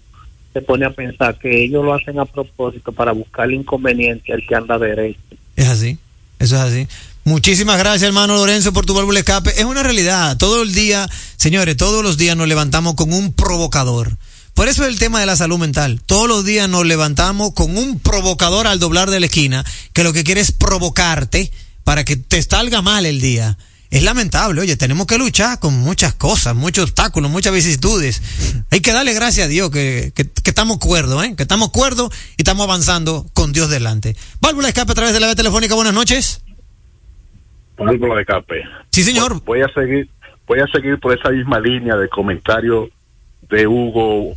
se 0.52 0.60
pone 0.60 0.84
a 0.84 0.90
pensar 0.90 1.38
que 1.38 1.64
ellos 1.64 1.84
lo 1.84 1.94
hacen 1.94 2.18
a 2.18 2.24
propósito 2.26 2.92
para 2.92 3.12
buscar 3.12 3.46
el 3.46 3.54
inconveniente 3.54 4.32
al 4.32 4.46
que 4.46 4.54
anda 4.54 4.78
derecho. 4.78 5.20
Es 5.56 5.68
así. 5.68 5.98
Eso 6.38 6.56
es 6.56 6.62
así. 6.62 6.88
Muchísimas 7.24 7.78
gracias, 7.78 8.02
hermano 8.02 8.34
Lorenzo, 8.34 8.72
por 8.72 8.86
tu 8.86 8.94
válvula 8.94 9.20
escape. 9.20 9.50
Es 9.50 9.64
una 9.64 9.82
realidad. 9.82 10.36
Todo 10.36 10.62
el 10.62 10.74
día, 10.74 11.08
señores, 11.36 11.76
todos 11.76 12.02
los 12.02 12.16
días 12.16 12.36
nos 12.36 12.48
levantamos 12.48 12.94
con 12.94 13.12
un 13.12 13.32
provocador. 13.32 14.16
Por 14.54 14.68
eso 14.68 14.82
es 14.82 14.88
el 14.88 14.98
tema 14.98 15.20
de 15.20 15.26
la 15.26 15.36
salud 15.36 15.58
mental. 15.58 16.00
Todos 16.04 16.28
los 16.28 16.44
días 16.44 16.68
nos 16.68 16.84
levantamos 16.84 17.52
con 17.54 17.76
un 17.76 17.98
provocador 17.98 18.66
al 18.66 18.78
doblar 18.78 19.10
de 19.10 19.20
la 19.20 19.26
esquina, 19.26 19.64
que 19.92 20.04
lo 20.04 20.12
que 20.12 20.24
quiere 20.24 20.40
es 20.40 20.52
provocarte 20.52 21.50
para 21.84 22.04
que 22.04 22.16
te 22.16 22.42
salga 22.42 22.82
mal 22.82 23.06
el 23.06 23.20
día. 23.20 23.56
Es 23.90 24.04
lamentable, 24.04 24.60
oye, 24.60 24.76
tenemos 24.76 25.08
que 25.08 25.18
luchar 25.18 25.58
con 25.58 25.74
muchas 25.74 26.14
cosas, 26.14 26.54
muchos 26.54 26.84
obstáculos, 26.84 27.28
muchas 27.28 27.52
vicisitudes. 27.52 28.22
Hay 28.70 28.80
que 28.80 28.92
darle 28.92 29.14
gracias 29.14 29.46
a 29.46 29.48
Dios 29.48 29.70
que, 29.70 30.12
que, 30.14 30.30
que 30.30 30.50
estamos 30.50 30.78
cuerdos, 30.78 31.24
¿eh? 31.24 31.34
que 31.34 31.42
estamos 31.42 31.70
cuerdos 31.70 32.14
y 32.36 32.42
estamos 32.42 32.64
avanzando 32.64 33.26
con 33.34 33.52
Dios 33.52 33.68
delante. 33.68 34.14
Válvula 34.40 34.66
de 34.66 34.70
escape 34.70 34.92
a 34.92 34.94
través 34.94 35.12
de 35.12 35.18
la 35.18 35.26
vía 35.26 35.34
telefónica, 35.34 35.74
buenas 35.74 35.94
noches. 35.94 36.40
Válvula 37.76 38.14
de 38.14 38.20
escape. 38.20 38.62
Sí, 38.92 39.02
señor. 39.02 39.42
Voy 39.44 39.62
a 39.62 39.68
seguir, 39.74 40.08
voy 40.46 40.60
a 40.60 40.66
seguir 40.68 41.00
por 41.00 41.18
esa 41.18 41.30
misma 41.30 41.58
línea 41.58 41.96
de 41.96 42.08
comentario 42.08 42.90
de 43.48 43.66
Hugo 43.66 44.36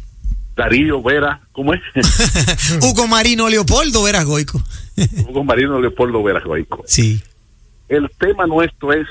Darío 0.56 1.02
Vera, 1.02 1.42
¿cómo 1.52 1.74
es? 1.74 1.82
Hugo 2.82 3.08
Marino 3.08 3.50
Leopoldo 3.50 4.04
Veras 4.04 4.26
Goico. 4.26 4.62
Hugo 5.28 5.44
Marino 5.44 5.80
Leopoldo 5.80 6.22
Vera 6.22 6.42
Goico. 6.42 6.84
Sí. 6.86 7.22
El 7.90 8.10
tema 8.18 8.46
nuestro 8.46 8.94
es 8.94 9.08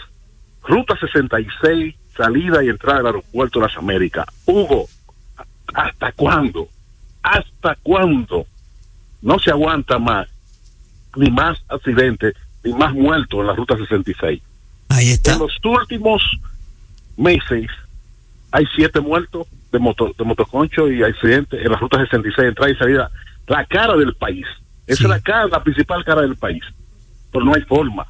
Ruta 0.62 0.96
66, 0.98 1.94
salida 2.16 2.62
y 2.62 2.68
entrada 2.68 3.00
al 3.00 3.06
aeropuerto 3.06 3.58
de 3.58 3.66
las 3.66 3.76
Américas. 3.76 4.26
Hugo, 4.46 4.88
¿hasta 5.74 6.12
cuándo? 6.12 6.68
¿Hasta 7.22 7.76
cuándo? 7.82 8.46
No 9.20 9.38
se 9.38 9.50
aguanta 9.50 9.98
más, 9.98 10.28
ni 11.16 11.30
más 11.30 11.58
accidentes, 11.68 12.34
ni 12.62 12.72
más 12.72 12.92
muertos 12.94 13.40
en 13.40 13.46
la 13.46 13.54
Ruta 13.54 13.76
66. 13.76 14.40
Ahí 14.88 15.10
está. 15.10 15.32
En 15.32 15.38
los 15.40 15.52
últimos 15.64 16.22
meses 17.16 17.68
hay 18.50 18.64
siete 18.76 19.00
muertos 19.00 19.46
de, 19.72 19.78
moto, 19.78 20.14
de 20.16 20.24
motoconcho 20.24 20.90
y 20.90 21.02
accidentes 21.02 21.64
en 21.64 21.72
la 21.72 21.78
Ruta 21.78 21.98
66, 21.98 22.48
entrada 22.48 22.70
y 22.70 22.76
salida. 22.76 23.10
La 23.48 23.64
cara 23.64 23.96
del 23.96 24.14
país. 24.14 24.46
Esa 24.86 25.04
es 25.04 25.08
la 25.08 25.20
cara, 25.20 25.46
la 25.46 25.62
principal 25.62 26.04
cara 26.04 26.20
del 26.22 26.36
país. 26.36 26.62
Pero 27.32 27.44
no 27.44 27.54
hay 27.54 27.62
forma. 27.62 28.06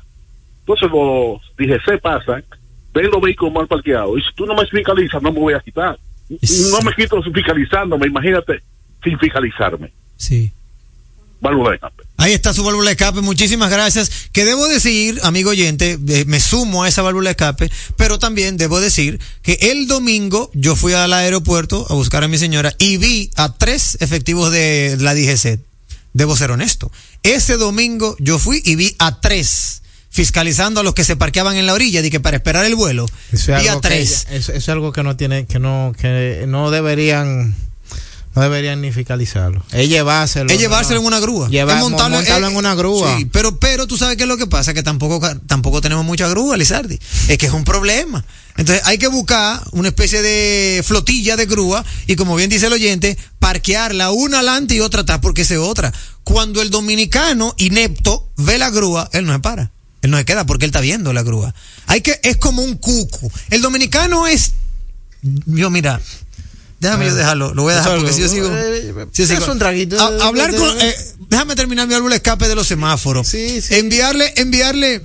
Entonces 0.60 0.90
los 0.90 1.40
DGC 1.56 2.00
pasan, 2.00 2.44
ven 2.92 3.10
los 3.10 3.20
vehículos 3.20 3.54
mal 3.54 3.66
parqueados. 3.66 4.18
Y 4.18 4.22
si 4.22 4.34
tú 4.34 4.46
no 4.46 4.54
me 4.54 4.66
fiscalizas, 4.66 5.22
no 5.22 5.32
me 5.32 5.40
voy 5.40 5.54
a 5.54 5.60
quitar. 5.60 5.98
No 6.28 6.80
me 6.84 6.92
quito 6.94 7.22
fiscalizándome, 7.22 8.06
imagínate, 8.06 8.62
sin 9.02 9.18
fiscalizarme. 9.18 9.92
Sí. 10.16 10.52
Válvula 11.42 11.70
de 11.70 11.74
escape. 11.76 12.04
Ahí 12.18 12.32
está 12.32 12.54
su 12.54 12.62
válvula 12.62 12.90
de 12.90 12.92
escape, 12.92 13.20
muchísimas 13.20 13.68
gracias. 13.68 14.10
Que 14.30 14.44
debo 14.44 14.68
decir, 14.68 15.18
amigo 15.24 15.50
oyente, 15.50 15.98
eh, 16.08 16.24
me 16.24 16.38
sumo 16.38 16.84
a 16.84 16.88
esa 16.88 17.02
válvula 17.02 17.30
de 17.30 17.32
escape, 17.32 17.70
pero 17.96 18.20
también 18.20 18.56
debo 18.56 18.80
decir 18.80 19.18
que 19.42 19.58
el 19.60 19.88
domingo 19.88 20.52
yo 20.54 20.76
fui 20.76 20.92
al 20.92 21.12
aeropuerto 21.12 21.84
a 21.90 21.94
buscar 21.94 22.22
a 22.22 22.28
mi 22.28 22.38
señora 22.38 22.72
y 22.78 22.96
vi 22.96 23.30
a 23.34 23.52
tres 23.52 23.98
efectivos 24.00 24.52
de 24.52 24.96
la 25.00 25.14
DGC. 25.14 25.58
Debo 26.12 26.36
ser 26.36 26.52
honesto. 26.52 26.92
Ese 27.24 27.56
domingo 27.56 28.14
yo 28.20 28.38
fui 28.38 28.62
y 28.64 28.76
vi 28.76 28.94
a 29.00 29.20
tres 29.20 29.82
fiscalizando 30.10 30.80
a 30.80 30.82
los 30.84 30.94
que 30.94 31.02
se 31.04 31.16
parqueaban 31.16 31.56
en 31.56 31.66
la 31.66 31.72
orilla, 31.72 32.02
de 32.02 32.10
que 32.10 32.20
para 32.20 32.36
esperar 32.36 32.64
el 32.66 32.76
vuelo. 32.76 33.06
Eso 33.32 33.56
es, 33.56 33.62
vi 33.62 33.66
a 33.66 33.72
algo 33.72 33.80
que, 33.80 33.88
tres. 33.88 34.26
eso, 34.30 34.52
eso 34.52 34.52
es 34.52 34.68
algo 34.68 34.92
que 34.92 35.02
no 35.02 35.16
tiene, 35.16 35.46
que 35.46 35.58
no, 35.58 35.92
que 35.98 36.44
no 36.46 36.70
deberían, 36.70 37.56
no 38.34 38.42
deberían 38.42 38.80
ni 38.80 38.92
fiscalizarlo. 38.92 39.62
Es 39.72 39.88
llevárselo. 39.88 40.50
Es 40.50 40.58
llevárselo 40.58 41.00
en 41.00 41.06
una 41.06 41.20
grúa. 41.20 41.48
Llevar- 41.48 41.76
Es 41.76 41.82
montarlo, 41.82 42.16
montarlo 42.16 42.46
eh, 42.46 42.50
en 42.50 42.56
una 42.56 42.74
grúa. 42.74 43.16
Sí, 43.18 43.26
pero, 43.26 43.58
pero 43.58 43.86
tú 43.86 43.98
sabes 43.98 44.16
qué 44.16 44.22
es 44.22 44.28
lo 44.28 44.36
que 44.38 44.46
pasa, 44.46 44.72
que 44.74 44.82
tampoco, 44.82 45.20
tampoco 45.46 45.80
tenemos 45.80 46.04
mucha 46.04 46.28
grúa, 46.28 46.56
Lizardi. 46.56 46.98
Es 47.28 47.36
que 47.38 47.46
es 47.46 47.52
un 47.52 47.64
problema. 47.64 48.24
Entonces 48.56 48.82
hay 48.86 48.98
que 48.98 49.08
buscar 49.08 49.62
una 49.72 49.88
especie 49.88 50.20
de 50.22 50.82
flotilla 50.84 51.36
de 51.36 51.46
grúa 51.46 51.84
y 52.06 52.16
como 52.16 52.36
bien 52.36 52.50
dice 52.50 52.66
el 52.66 52.72
oyente, 52.74 53.16
parquearla 53.38 54.10
una 54.12 54.38
adelante 54.38 54.74
y 54.74 54.80
otra 54.80 55.02
atrás 55.02 55.18
porque 55.22 55.42
es 55.42 55.50
otra. 55.52 55.92
Cuando 56.24 56.62
el 56.62 56.70
dominicano 56.70 57.54
inepto 57.58 58.28
ve 58.36 58.58
la 58.58 58.70
grúa, 58.70 59.08
él 59.12 59.24
no 59.26 59.32
se 59.32 59.38
para. 59.40 59.70
Él 60.02 60.10
no 60.10 60.16
se 60.18 60.24
queda 60.24 60.44
porque 60.46 60.64
él 60.64 60.70
está 60.70 60.80
viendo 60.80 61.12
la 61.12 61.22
grúa. 61.22 61.54
Hay 61.86 62.00
que, 62.00 62.18
es 62.22 62.36
como 62.36 62.62
un 62.62 62.76
cuco. 62.76 63.30
El 63.50 63.62
dominicano 63.62 64.26
es, 64.26 64.52
yo 65.22 65.70
mira, 65.70 66.00
déjame 66.82 67.06
yo 67.06 67.14
dejarlo, 67.14 67.54
lo 67.54 67.62
voy 67.62 67.72
a 67.72 67.76
dejar 67.76 67.96
porque 67.98 68.12
si 68.12 68.20
yo 68.20 68.28
sigo. 68.28 68.48
si 69.12 69.22
yo 69.22 69.28
sigo- 69.28 69.42
Es 69.42 69.48
un 69.48 69.58
traguito. 69.58 69.98
a- 69.98 70.26
hablar 70.26 70.54
con, 70.54 70.68
eh, 70.80 70.94
déjame 71.30 71.54
terminar 71.54 71.86
mi 71.88 71.94
álbum 71.94 72.12
escape 72.12 72.46
de 72.48 72.54
los 72.54 72.66
semáforos. 72.66 73.32
Enviarle, 73.70 74.32
enviarle, 74.36 75.00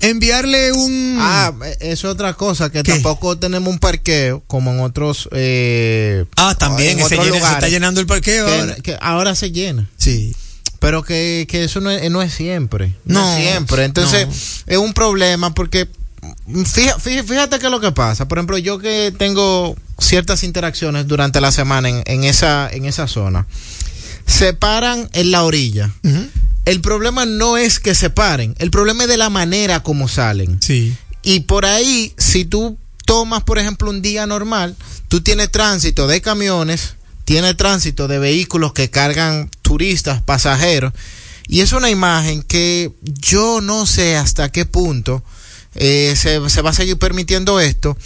enviarle 0.00 0.72
un... 0.72 1.16
Ah, 1.20 1.52
es 1.80 2.04
otra 2.04 2.34
cosa, 2.34 2.70
que 2.70 2.82
tampoco 2.82 3.38
tenemos 3.38 3.72
un 3.72 3.78
parqueo 3.78 4.42
como 4.46 4.72
en 4.72 4.80
otros... 4.80 5.28
Eh, 5.32 6.24
ah, 6.36 6.54
también, 6.58 6.98
en 6.98 7.08
se, 7.08 7.14
otros 7.14 7.26
llena- 7.26 7.32
se 7.34 7.38
lugares. 7.38 7.56
está 7.58 7.68
llenando 7.68 8.00
el 8.00 8.06
parqueo 8.06 8.46
Que- 8.46 8.52
ahora. 8.60 8.74
que 8.76 8.98
ahora 9.00 9.34
se 9.34 9.50
llena. 9.52 9.88
Sí. 9.96 10.34
Pero 10.78 11.02
que, 11.04 11.46
que 11.48 11.64
eso 11.64 11.80
no 11.80 11.90
es, 11.90 12.10
no 12.10 12.22
es 12.22 12.32
siempre. 12.32 12.94
No, 13.04 13.20
No, 13.20 13.36
es 13.36 13.42
siempre. 13.42 13.84
Entonces, 13.84 14.26
no. 14.26 14.32
es 14.66 14.78
un 14.78 14.94
problema 14.94 15.52
porque 15.54 15.86
fija- 16.64 16.96
fí- 16.96 17.22
fíjate, 17.22 17.58
qué 17.58 17.66
es 17.66 17.70
lo 17.72 17.80
que 17.80 17.92
pasa. 17.92 18.26
Por 18.26 18.38
ejemplo, 18.38 18.56
yo 18.56 18.78
que 18.78 19.12
tengo 19.18 19.76
ciertas 20.00 20.42
interacciones 20.42 21.06
durante 21.06 21.40
la 21.40 21.52
semana 21.52 21.88
en, 21.88 22.02
en 22.06 22.24
esa, 22.24 22.68
en 22.72 22.86
esa 22.86 23.06
zona, 23.06 23.46
se 24.26 24.52
paran 24.54 25.08
en 25.12 25.30
la 25.30 25.44
orilla. 25.44 25.92
El 26.64 26.80
problema 26.80 27.26
no 27.26 27.56
es 27.56 27.78
que 27.78 27.94
se 27.94 28.10
paren, 28.10 28.54
el 28.58 28.70
problema 28.70 29.04
es 29.04 29.08
de 29.08 29.16
la 29.16 29.30
manera 29.30 29.82
como 29.82 30.08
salen. 30.08 30.60
Sí. 30.60 30.96
Y 31.22 31.40
por 31.40 31.66
ahí, 31.66 32.12
si 32.16 32.44
tú 32.44 32.78
tomas, 33.04 33.42
por 33.42 33.58
ejemplo, 33.58 33.90
un 33.90 34.02
día 34.02 34.26
normal, 34.26 34.76
tú 35.08 35.20
tienes 35.20 35.50
tránsito 35.50 36.06
de 36.06 36.20
camiones, 36.20 36.94
tienes 37.24 37.56
tránsito 37.56 38.08
de 38.08 38.18
vehículos 38.18 38.72
que 38.72 38.90
cargan 38.90 39.50
turistas, 39.62 40.22
pasajeros, 40.22 40.92
y 41.46 41.60
es 41.60 41.72
una 41.72 41.90
imagen 41.90 42.42
que 42.42 42.92
yo 43.02 43.60
no 43.60 43.84
sé 43.84 44.16
hasta 44.16 44.52
qué 44.52 44.64
punto 44.64 45.22
eh, 45.74 46.14
se, 46.16 46.48
se 46.48 46.62
va 46.62 46.70
a 46.70 46.74
seguir 46.74 46.98
permitiendo 46.98 47.58
esto, 47.58 47.96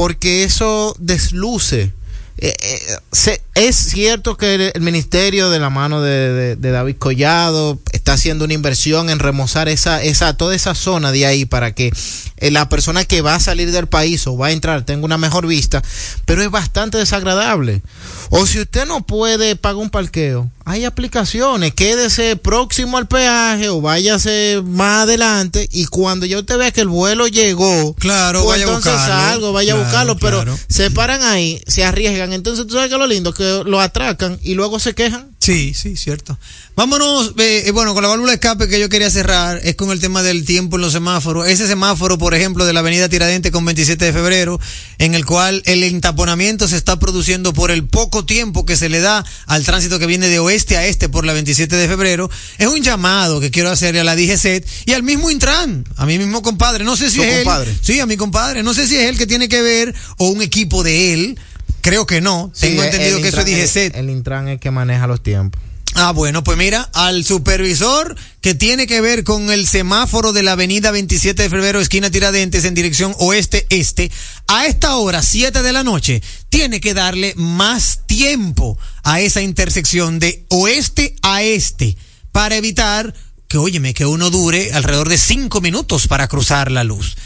porque 0.00 0.44
eso 0.44 0.96
desluce. 0.98 1.92
Eh, 2.38 2.54
eh, 2.62 3.40
es 3.54 3.76
cierto 3.76 4.38
que 4.38 4.72
el, 4.74 4.80
ministerio 4.80 5.50
de 5.50 5.58
la 5.58 5.68
mano 5.68 6.00
de, 6.00 6.56
David 6.56 6.96
Collado 6.96 7.78
está 7.92 8.14
haciendo 8.14 8.46
una 8.46 8.54
inversión 8.54 9.10
en 9.10 9.18
remozar 9.18 9.68
esa, 9.68 10.02
esa, 10.02 10.38
toda 10.38 10.54
esa 10.54 10.74
zona 10.74 11.12
de 11.12 11.26
ahí 11.26 11.44
para 11.44 11.74
que 11.74 11.92
eh, 12.38 12.50
la 12.50 12.70
persona 12.70 13.04
que 13.04 13.20
va 13.20 13.34
a 13.34 13.40
salir 13.40 13.72
del 13.72 13.88
país 13.88 14.26
o 14.26 14.38
va 14.38 14.46
a 14.46 14.52
entrar 14.52 14.86
tenga 14.86 15.04
una 15.04 15.18
mejor 15.18 15.46
vista, 15.46 15.82
pero 16.24 16.42
es 16.42 16.50
bastante 16.50 16.96
desagradable. 16.96 17.82
O 18.30 18.46
si 18.46 18.60
usted 18.60 18.86
no 18.86 19.02
puede 19.02 19.54
pagar 19.54 19.82
un 19.82 19.90
parqueo, 19.90 20.50
hay 20.70 20.84
aplicaciones, 20.84 21.74
quédese 21.74 22.36
próximo 22.36 22.96
al 22.98 23.06
peaje 23.08 23.68
o 23.68 23.80
váyase 23.80 24.62
más 24.64 25.02
adelante 25.04 25.68
y 25.72 25.86
cuando 25.86 26.26
ya 26.26 26.38
usted 26.38 26.56
vea 26.58 26.70
que 26.70 26.80
el 26.82 26.88
vuelo 26.88 27.26
llegó, 27.26 27.94
Claro, 27.94 28.42
pues 28.44 28.50
vaya 28.60 28.64
a 28.64 28.68
entonces 28.68 28.92
buscarlo. 28.92 29.14
salgo, 29.30 29.52
vaya 29.52 29.72
Claro, 29.72 29.80
a 29.80 29.84
buscarlo, 29.84 30.16
pero 30.18 30.44
se 30.68 30.90
paran 30.90 31.22
ahí, 31.22 31.60
se 31.66 31.84
arriesgan, 31.84 32.32
entonces 32.32 32.66
tú 32.66 32.74
sabes 32.74 32.90
que 32.90 32.98
lo 32.98 33.06
lindo 33.06 33.32
que 33.34 33.62
lo 33.64 33.80
atracan 33.80 34.38
y 34.42 34.54
luego 34.54 34.78
se 34.78 34.94
quejan. 34.94 35.29
Sí, 35.40 35.72
sí, 35.72 35.96
cierto. 35.96 36.38
Vámonos, 36.76 37.32
eh, 37.38 37.62
eh, 37.64 37.70
bueno, 37.70 37.94
con 37.94 38.02
la 38.02 38.10
válvula 38.10 38.32
de 38.32 38.34
escape 38.34 38.68
que 38.68 38.78
yo 38.78 38.90
quería 38.90 39.08
cerrar 39.10 39.58
es 39.64 39.74
con 39.74 39.90
el 39.90 39.98
tema 39.98 40.22
del 40.22 40.44
tiempo 40.44 40.76
en 40.76 40.82
los 40.82 40.92
semáforos. 40.92 41.48
Ese 41.48 41.66
semáforo, 41.66 42.18
por 42.18 42.34
ejemplo, 42.34 42.66
de 42.66 42.74
la 42.74 42.80
avenida 42.80 43.08
Tiradentes 43.08 43.50
con 43.50 43.64
27 43.64 44.04
de 44.04 44.12
febrero, 44.12 44.60
en 44.98 45.14
el 45.14 45.24
cual 45.24 45.62
el 45.64 45.82
entaponamiento 45.82 46.68
se 46.68 46.76
está 46.76 46.98
produciendo 46.98 47.54
por 47.54 47.70
el 47.70 47.86
poco 47.86 48.26
tiempo 48.26 48.66
que 48.66 48.76
se 48.76 48.90
le 48.90 49.00
da 49.00 49.24
al 49.46 49.64
tránsito 49.64 49.98
que 49.98 50.04
viene 50.04 50.28
de 50.28 50.40
oeste 50.40 50.76
a 50.76 50.86
este 50.86 51.08
por 51.08 51.24
la 51.24 51.32
27 51.32 51.74
de 51.74 51.88
febrero, 51.88 52.30
es 52.58 52.66
un 52.66 52.82
llamado 52.82 53.40
que 53.40 53.50
quiero 53.50 53.70
hacerle 53.70 54.00
a 54.00 54.04
la 54.04 54.16
DGCET 54.16 54.68
y 54.84 54.92
al 54.92 55.02
mismo 55.02 55.30
Intran, 55.30 55.86
a 55.96 56.04
mi 56.04 56.18
mismo 56.18 56.42
compadre. 56.42 56.84
No 56.84 56.96
sé 56.96 57.10
si 57.10 57.16
¿Tu 57.16 57.22
es 57.22 57.36
compadre? 57.44 57.70
él. 57.70 57.78
Sí, 57.80 57.98
a 57.98 58.04
mi 58.04 58.18
compadre. 58.18 58.62
No 58.62 58.74
sé 58.74 58.86
si 58.86 58.96
es 58.96 59.04
él 59.04 59.16
que 59.16 59.26
tiene 59.26 59.48
que 59.48 59.62
ver 59.62 59.94
o 60.18 60.28
un 60.28 60.42
equipo 60.42 60.82
de 60.82 61.14
él. 61.14 61.38
Creo 61.80 62.06
que 62.06 62.20
no. 62.20 62.52
Tengo 62.58 62.82
entendido 62.82 63.16
el 63.16 63.22
que 63.22 63.28
eso 63.28 63.40
es. 63.40 63.76
El, 63.76 63.94
el 63.94 64.10
Intran 64.10 64.48
es 64.48 64.60
que 64.60 64.70
maneja 64.70 65.06
los 65.06 65.22
tiempos. 65.22 65.60
Ah, 65.94 66.12
bueno, 66.12 66.44
pues 66.44 66.56
mira, 66.56 66.88
al 66.94 67.24
supervisor 67.24 68.16
que 68.40 68.54
tiene 68.54 68.86
que 68.86 69.00
ver 69.00 69.24
con 69.24 69.50
el 69.50 69.66
semáforo 69.66 70.32
de 70.32 70.44
la 70.44 70.52
avenida 70.52 70.92
27 70.92 71.42
de 71.42 71.50
febrero, 71.50 71.80
esquina 71.80 72.10
Tiradentes, 72.10 72.64
en 72.64 72.74
dirección 72.74 73.14
oeste-este, 73.18 74.10
a 74.46 74.66
esta 74.66 74.96
hora, 74.96 75.20
7 75.20 75.62
de 75.62 75.72
la 75.72 75.82
noche, 75.82 76.22
tiene 76.48 76.80
que 76.80 76.94
darle 76.94 77.34
más 77.36 78.06
tiempo 78.06 78.78
a 79.02 79.20
esa 79.20 79.42
intersección 79.42 80.20
de 80.20 80.44
oeste 80.48 81.16
a 81.22 81.42
este 81.42 81.96
para 82.30 82.56
evitar 82.56 83.12
que, 83.48 83.58
óyeme, 83.58 83.92
que 83.92 84.06
uno 84.06 84.30
dure 84.30 84.72
alrededor 84.72 85.08
de 85.08 85.18
5 85.18 85.60
minutos 85.60 86.06
para 86.06 86.28
cruzar 86.28 86.70
la 86.70 86.84
luz. 86.84 87.16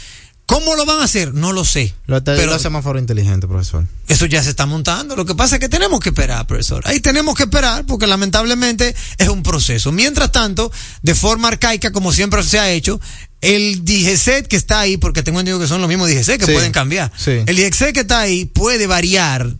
¿Cómo 0.45 0.75
lo 0.75 0.85
van 0.85 0.99
a 0.99 1.05
hacer? 1.05 1.33
No 1.33 1.53
lo 1.53 1.65
sé. 1.65 1.93
Lo 2.05 2.23
Pero- 2.23 2.45
los 2.51 2.61
semáforos 2.61 3.01
inteligentes, 3.01 3.47
profesor. 3.49 3.87
eso 4.07 4.27
ya 4.27 4.43
se 4.43 4.51
está 4.51 4.67
montando. 4.67 5.15
Lo 5.15 5.25
que 5.25 5.33
pasa 5.33 5.55
es 5.55 5.59
que 5.59 5.69
tenemos 5.69 5.99
que 5.99 6.09
esperar, 6.09 6.45
profesor. 6.45 6.83
Ahí 6.85 6.99
tenemos 6.99 7.35
que 7.35 7.43
esperar 7.43 7.83
porque 7.87 8.05
lamentablemente 8.05 8.93
es 9.17 9.27
un 9.29 9.41
proceso. 9.41 9.91
Mientras 9.91 10.31
tanto, 10.31 10.71
de 11.01 11.15
forma 11.15 11.47
arcaica, 11.47 11.91
como 11.91 12.11
siempre 12.13 12.43
se 12.43 12.59
ha 12.59 12.69
hecho, 12.69 13.01
el 13.41 13.83
DGCET 13.85 14.45
que 14.47 14.55
está 14.55 14.79
ahí, 14.81 14.97
porque 14.97 15.23
tengo 15.23 15.39
entendido 15.39 15.59
que 15.59 15.67
son 15.67 15.81
los 15.81 15.87
mismos 15.87 16.09
DGCET 16.09 16.39
que 16.39 16.45
Sí, 16.45 16.53
pueden 16.53 16.71
cambiar. 16.71 17.11
sí. 17.17 17.41
El 17.47 17.55
DGCET 17.57 17.93
que 17.93 18.01
está 18.01 18.19
ahí 18.19 18.45
puede 18.45 18.85
variar 18.85 19.51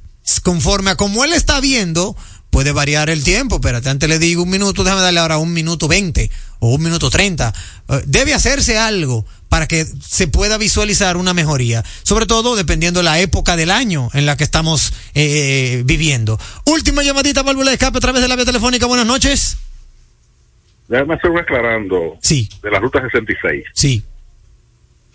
conforme 0.44 0.92
a 0.92 0.96
como 0.96 1.24
él 1.26 1.34
está 1.34 1.60
viendo, 1.62 2.16
puede 2.52 2.72
variar 2.72 3.10
el 3.10 3.24
tiempo. 3.24 3.56
Espérate, 3.56 3.90
antes 3.90 4.08
le 4.08 4.20
digo 4.20 4.44
un 4.44 4.50
minuto, 4.50 4.84
déjame 4.84 5.02
darle 5.02 5.20
ahora 5.20 5.38
un 5.40 5.52
minuto 5.52 5.88
veinte 5.88 6.30
o 6.60 6.70
un 6.76 6.82
minuto 6.84 7.10
treinta. 7.10 7.54
Eh, 7.90 8.04
debe 8.08 8.34
hacerse 8.34 8.78
algo 8.78 9.26
para 9.50 9.68
que 9.68 9.86
se 9.86 10.28
pueda 10.28 10.58
visualizar 10.58 11.18
una 11.18 11.34
mejoría, 11.34 11.84
sobre 12.04 12.26
todo 12.26 12.56
dependiendo 12.56 13.02
la 13.04 13.20
época 13.20 13.56
del 13.56 13.72
año 13.72 14.10
en 14.14 14.26
la 14.26 14.36
que 14.38 14.44
estamos 14.44 14.94
eh, 15.14 15.84
viviendo. 15.86 16.40
Última 16.66 17.04
llamadita, 17.04 17.44
válvula 17.44 17.70
de 17.72 17.76
escape 17.76 17.98
a 17.98 18.02
través 18.02 18.22
de 18.22 18.28
la 18.28 18.36
vía 18.36 18.46
telefónica. 18.46 18.86
Buenas 18.86 19.06
noches. 19.08 19.58
Déjame 20.88 21.16
hacer 21.16 21.32
un 21.32 21.40
aclarando 21.40 22.18
Sí. 22.22 22.48
de 22.62 22.70
la 22.72 22.80
ruta 22.80 23.02
66. 23.02 23.64
Sí. 23.74 24.04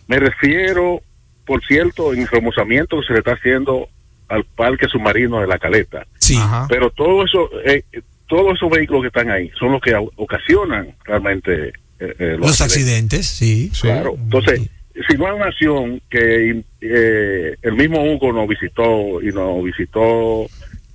Me 0.08 0.18
refiero, 0.18 1.00
por 1.46 1.64
cierto, 1.64 2.12
en 2.12 2.22
el 2.22 2.28
remozamiento 2.28 3.00
que 3.00 3.06
se 3.06 3.12
le 3.12 3.18
está 3.20 3.32
haciendo 3.32 3.88
al 4.28 4.44
parque 4.44 4.86
submarino 4.88 5.40
de 5.40 5.46
la 5.46 5.58
Caleta. 5.58 6.06
Sí. 6.18 6.38
Pero 6.68 6.90
todo 6.90 7.24
eso, 7.24 7.48
eh, 7.64 7.84
todos 8.28 8.54
esos 8.56 8.70
vehículos 8.70 9.02
que 9.02 9.08
están 9.08 9.30
ahí 9.30 9.50
son 9.58 9.72
los 9.72 9.80
que 9.80 9.94
ocasionan 10.16 10.94
realmente 11.04 11.72
eh, 12.00 12.14
eh, 12.18 12.36
Los 12.38 12.60
accidentes, 12.60 13.26
sí. 13.26 13.70
Claro. 13.80 14.14
Entonces, 14.16 14.62
si 15.08 15.16
no 15.16 15.26
hay 15.26 15.32
una 15.32 15.46
acción 15.46 16.00
que 16.10 16.62
eh, 16.80 17.56
el 17.62 17.72
mismo 17.74 18.02
Hugo 18.02 18.32
nos 18.32 18.48
visitó 18.48 19.22
y 19.22 19.26
nos 19.32 19.62
visitó 19.64 20.46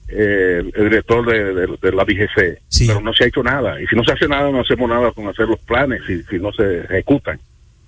eh, 0.08 0.62
el 0.76 0.84
director 0.90 1.26
de, 1.26 1.54
de- 1.54 1.78
de 1.82 1.92
la 1.92 2.04
DGC, 2.04 2.60
pero 2.88 3.02
no 3.02 3.14
se 3.14 3.24
ha 3.24 3.28
hecho 3.28 3.42
nada. 3.44 3.82
Y 3.82 3.88
si 3.88 3.96
no 3.96 4.04
se 4.04 4.12
hace 4.12 4.28
nada, 4.28 4.52
no 4.52 4.62
hacemos 4.62 4.90
nada 4.90 5.12
con 5.12 5.28
hacer 5.28 5.48
los 5.48 5.60
planes 5.60 6.02
si, 6.06 6.22
si 6.24 6.38
no 6.38 6.52
se 6.54 6.82
ejecutan. 6.86 7.40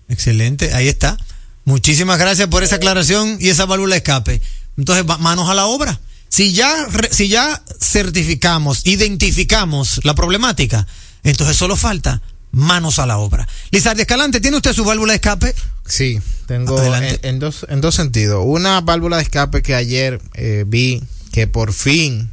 Excelente, 0.09 0.73
ahí 0.73 0.87
está. 0.87 1.17
Muchísimas 1.65 2.17
gracias 2.17 2.47
por 2.47 2.63
esa 2.63 2.77
aclaración 2.77 3.37
y 3.39 3.49
esa 3.49 3.65
válvula 3.65 3.95
de 3.95 3.97
escape. 3.97 4.41
Entonces, 4.77 5.05
manos 5.19 5.49
a 5.49 5.53
la 5.53 5.65
obra. 5.65 5.99
Si 6.29 6.53
ya, 6.53 6.71
si 7.11 7.27
ya 7.29 7.61
certificamos, 7.79 8.85
identificamos 8.85 9.99
la 10.03 10.13
problemática, 10.15 10.87
entonces 11.23 11.55
solo 11.57 11.75
falta 11.75 12.21
manos 12.51 12.99
a 12.99 13.05
la 13.05 13.17
obra. 13.17 13.47
Lizardi 13.71 14.01
Escalante, 14.01 14.39
¿tiene 14.41 14.57
usted 14.57 14.73
su 14.73 14.83
válvula 14.85 15.13
de 15.13 15.17
escape? 15.17 15.53
Sí, 15.85 16.19
tengo 16.47 16.81
en, 16.95 17.19
en 17.23 17.39
dos, 17.39 17.65
en 17.69 17.81
dos 17.81 17.95
sentidos. 17.95 18.43
Una 18.45 18.81
válvula 18.81 19.17
de 19.17 19.23
escape 19.23 19.61
que 19.61 19.75
ayer 19.75 20.21
eh, 20.33 20.63
vi 20.67 21.01
que 21.31 21.47
por 21.47 21.71
fin 21.73 22.29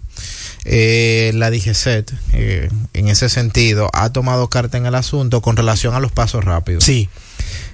eh, 0.65 1.31
la 1.35 1.51
DGCET, 1.51 2.11
eh, 2.33 2.69
en 2.95 3.09
ese 3.09 3.29
sentido, 3.29 3.91
ha 3.93 4.11
tomado 4.11 4.49
carta 4.49 4.79
en 4.79 4.87
el 4.87 4.95
asunto 4.95 5.43
con 5.43 5.57
relación 5.57 5.95
a 5.95 6.01
los 6.01 6.11
pasos 6.13 6.45
rápidos. 6.45 6.85
Sí. 6.85 7.09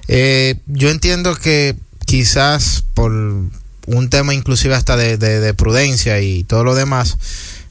Eh, 0.09 0.57
yo 0.66 0.90
entiendo 0.90 1.37
que 1.37 1.76
quizás 2.05 2.85
por 2.94 3.12
un 3.12 4.09
tema 4.11 4.35
inclusive 4.35 4.74
hasta 4.74 4.96
de, 4.96 5.16
de- 5.18 5.40
de 5.40 5.55
prudencia 5.55 6.20
y 6.20 6.42
todo 6.44 6.64
lo 6.64 6.74
demás, 6.74 7.16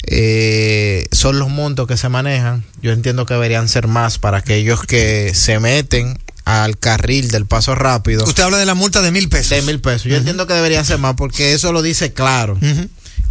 eh, 0.05 1.05
son 1.11 1.39
los 1.39 1.49
montos 1.49 1.87
que 1.87 1.97
se 1.97 2.09
manejan. 2.09 2.63
Yo 2.81 2.91
entiendo 2.91 3.25
que 3.25 3.33
deberían 3.33 3.67
ser 3.67 3.87
más 3.87 4.17
para 4.17 4.39
aquellos 4.39 4.83
que 4.83 5.33
se 5.33 5.59
meten 5.59 6.17
al 6.45 6.77
carril 6.77 7.29
del 7.29 7.45
paso 7.45 7.75
rápido. 7.75 8.25
Usted 8.25 8.43
habla 8.43 8.57
de 8.57 8.65
la 8.65 8.73
multa 8.73 9.01
de 9.01 9.11
mil 9.11 9.29
pesos. 9.29 9.49
De 9.49 9.61
mil 9.61 9.79
pesos. 9.81 10.05
Yo 10.05 10.17
entiendo 10.17 10.47
que 10.47 10.53
debería 10.53 10.83
ser 10.83 10.97
más 10.97 11.15
porque 11.15 11.53
eso 11.53 11.71
lo 11.71 11.81
dice 11.81 12.11
claro. 12.13 12.57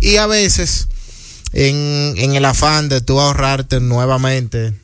Y 0.00 0.16
a 0.16 0.26
veces, 0.26 0.88
en, 1.52 2.14
en 2.18 2.34
el 2.34 2.44
afán 2.44 2.88
de 2.88 3.00
tú 3.00 3.20
ahorrarte 3.20 3.80
nuevamente 3.80 4.74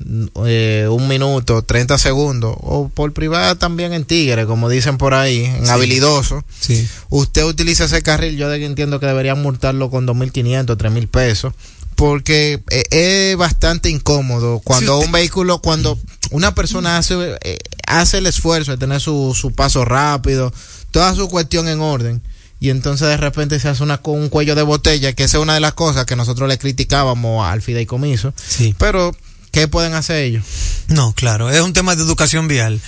eh, 0.47 0.87
un 0.91 1.09
minuto, 1.09 1.63
30 1.63 1.99
segundos, 1.99 2.57
o 2.61 2.89
por 2.89 3.13
privada 3.13 3.55
también 3.55 3.93
en 3.93 4.05
Tigre, 4.05 4.47
como 4.47 4.69
dicen 4.69 4.97
por 4.99 5.15
ahí, 5.15 5.45
en 5.45 5.65
Sí. 5.67 5.71
habilidoso, 5.71 6.45
Sí. 6.61 6.89
usted 7.11 7.45
utiliza 7.45 7.85
ese 7.85 8.03
carril, 8.03 8.37
yo 8.37 8.53
entiendo 8.53 8.99
que 9.01 9.07
deberían 9.07 9.43
multarlo 9.43 9.91
con 9.91 10.07
2.500, 10.07 10.77
3.000 10.77 11.09
pesos. 11.09 11.53
Porque 11.97 12.61
eh, 12.71 13.31
es 13.31 13.37
bastante 13.37 13.89
incómodo 13.89 14.59
cuando 14.59 14.99
un 14.99 15.13
vehículo, 15.13 15.59
cuando 15.61 15.97
una 16.33 16.53
persona 16.53 16.99
hace, 16.99 17.15
eh, 17.45 17.59
hace 17.87 18.19
el 18.19 18.27
esfuerzo 18.27 18.73
de 18.73 18.79
tener 18.79 19.01
su, 19.01 19.33
su 19.41 19.53
paso 19.53 19.85
rápido, 19.85 20.53
toda 20.91 21.15
su 21.15 21.29
cuestión 21.29 21.69
en 21.69 21.81
orden, 21.81 22.21
y 22.61 22.71
entonces 22.71 23.09
de 23.09 23.17
repente 23.17 23.61
se 23.61 23.69
hace 23.69 23.83
una, 23.83 24.01
un 24.05 24.29
cuello 24.29 24.55
de 24.55 24.63
botella, 24.63 25.13
que 25.13 25.25
esa 25.25 25.39
es 25.39 25.43
una 25.43 25.55
de 25.55 25.61
las 25.61 25.75
cosas 25.75 26.07
que 26.07 26.17
nosotros 26.17 26.49
le 26.49 26.59
criticábamos 26.59 27.47
al 27.47 27.63
fideicomiso. 27.63 28.33
Sí. 28.37 28.75
Pero, 28.79 29.15
¿qué 29.51 29.69
pueden 29.69 29.95
hacer 29.95 30.17
ellos? 30.25 30.45
No, 30.89 31.13
claro, 31.15 31.51
es 31.51 31.61
un 31.61 31.73
tema 31.73 31.95
de 31.95 32.03
educación 32.03 32.49
vial. 32.49 32.81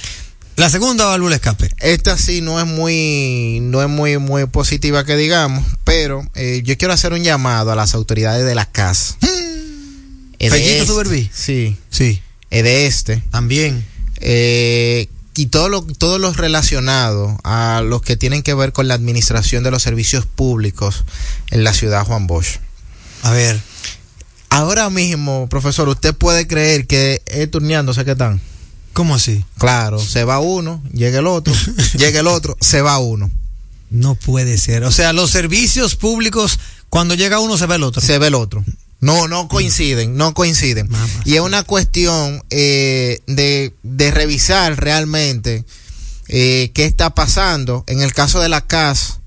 La 0.56 0.70
segunda 0.70 1.04
válvula 1.04 1.36
escape. 1.36 1.70
Esta 1.80 2.16
sí 2.16 2.40
no 2.40 2.58
es 2.58 2.66
muy, 2.66 3.58
no 3.60 3.82
es 3.82 3.88
muy, 3.90 4.16
muy 4.16 4.46
positiva 4.46 5.04
que 5.04 5.14
digamos, 5.14 5.66
pero 5.84 6.26
eh, 6.34 6.62
yo 6.64 6.78
quiero 6.78 6.94
hacer 6.94 7.12
un 7.12 7.22
llamado 7.22 7.72
a 7.72 7.76
las 7.76 7.92
autoridades 7.92 8.46
de 8.46 8.54
la 8.54 8.64
CAS. 8.64 9.18
De 10.38 10.50
Fellito 10.50 11.02
este-. 11.02 11.30
Sí. 11.32 11.76
Sí. 11.90 12.22
De 12.50 12.86
este. 12.86 13.22
También. 13.30 13.84
Eh, 14.20 15.08
y 15.36 15.46
todo 15.46 15.68
lo, 15.68 15.82
todos 15.82 16.20
los 16.20 16.36
relacionados 16.36 17.36
a 17.44 17.82
los 17.84 18.02
que 18.02 18.16
tienen 18.16 18.42
que 18.42 18.54
ver 18.54 18.72
con 18.72 18.88
la 18.88 18.94
administración 18.94 19.62
de 19.62 19.70
los 19.70 19.82
servicios 19.82 20.26
públicos 20.26 21.04
en 21.50 21.62
la 21.62 21.74
ciudad 21.74 22.04
Juan 22.04 22.26
Bosch. 22.26 22.58
A 23.22 23.32
ver. 23.32 23.60
Ahora 24.48 24.88
mismo, 24.88 25.48
profesor, 25.48 25.88
usted 25.88 26.14
puede 26.14 26.46
creer 26.46 26.86
que 26.86 27.22
es 27.26 27.50
turneándose 27.50 28.04
que 28.04 28.12
están. 28.12 28.40
¿Cómo 28.94 29.14
así? 29.14 29.44
Claro, 29.58 29.98
se 29.98 30.24
va 30.24 30.38
uno, 30.38 30.82
llega 30.90 31.18
el 31.18 31.26
otro, 31.26 31.52
llega 31.98 32.20
el 32.20 32.26
otro, 32.26 32.56
se 32.60 32.80
va 32.80 32.98
uno. 32.98 33.30
No 33.90 34.14
puede 34.14 34.56
ser. 34.56 34.84
O 34.84 34.90
sea, 34.90 35.12
los 35.12 35.30
servicios 35.30 35.96
públicos, 35.96 36.58
cuando 36.88 37.14
llega 37.14 37.40
uno 37.40 37.58
se 37.58 37.66
ve 37.66 37.74
el 37.74 37.82
otro. 37.82 38.00
Se 38.00 38.18
ve 38.18 38.28
el 38.28 38.34
otro. 38.34 38.64
No, 39.00 39.28
no 39.28 39.48
coinciden, 39.48 40.16
no 40.16 40.32
coinciden. 40.34 40.88
Y 41.24 41.34
es 41.34 41.40
una 41.40 41.62
cuestión 41.62 42.42
eh, 42.50 43.20
de, 43.26 43.74
de 43.82 44.10
revisar 44.10 44.76
realmente 44.76 45.64
eh, 46.28 46.70
qué 46.74 46.84
está 46.84 47.14
pasando. 47.14 47.84
En 47.86 48.00
el 48.00 48.12
caso 48.12 48.40
de 48.40 48.48
la 48.48 48.62
CAS, 48.62 49.20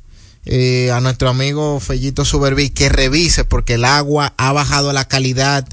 eh, 0.45 0.91
a 0.91 0.99
nuestro 1.01 1.29
amigo 1.29 1.79
Fellito 1.79 2.25
Suberví, 2.25 2.69
que 2.69 2.89
revise 2.89 3.45
porque 3.45 3.75
el 3.75 3.86
agua 3.86 4.34
ha 4.38 4.51
bajado 4.51 4.91
la 4.91 5.08
calidad 5.08 5.67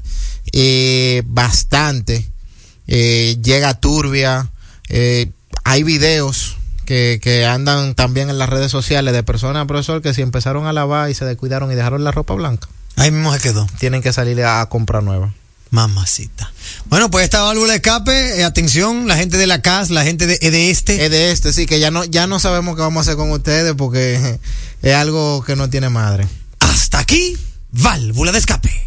eh, 0.53 1.23
bastante. 1.25 2.25
Llega 2.87 3.79
turbia. 3.81 4.49
hay 5.65 5.83
videos 5.83 6.55
que, 6.85 7.19
que 7.21 7.45
andan 7.45 7.95
también 7.95 8.29
en 8.29 8.37
las 8.37 8.47
redes 8.47 8.71
sociales 8.71 9.13
de 9.13 9.23
personas, 9.23 9.67
profesor, 9.67 10.01
que 10.01 10.13
si 10.13 10.21
empezaron 10.21 10.67
a 10.67 10.73
lavar 10.73 11.09
y 11.09 11.13
se 11.13 11.25
descuidaron 11.25 11.69
y 11.69 11.75
dejaron 11.75 12.05
la 12.05 12.11
ropa 12.11 12.35
blanca. 12.35 12.69
Ahí 12.97 13.11
mismo 13.11 13.31
se 13.33 13.39
quedó. 13.39 13.65
Tienen 13.79 14.01
que 14.01 14.11
salir 14.11 14.43
a, 14.43 14.65
comprar 14.65 15.03
nueva. 15.03 15.33
Mamacita. 15.69 16.51
Bueno, 16.85 17.11
pues 17.11 17.25
esta 17.25 17.41
válvula 17.41 17.73
de 17.73 17.77
escape, 17.77 18.39
eh, 18.39 18.43
atención, 18.43 19.07
la 19.07 19.17
gente 19.17 19.37
de 19.37 19.47
la 19.47 19.61
CAS, 19.61 19.89
la 19.89 20.03
gente 20.03 20.25
de, 20.25 20.37
de 20.37 20.71
este. 20.71 21.05
Es 21.05 21.11
de 21.11 21.31
este, 21.31 21.53
sí, 21.53 21.65
que 21.65 21.79
ya 21.79 21.91
no, 21.91 22.03
ya 22.05 22.25
no 22.25 22.39
sabemos 22.39 22.75
qué 22.75 22.81
vamos 22.81 22.99
a 22.99 23.01
hacer 23.01 23.15
con 23.17 23.31
ustedes 23.31 23.75
porque 23.75 24.39
es 24.81 24.95
algo 24.95 25.43
que 25.43 25.55
no 25.55 25.69
tiene 25.69 25.89
madre. 25.89 26.27
Hasta 26.59 26.99
aquí, 26.99 27.37
válvula 27.71 28.31
de 28.31 28.39
escape. 28.39 28.86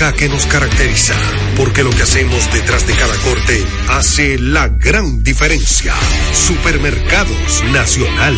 que 0.00 0.30
nos 0.30 0.46
caracteriza, 0.46 1.14
porque 1.56 1.82
lo 1.82 1.90
que 1.90 2.02
hacemos 2.02 2.50
detrás 2.54 2.86
de 2.86 2.94
cada 2.94 3.14
corte 3.18 3.62
hace 3.88 4.38
la 4.38 4.66
gran 4.68 5.22
diferencia. 5.22 5.94
Supermercados 6.32 7.62
Nacional. 7.70 8.34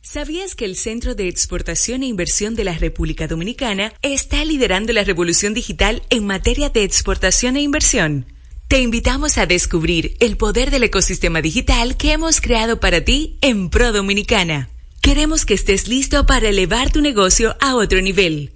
¿Sabías 0.00 0.54
que 0.54 0.66
el 0.66 0.76
Centro 0.76 1.16
de 1.16 1.26
Exportación 1.26 2.04
e 2.04 2.06
Inversión 2.06 2.54
de 2.54 2.62
la 2.62 2.78
República 2.78 3.26
Dominicana 3.26 3.92
está 4.02 4.44
liderando 4.44 4.92
la 4.92 5.02
revolución 5.02 5.52
digital 5.52 6.02
en 6.10 6.26
materia 6.26 6.68
de 6.68 6.84
exportación 6.84 7.56
e 7.56 7.62
inversión? 7.62 8.26
Te 8.68 8.78
invitamos 8.78 9.36
a 9.36 9.46
descubrir 9.46 10.16
el 10.20 10.36
poder 10.36 10.70
del 10.70 10.84
ecosistema 10.84 11.42
digital 11.42 11.96
que 11.96 12.12
hemos 12.12 12.40
creado 12.40 12.78
para 12.78 13.04
ti 13.04 13.36
en 13.40 13.68
Pro 13.68 13.90
Dominicana. 13.90 14.70
Queremos 15.00 15.44
que 15.44 15.54
estés 15.54 15.88
listo 15.88 16.24
para 16.24 16.50
elevar 16.50 16.92
tu 16.92 17.00
negocio 17.00 17.56
a 17.60 17.74
otro 17.74 18.00
nivel. 18.00 18.52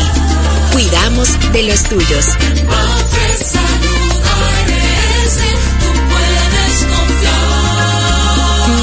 Cuidamos 0.71 1.29
de 1.51 1.63
los 1.63 1.83
tuyos. 1.83 2.25
Mafre 2.67 3.45
Salud 3.45 4.13
ARS, 4.35 5.37
tú 5.79 5.89
puedes 6.11 6.77
confiar. 6.93 7.47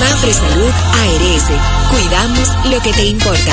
Mafre 0.00 0.32
Salud 0.32 0.74
ARS. 1.02 1.46
Cuidamos 1.90 2.48
lo 2.70 2.80
que 2.82 2.92
te 2.92 3.04
importa. 3.06 3.52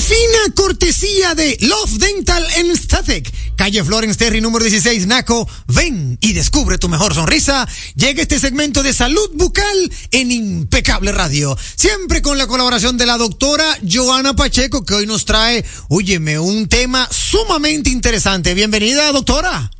fina 0.00 0.54
cortesía 0.54 1.34
de 1.34 1.58
Love 1.60 1.98
Dental 1.98 2.44
and 2.58 2.70
Aesthetic, 2.70 3.30
calle 3.54 3.84
Florence 3.84 4.18
Terry 4.18 4.40
número 4.40 4.64
16 4.64 5.06
Naco, 5.06 5.46
ven 5.68 6.16
y 6.20 6.32
descubre 6.32 6.78
tu 6.78 6.88
mejor 6.88 7.14
sonrisa. 7.14 7.68
Llega 7.96 8.22
este 8.22 8.38
segmento 8.38 8.82
de 8.82 8.94
salud 8.94 9.30
bucal 9.34 9.92
en 10.10 10.32
Impecable 10.32 11.12
Radio, 11.12 11.56
siempre 11.76 12.22
con 12.22 12.38
la 12.38 12.46
colaboración 12.46 12.96
de 12.96 13.06
la 13.06 13.18
doctora 13.18 13.76
Joana 13.88 14.34
Pacheco 14.34 14.84
que 14.84 14.94
hoy 14.94 15.06
nos 15.06 15.26
trae, 15.26 15.64
óyeme, 15.88 16.38
un 16.38 16.68
tema 16.68 17.06
sumamente 17.10 17.90
interesante. 17.90 18.54
Bienvenida, 18.54 19.12
doctora. 19.12 19.70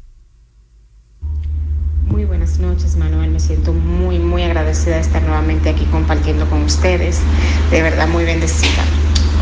Muy 2.07 2.25
buenas 2.25 2.59
noches, 2.59 2.97
Manuel. 2.97 3.31
Me 3.31 3.41
siento 3.41 3.73
muy, 3.73 4.19
muy 4.19 4.43
agradecida 4.43 4.97
de 4.97 5.01
estar 5.01 5.23
nuevamente 5.23 5.71
aquí 5.71 5.85
compartiendo 5.87 6.49
con 6.51 6.63
ustedes. 6.63 7.19
De 7.71 7.83
verdad, 7.83 8.09
muy 8.09 8.25
bendecida. 8.25 8.85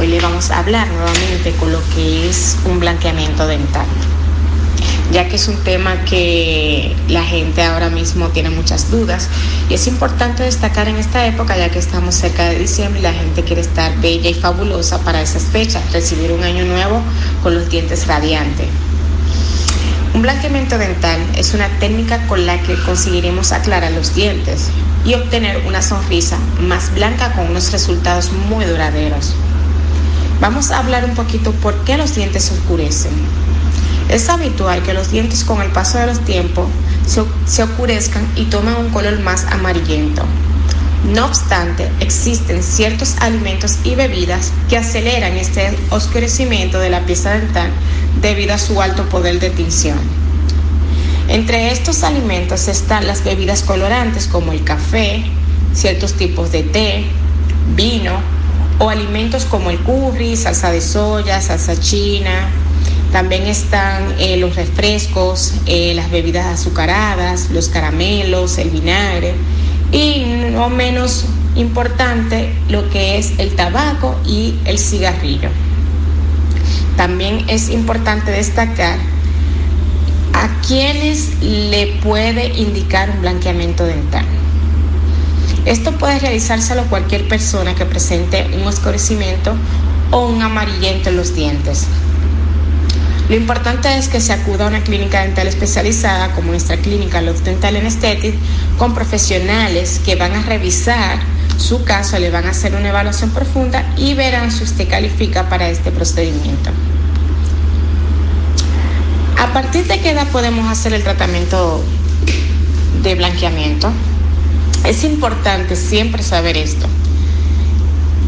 Hoy 0.01 0.07
le 0.07 0.21
vamos 0.21 0.53
a 0.53 0.61
hablar 0.61 0.87
nuevamente 0.87 1.51
con 1.59 1.73
lo 1.73 1.81
que 1.93 2.31
es 2.31 2.57
un 2.65 2.79
blanqueamiento 2.79 3.49
dental, 3.49 3.85
ya 5.11 5.29
que 5.29 5.35
es 5.35 5.49
un 5.49 5.57
tema 5.65 6.05
que 6.05 6.95
la 7.09 7.25
gente 7.25 7.65
ahora 7.65 7.91
mismo 7.91 8.29
tiene 8.29 8.49
muchas 8.51 8.93
dudas 8.93 9.29
y 9.69 9.75
es 9.75 9.89
importante 9.89 10.45
destacar 10.45 10.87
en 10.87 10.99
esta 10.99 11.27
época, 11.27 11.59
ya 11.59 11.71
que 11.71 11.81
estamos 11.81 12.15
cerca 12.15 12.45
de 12.45 12.61
diciembre 12.61 13.01
y 13.01 13.03
la 13.03 13.13
gente 13.13 13.43
quiere 13.43 13.61
estar 13.61 13.93
bella 14.01 14.31
y 14.31 14.35
fabulosa 14.35 15.01
para 15.01 15.21
esas 15.21 15.43
fechas, 15.43 15.83
recibir 15.93 16.31
un 16.31 16.45
año 16.45 16.65
nuevo 16.65 17.03
con 17.43 17.57
los 17.57 17.69
dientes 17.69 18.07
radiantes. 18.07 18.69
Un 20.15 20.23
blanqueamiento 20.23 20.79
dental 20.79 21.19
es 21.37 21.55
una 21.55 21.67
técnica 21.81 22.25
con 22.29 22.47
la 22.47 22.63
que 22.63 22.81
conseguiremos 22.85 23.51
aclarar 23.51 23.91
los 23.91 24.15
dientes 24.15 24.69
y 25.05 25.15
obtener 25.15 25.65
una 25.67 25.83
sonrisa 25.83 26.39
más 26.61 26.95
blanca 26.95 27.33
con 27.33 27.49
unos 27.49 27.73
resultados 27.73 28.31
muy 28.49 28.65
duraderos. 28.65 29.35
Vamos 30.41 30.71
a 30.71 30.79
hablar 30.79 31.05
un 31.05 31.15
poquito 31.15 31.51
por 31.53 31.75
qué 31.85 31.97
los 31.97 32.15
dientes 32.15 32.53
oscurecen. 32.53 33.11
Es 34.09 34.29
habitual 34.29 34.83
que 34.85 34.95
los 34.95 35.11
dientes 35.11 35.43
con 35.45 35.61
el 35.61 35.71
paso 35.73 35.99
de 35.99 36.07
los 36.07 36.21
tiempos 36.25 36.69
se, 37.07 37.23
se 37.47 37.65
oscurezcan 37.65 38.27
y 38.37 38.45
tomen 38.45 38.77
un 38.77 38.91
color 38.91 39.19
más 39.21 39.47
amarillento. 39.47 40.23
No 41.13 41.27
obstante, 41.27 41.91
existen 42.01 42.63
ciertos 42.63 43.17
alimentos 43.21 43.79
y 43.83 43.97
bebidas 43.97 44.53
que 44.69 44.77
aceleran 44.77 45.37
este 45.37 45.77
oscurecimiento 45.91 46.79
de 46.79 46.91
la 46.91 47.05
pieza 47.05 47.33
dental 47.33 47.71
debido 48.21 48.55
a 48.55 48.59
su 48.59 48.81
alto 48.81 49.09
poder 49.09 49.41
de 49.41 49.51
tinción. 49.51 49.99
Entre 51.29 51.73
estos 51.73 52.05
alimentos 52.05 52.69
están 52.69 53.07
las 53.07 53.25
bebidas 53.25 53.63
colorantes 53.63 54.29
como 54.29 54.53
el 54.53 54.65
café, 54.65 55.25
ciertos 55.75 56.15
tipos 56.15 56.53
de 56.53 56.63
té, 56.63 57.05
vino 57.77 58.38
o 58.79 58.91
alimentos 58.91 59.45
como 59.45 59.71
el 59.71 59.79
curry, 59.81 60.37
salsa 60.37 60.71
de 60.71 60.81
soya, 60.81 61.41
salsa 61.41 61.79
china. 61.79 62.49
También 63.13 63.47
están 63.47 64.15
eh, 64.19 64.37
los 64.37 64.57
refrescos, 64.57 65.55
eh, 65.67 65.95
las 65.95 66.11
bebidas 66.11 66.47
azucaradas, 66.47 67.51
los 67.51 67.69
caramelos, 67.69 68.59
el 68.59 68.71
vinagre 68.71 69.35
y 69.93 70.25
no 70.53 70.69
menos 70.69 71.25
importante 71.57 72.53
lo 72.69 72.89
que 72.91 73.19
es 73.19 73.39
el 73.39 73.57
tabaco 73.57 74.15
y 74.27 74.55
el 74.65 74.79
cigarrillo. 74.79 75.49
También 76.97 77.45
es 77.49 77.71
importante 77.71 78.31
destacar 78.31 78.99
a 80.33 80.61
quienes 80.67 81.41
le 81.43 81.99
puede 82.03 82.59
indicar 82.59 83.11
un 83.11 83.23
blanqueamiento 83.23 83.85
dental. 83.85 84.25
Esto 85.65 85.93
puede 85.93 86.19
realizárselo 86.19 86.85
cualquier 86.85 87.29
persona 87.29 87.75
que 87.75 87.85
presente 87.85 88.49
un 88.55 88.67
oscurecimiento 88.67 89.55
o 90.11 90.27
un 90.27 90.43
amarillento 90.43 91.11
en 91.11 91.17
los 91.17 91.35
dientes. 91.35 91.87
Lo 93.29 93.37
importante 93.37 93.99
es 93.99 94.09
que 94.09 94.21
se 94.21 94.33
acuda 94.33 94.65
a 94.65 94.69
una 94.69 94.83
clínica 94.83 95.23
dental 95.23 95.47
especializada 95.47 96.33
como 96.35 96.53
nuestra 96.53 96.79
clínica 96.79 97.21
Love 97.21 97.43
Dental 97.43 97.77
Aesthetic 97.77 98.35
con 98.79 98.95
profesionales 98.95 100.01
que 100.03 100.17
van 100.17 100.33
a 100.33 100.43
revisar 100.43 101.19
su 101.59 101.85
caso, 101.85 102.19
le 102.19 102.31
van 102.31 102.47
a 102.47 102.51
hacer 102.51 102.75
una 102.75 102.89
evaluación 102.89 103.31
profunda 103.31 103.85
y 103.99 104.15
verán 104.15 104.51
si 104.51 104.65
usted 104.65 104.89
califica 104.89 105.49
para 105.51 105.69
este 105.69 105.91
procedimiento. 105.91 106.71
¿A 109.39 109.53
partir 109.53 109.87
de 109.87 110.01
qué 110.01 110.11
edad 110.11 110.29
podemos 110.29 110.71
hacer 110.71 110.95
el 110.95 111.03
tratamiento 111.03 111.85
de 113.03 113.15
blanqueamiento? 113.15 113.93
Es 114.89 115.05
importante 115.05 115.77
siempre 115.77 116.23
saber 116.23 116.57
esto, 116.57 116.87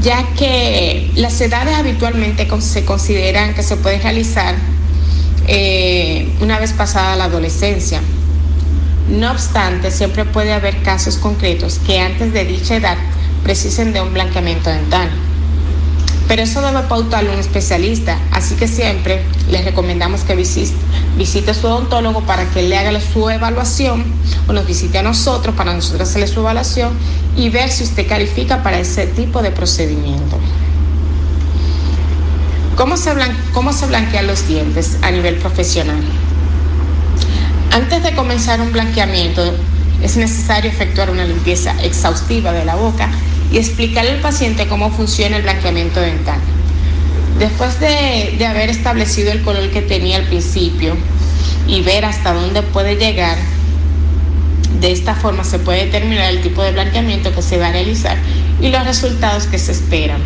ya 0.03 0.35
que 0.35 1.11
las 1.15 1.41
edades 1.41 1.75
habitualmente 1.75 2.47
se 2.61 2.85
consideran 2.85 3.55
que 3.55 3.63
se 3.63 3.79
pueden 3.79 4.03
realizar 4.03 4.55
eh, 5.47 6.31
una 6.43 6.59
vez 6.59 6.75
pasada 6.75 7.17
la 7.17 7.25
adolescencia. 7.25 8.03
No 9.09 9.31
obstante, 9.31 9.91
siempre 9.91 10.27
puede 10.27 10.53
haber 10.53 10.83
casos 10.83 11.17
concretos 11.17 11.81
que 11.87 11.99
antes 11.99 12.31
de 12.35 12.45
dicha 12.45 12.77
edad 12.77 12.99
precisen 13.43 13.95
de 13.95 14.03
un 14.03 14.13
blanqueamiento 14.13 14.69
dental. 14.69 15.09
Pero 16.31 16.43
eso 16.43 16.63
debe 16.63 16.83
pautarlo 16.83 17.33
un 17.33 17.41
especialista, 17.41 18.17
así 18.31 18.55
que 18.55 18.69
siempre 18.69 19.21
les 19.51 19.65
recomendamos 19.65 20.21
que 20.21 20.37
visite, 20.37 21.51
a 21.51 21.55
su 21.55 21.67
odontólogo 21.67 22.21
para 22.21 22.45
que 22.51 22.63
le 22.63 22.79
haga 22.79 23.01
su 23.01 23.29
evaluación 23.29 24.05
o 24.47 24.53
nos 24.53 24.65
visite 24.65 24.99
a 24.99 25.03
nosotros 25.03 25.57
para 25.57 25.75
nosotros 25.75 26.09
hacerle 26.09 26.29
su 26.29 26.39
evaluación 26.39 26.93
y 27.37 27.49
ver 27.49 27.69
si 27.69 27.83
usted 27.83 28.07
califica 28.07 28.63
para 28.63 28.79
ese 28.79 29.09
tipo 29.09 29.43
de 29.43 29.51
procedimiento. 29.51 30.39
¿Cómo 32.77 32.97
se, 32.97 33.13
blan 33.13 33.37
¿Cómo 33.53 33.73
se 33.73 33.87
blanquean 33.87 34.29
los 34.29 34.47
dientes 34.47 34.99
a 35.03 35.11
nivel 35.11 35.35
profesional? 35.35 36.01
Antes 37.73 38.05
de 38.05 38.15
comenzar 38.15 38.61
un 38.61 38.71
blanqueamiento, 38.71 39.53
es 40.03 40.17
necesario 40.17 40.71
efectuar 40.71 41.11
una 41.11 41.25
limpieza 41.25 41.75
exhaustiva 41.83 42.53
de 42.53 42.65
la 42.65 42.77
boca 42.77 43.11
y 43.53 43.59
explicarle 43.59 44.13
al 44.13 44.21
paciente 44.21 44.67
cómo 44.67 44.91
funciona 44.91 45.37
el 45.37 45.43
blanqueamiento 45.43 46.01
dental. 46.01 46.39
Después 47.39 47.81
de, 47.81 48.35
de, 48.39 48.47
haber 48.47 48.71
establecido 48.71 49.33
el 49.33 49.43
color 49.43 49.71
que 49.71 49.83
tenía 49.83 50.17
al 50.17 50.25
principio 50.25 50.97
y 51.67 51.83
ver 51.83 52.05
hasta 52.05 52.33
dónde 52.33 52.63
puede 52.63 52.97
llegar, 52.97 53.37
de 54.81 54.93
esta 54.93 55.15
forma 55.15 55.45
se 55.45 55.59
puede 55.59 55.87
determinar 55.87 56.31
el 56.31 56.43
tipo 56.43 56.63
de 56.63 56.73
blanqueamiento 56.73 57.35
que 57.35 57.43
se 57.43 57.59
va 57.59 57.69
a 57.69 57.73
realizar 57.73 58.17
y 58.61 58.69
los 58.69 58.85
resultados 58.85 59.47
que 59.47 59.59
se 59.59 59.73
esperan. 59.73 60.21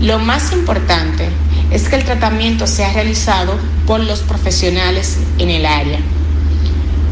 Lo 0.00 0.18
más 0.18 0.52
importante 0.52 1.28
es 1.70 1.88
que 1.88 1.96
el 1.96 2.04
tratamiento 2.04 2.66
sea 2.66 2.92
realizado 2.92 3.56
por 3.86 4.00
los 4.00 4.20
profesionales 4.20 5.18
en 5.38 5.50
el 5.50 5.64
área, 5.64 6.00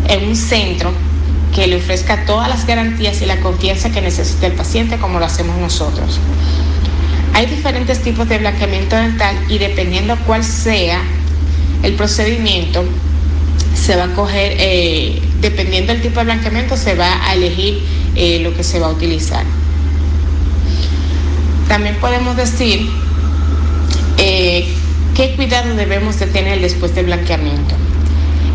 en 0.09 0.28
un 0.28 0.36
centro 0.36 0.92
que 1.55 1.66
le 1.66 1.76
ofrezca 1.76 2.24
todas 2.24 2.48
las 2.48 2.66
garantías 2.66 3.20
y 3.22 3.26
la 3.26 3.40
confianza 3.40 3.90
que 3.90 4.01
necesita 4.01 4.46
el 4.46 4.53
paciente 4.53 4.98
como 4.98 5.18
lo 5.18 5.24
hacemos 5.24 5.57
nosotros. 5.59 6.20
Hay 7.34 7.46
diferentes 7.46 8.03
tipos 8.03 8.28
de 8.28 8.38
blanqueamiento 8.38 8.96
dental 8.96 9.36
y 9.48 9.59
dependiendo 9.59 10.16
cuál 10.26 10.44
sea 10.44 11.01
el 11.82 11.94
procedimiento, 11.94 12.84
se 13.74 13.96
va 13.96 14.05
a 14.05 14.14
coger, 14.14 14.57
eh, 14.59 15.22
dependiendo 15.40 15.92
del 15.92 16.03
tipo 16.03 16.18
de 16.18 16.24
blanqueamiento, 16.24 16.76
se 16.76 16.94
va 16.94 17.26
a 17.26 17.34
elegir 17.34 17.82
eh, 18.14 18.40
lo 18.42 18.55
que 18.55 18.62
se 18.62 18.78
va 18.78 18.88
a 18.88 18.90
utilizar. 18.90 19.44
También 21.68 21.96
podemos 21.96 22.36
decir 22.36 22.88
eh, 24.18 24.66
qué 25.14 25.34
cuidado 25.36 25.74
debemos 25.74 26.18
de 26.18 26.26
tener 26.26 26.61
después 26.61 26.94
del 26.94 27.07
blanqueamiento. 27.07 27.80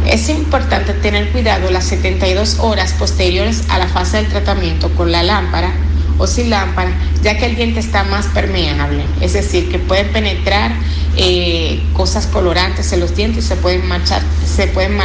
Es 0.07 0.29
importante 0.29 0.93
tener 0.93 1.31
cuidado 1.31 1.71
las 1.71 1.85
72 1.85 2.59
horas 2.59 2.93
posteriores 2.93 3.63
a 3.69 3.79
la 3.79 3.87
fase 3.87 4.17
del 4.17 4.27
tratamiento 4.27 4.89
con 4.91 5.11
la 5.11 5.23
lámpara 5.23 5.73
o 6.17 6.27
sin 6.27 6.49
lámpara, 6.49 6.91
ya 7.23 7.37
que 7.37 7.47
el 7.47 7.55
diente 7.55 7.79
está 7.79 8.03
más 8.03 8.27
permeable, 8.27 9.03
es 9.19 9.33
decir, 9.33 9.69
que 9.69 9.79
pueden 9.79 10.07
penetrar 10.13 10.71
eh, 11.17 11.81
cosas 11.93 12.27
colorantes 12.27 12.93
en 12.93 12.99
los 12.99 13.15
dientes 13.15 13.45
y 13.45 13.47
se 13.47 13.55
pueden 13.55 13.85
manchar, 13.87 14.21
se 14.45 14.67
pueden 14.67 14.97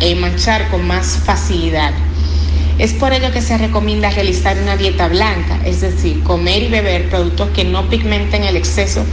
eh, 0.00 0.14
manchar 0.16 0.68
con 0.70 0.86
más 0.86 1.20
facilidad. 1.24 1.92
Es 2.78 2.92
por 2.92 3.12
ello 3.12 3.32
que 3.32 3.42
se 3.42 3.58
recomienda 3.58 4.10
realizar 4.10 4.56
una 4.60 4.76
dieta 4.76 5.08
blanca, 5.08 5.58
es 5.64 5.80
decir, 5.80 6.22
comer 6.22 6.64
y 6.64 6.68
beber 6.68 7.08
productos 7.08 7.50
que 7.50 7.64
no 7.64 7.88
pigmenten 7.88 8.44
el 8.44 8.56
exceso, 8.56 9.04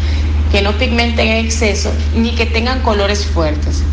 que 0.51 0.61
no 0.61 0.73
pigmenten 0.73 1.27
en 1.27 1.45
exceso 1.45 1.91
ni 2.15 2.31
que 2.31 2.45
tengan 2.45 2.81
colores 2.81 3.25
fuertes. 3.25 3.83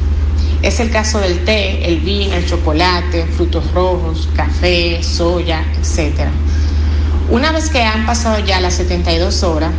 Es 0.62 0.78
el 0.78 0.90
caso 0.90 1.18
del 1.18 1.44
té, 1.44 1.86
el 1.86 2.00
vino, 2.00 2.34
el 2.34 2.46
chocolate, 2.46 3.26
frutos 3.26 3.72
rojos, 3.72 4.28
café, 4.36 5.02
soya, 5.02 5.64
etc. 5.76 6.28
Una 7.30 7.50
vez 7.50 7.68
que 7.68 7.82
han 7.82 8.06
pasado 8.06 8.38
ya 8.44 8.60
las 8.60 8.74
72 8.74 9.42
horas, 9.42 9.72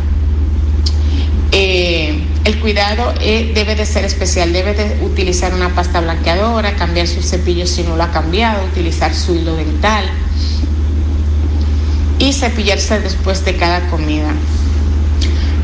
eh, 1.52 2.22
el 2.44 2.60
cuidado 2.60 3.14
eh, 3.20 3.52
debe 3.54 3.76
de 3.76 3.86
ser 3.86 4.04
especial, 4.04 4.52
debe 4.52 4.74
de 4.74 5.02
utilizar 5.04 5.54
una 5.54 5.74
pasta 5.74 6.00
blanqueadora, 6.00 6.76
cambiar 6.76 7.06
su 7.06 7.22
cepillo 7.22 7.66
si 7.66 7.82
no 7.82 7.96
lo 7.96 8.02
ha 8.02 8.10
cambiado, 8.10 8.64
utilizar 8.66 9.14
su 9.14 9.34
hilo 9.34 9.56
dental 9.56 10.04
y 12.18 12.32
cepillarse 12.32 13.00
después 13.00 13.44
de 13.44 13.56
cada 13.56 13.88
comida. 13.88 14.32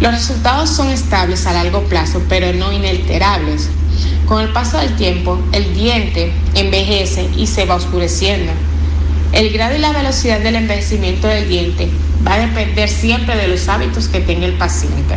Los 0.00 0.12
resultados 0.12 0.70
son 0.70 0.88
estables 0.88 1.46
a 1.46 1.52
largo 1.52 1.82
plazo, 1.82 2.22
pero 2.28 2.54
no 2.54 2.72
inalterables. 2.72 3.68
Con 4.26 4.42
el 4.42 4.50
paso 4.50 4.78
del 4.78 4.94
tiempo, 4.96 5.38
el 5.52 5.74
diente 5.74 6.32
envejece 6.54 7.28
y 7.36 7.46
se 7.46 7.64
va 7.64 7.74
oscureciendo. 7.74 8.52
El 9.32 9.50
grado 9.50 9.76
y 9.76 9.78
la 9.78 9.92
velocidad 9.92 10.40
del 10.40 10.56
envejecimiento 10.56 11.26
del 11.26 11.48
diente 11.48 11.88
va 12.26 12.34
a 12.34 12.46
depender 12.46 12.88
siempre 12.88 13.36
de 13.36 13.48
los 13.48 13.68
hábitos 13.68 14.08
que 14.08 14.20
tenga 14.20 14.46
el 14.46 14.54
paciente. 14.54 15.16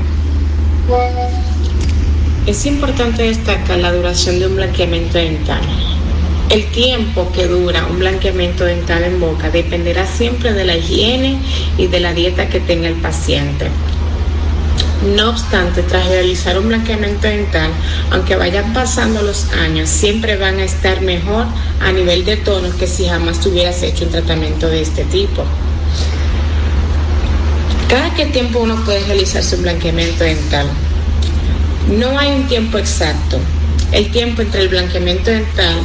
Es 2.46 2.66
importante 2.66 3.24
destacar 3.24 3.78
la 3.80 3.92
duración 3.92 4.40
de 4.40 4.48
un 4.48 4.56
blanqueamiento 4.56 5.18
dental. 5.18 5.62
El 6.50 6.66
tiempo 6.68 7.32
que 7.34 7.48
dura 7.48 7.88
un 7.90 8.00
blanqueamiento 8.00 8.66
dental 8.66 9.04
en 9.04 9.20
boca 9.20 9.50
dependerá 9.50 10.06
siempre 10.06 10.54
de 10.54 10.66
la 10.66 10.76
higiene 10.76 11.40
y 11.78 11.88
de 11.88 12.00
la 12.00 12.14
dieta 12.14 12.50
que 12.50 12.60
tenga 12.60 12.88
el 12.88 12.96
paciente. 12.96 13.70
No 15.04 15.32
obstante, 15.32 15.84
tras 15.84 16.08
realizar 16.08 16.58
un 16.58 16.70
blanqueamiento 16.70 17.28
dental, 17.28 17.70
aunque 18.10 18.38
vayan 18.38 18.72
pasando 18.72 19.22
los 19.22 19.52
años, 19.52 19.90
siempre 19.90 20.38
van 20.38 20.60
a 20.60 20.64
estar 20.64 21.02
mejor 21.02 21.46
a 21.82 21.92
nivel 21.92 22.24
de 22.24 22.38
tono 22.38 22.70
que 22.78 22.88
si 22.88 23.06
jamás 23.08 23.42
tuvieras 23.42 23.84
hecho 23.84 24.06
un 24.06 24.12
tratamiento 24.12 24.70
de 24.70 24.82
este 24.82 25.04
tipo. 25.04 25.44
¿Cada 27.90 28.14
qué 28.14 28.28
tiempo 28.28 28.60
uno 28.60 28.82
puede 28.86 29.06
realizarse 29.06 29.58
un 29.58 29.64
blanqueamiento 29.64 30.24
dental? 30.24 30.68
No 31.90 32.18
hay 32.18 32.32
un 32.32 32.48
tiempo 32.48 32.78
exacto. 32.78 33.40
El 33.92 34.10
tiempo 34.10 34.42
entre 34.42 34.62
el 34.62 34.70
blanqueamiento 34.70 35.32
dental 35.32 35.76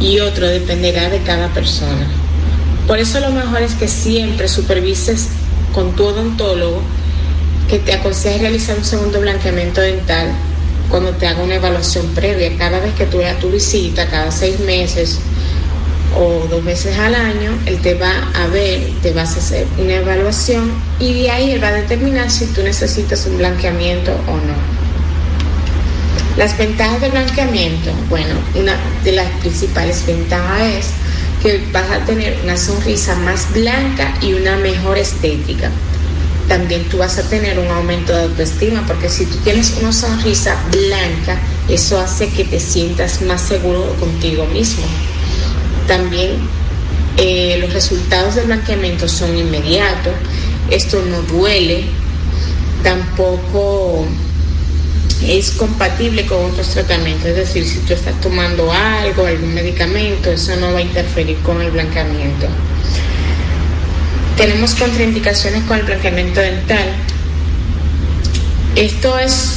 y 0.00 0.20
otro 0.20 0.46
dependerá 0.46 1.10
de 1.10 1.20
cada 1.22 1.48
persona. 1.48 2.06
Por 2.86 3.00
eso 3.00 3.18
lo 3.18 3.30
mejor 3.30 3.62
es 3.62 3.74
que 3.74 3.88
siempre 3.88 4.46
supervises 4.46 5.28
con 5.74 5.96
tu 5.96 6.04
odontólogo 6.04 6.82
que 7.70 7.78
te 7.78 7.94
aconseje 7.94 8.40
realizar 8.40 8.76
un 8.76 8.84
segundo 8.84 9.20
blanqueamiento 9.20 9.80
dental 9.80 10.32
cuando 10.90 11.12
te 11.12 11.28
haga 11.28 11.40
una 11.40 11.54
evaluación 11.54 12.04
previa. 12.16 12.50
Cada 12.58 12.80
vez 12.80 12.92
que 12.94 13.06
tú 13.06 13.20
hagas 13.20 13.38
tu 13.38 13.48
visita, 13.48 14.08
cada 14.08 14.32
seis 14.32 14.58
meses 14.58 15.20
o 16.18 16.48
dos 16.50 16.64
veces 16.64 16.98
al 16.98 17.14
año, 17.14 17.56
él 17.66 17.80
te 17.80 17.94
va 17.94 18.12
a 18.34 18.48
ver, 18.48 18.90
te 19.02 19.12
vas 19.12 19.36
a 19.36 19.38
hacer 19.38 19.68
una 19.78 19.94
evaluación 19.94 20.72
y 20.98 21.22
de 21.22 21.30
ahí 21.30 21.52
él 21.52 21.62
va 21.62 21.68
a 21.68 21.72
determinar 21.74 22.28
si 22.28 22.46
tú 22.46 22.60
necesitas 22.64 23.24
un 23.26 23.38
blanqueamiento 23.38 24.10
o 24.26 24.32
no. 24.32 24.80
Las 26.36 26.58
ventajas 26.58 27.00
del 27.00 27.12
blanqueamiento, 27.12 27.92
bueno, 28.08 28.34
una 28.56 28.74
de 29.04 29.12
las 29.12 29.30
principales 29.38 30.04
ventajas 30.06 30.62
es 30.62 30.86
que 31.40 31.64
vas 31.72 31.88
a 31.88 32.04
tener 32.04 32.36
una 32.42 32.56
sonrisa 32.56 33.14
más 33.14 33.46
blanca 33.54 34.12
y 34.20 34.32
una 34.32 34.56
mejor 34.56 34.98
estética 34.98 35.70
también 36.50 36.88
tú 36.88 36.98
vas 36.98 37.16
a 37.16 37.22
tener 37.22 37.60
un 37.60 37.68
aumento 37.68 38.12
de 38.12 38.22
autoestima, 38.22 38.84
porque 38.84 39.08
si 39.08 39.24
tú 39.24 39.36
tienes 39.44 39.72
una 39.80 39.92
sonrisa 39.92 40.56
blanca, 40.72 41.38
eso 41.68 42.00
hace 42.00 42.28
que 42.28 42.44
te 42.44 42.58
sientas 42.58 43.22
más 43.22 43.40
seguro 43.40 43.94
contigo 44.00 44.44
mismo. 44.46 44.82
También 45.86 46.32
eh, 47.16 47.56
los 47.60 47.72
resultados 47.72 48.34
del 48.34 48.46
blanqueamiento 48.46 49.06
son 49.06 49.38
inmediatos, 49.38 50.12
esto 50.70 51.00
no 51.08 51.22
duele, 51.22 51.84
tampoco 52.82 54.04
es 55.24 55.52
compatible 55.52 56.26
con 56.26 56.46
otros 56.46 56.70
tratamientos, 56.70 57.26
es 57.26 57.36
decir, 57.36 57.64
si 57.64 57.78
tú 57.78 57.92
estás 57.92 58.20
tomando 58.20 58.72
algo, 58.72 59.24
algún 59.24 59.54
medicamento, 59.54 60.32
eso 60.32 60.56
no 60.56 60.72
va 60.72 60.80
a 60.80 60.82
interferir 60.82 61.38
con 61.44 61.60
el 61.60 61.70
blanqueamiento. 61.70 62.48
Tenemos 64.36 64.74
contraindicaciones 64.74 65.64
con 65.64 65.78
el 65.78 65.84
blanqueamiento 65.84 66.40
dental. 66.40 66.88
Esto 68.76 69.18
es... 69.18 69.56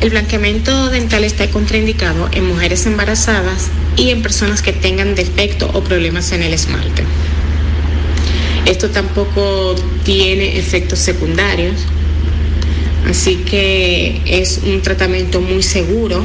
El 0.00 0.10
blanqueamiento 0.10 0.90
dental 0.90 1.24
está 1.24 1.50
contraindicado 1.50 2.28
en 2.32 2.46
mujeres 2.46 2.86
embarazadas 2.86 3.68
y 3.96 4.10
en 4.10 4.22
personas 4.22 4.62
que 4.62 4.72
tengan 4.72 5.16
defecto 5.16 5.68
o 5.74 5.82
problemas 5.82 6.30
en 6.30 6.44
el 6.44 6.54
esmalte. 6.54 7.02
Esto 8.64 8.90
tampoco 8.90 9.74
tiene 10.04 10.56
efectos 10.58 11.00
secundarios, 11.00 11.74
así 13.08 13.36
que 13.36 14.20
es 14.24 14.60
un 14.64 14.82
tratamiento 14.82 15.40
muy 15.40 15.62
seguro 15.62 16.22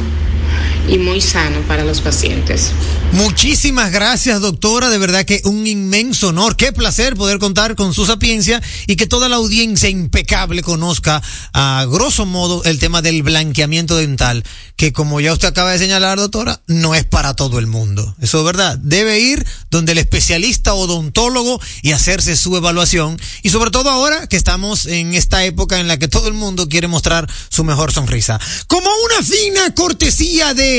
y 0.88 0.98
muy 0.98 1.22
sano 1.22 1.62
para 1.68 1.84
los 1.84 2.02
pacientes. 2.02 2.72
Muchísimas 3.14 3.92
gracias, 3.92 4.42
doctora. 4.42 4.90
De 4.90 4.98
verdad 4.98 5.24
que 5.24 5.42
un 5.46 5.68
inmenso 5.68 6.30
honor. 6.30 6.56
Qué 6.56 6.74
placer 6.74 7.16
poder 7.16 7.38
contar 7.38 7.76
con 7.76 7.94
su 7.94 8.06
sapiencia 8.06 8.62
y 8.88 8.96
que 8.96 9.06
toda 9.06 9.30
la 9.30 9.36
audiencia 9.36 9.88
impecable 9.88 10.64
conozca 10.64 11.22
a 11.54 11.86
grosso 11.90 12.26
modo 12.26 12.64
el 12.64 12.80
tema 12.80 13.04
del 13.04 13.22
blanqueamiento 13.22 13.96
dental, 13.98 14.44
que 14.76 14.94
como 14.94 15.22
ya 15.22 15.32
usted 15.32 15.50
acaba 15.50 15.72
de 15.72 15.78
señalar, 15.78 16.18
doctora, 16.18 16.62
no 16.66 16.96
es 16.96 17.06
para 17.06 17.36
todo 17.36 17.60
el 17.60 17.68
mundo. 17.68 18.16
Eso 18.20 18.40
es 18.40 18.46
verdad. 18.46 18.80
Debe 18.80 19.20
ir 19.20 19.46
donde 19.70 19.92
el 19.92 20.00
especialista 20.00 20.74
odontólogo 20.74 21.62
y 21.84 21.92
hacerse 21.92 22.36
su 22.36 22.58
evaluación. 22.58 23.20
Y 23.44 23.52
sobre 23.52 23.70
todo 23.70 23.92
ahora 23.92 24.26
que 24.26 24.38
estamos 24.38 24.88
en 24.88 25.14
esta 25.14 25.46
época 25.46 25.80
en 25.80 25.88
la 25.88 25.98
que 25.98 26.08
todo 26.08 26.28
el 26.28 26.34
mundo 26.34 26.68
quiere 26.68 26.88
mostrar 26.88 27.30
su 27.50 27.64
mejor 27.64 27.92
sonrisa. 27.92 28.40
Como 28.66 28.90
una 29.06 29.24
fina 29.24 29.76
cortesía 29.76 30.56
de 30.56 30.73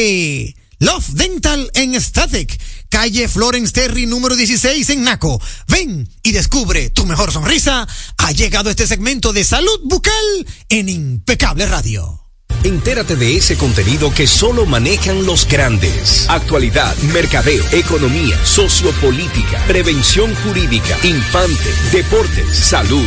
Love 0.81 1.09
Dental 1.11 1.71
en 1.75 2.01
Static, 2.01 2.61
calle 2.89 3.29
Florence 3.29 3.73
Terry 3.73 4.07
número 4.07 4.35
16 4.35 4.91
en 4.91 5.05
Naco. 5.05 5.41
Ven 5.69 6.09
y 6.23 6.33
descubre 6.33 6.91
tu 6.91 7.07
mejor 7.07 7.33
sonrisa. 7.33 7.87
Ha 8.19 8.33
llegado 8.33 8.71
este 8.71 8.87
segmento 8.87 9.33
de 9.33 9.45
salud 9.45 9.81
bucal 9.85 10.47
en 10.69 10.89
Impecable 10.89 11.67
Radio. 11.67 12.21
Entérate 12.65 13.15
de 13.17 13.37
ese 13.37 13.57
contenido 13.57 14.13
que 14.13 14.27
solo 14.27 14.65
manejan 14.65 15.27
los 15.27 15.47
grandes. 15.47 16.27
Actualidad, 16.29 16.97
mercadeo, 17.13 17.63
economía, 17.73 18.43
sociopolítica, 18.45 19.65
prevención 19.67 20.35
jurídica, 20.37 20.99
infante, 21.03 21.71
deportes, 21.93 22.57
salud, 22.57 23.07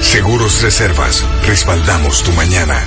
Seguros 0.00 0.62
Reservas, 0.62 1.24
respaldamos 1.46 2.22
tu 2.22 2.32
mañana. 2.32 2.86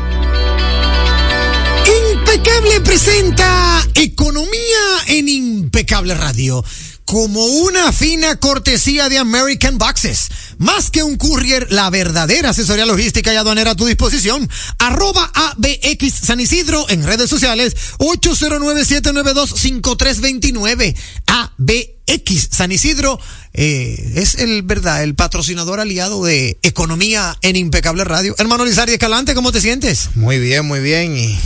Impecable 2.64 2.80
presenta 2.80 3.86
Economía 3.94 5.04
en 5.08 5.28
Impecable 5.28 6.14
Radio 6.14 6.64
como 7.04 7.44
una 7.44 7.92
fina 7.92 8.36
cortesía 8.36 9.10
de 9.10 9.18
American 9.18 9.76
Boxes. 9.76 10.30
Más 10.56 10.90
que 10.90 11.02
un 11.02 11.18
courier, 11.18 11.70
la 11.70 11.90
verdadera 11.90 12.48
asesoría 12.50 12.86
logística 12.86 13.34
y 13.34 13.36
aduanera 13.36 13.72
a 13.72 13.74
tu 13.74 13.84
disposición. 13.84 14.48
Arroba 14.78 15.30
ABX 15.34 16.14
San 16.14 16.40
Isidro 16.40 16.88
en 16.88 17.04
redes 17.04 17.28
sociales 17.28 17.76
809-792-5329. 17.98 20.96
ABX 21.26 22.48
San 22.50 22.72
Isidro 22.72 23.20
eh, 23.52 24.12
es 24.14 24.36
el 24.36 24.62
verdad, 24.62 25.02
el 25.02 25.14
patrocinador 25.14 25.80
aliado 25.80 26.24
de 26.24 26.56
Economía 26.62 27.36
en 27.42 27.56
Impecable 27.56 28.04
Radio. 28.04 28.34
Hermano 28.38 28.64
Lizardi 28.64 28.94
Escalante, 28.94 29.34
¿cómo 29.34 29.52
te 29.52 29.60
sientes? 29.60 30.08
Muy 30.14 30.38
bien, 30.38 30.64
muy 30.64 30.80
bien 30.80 31.14
y 31.14 31.38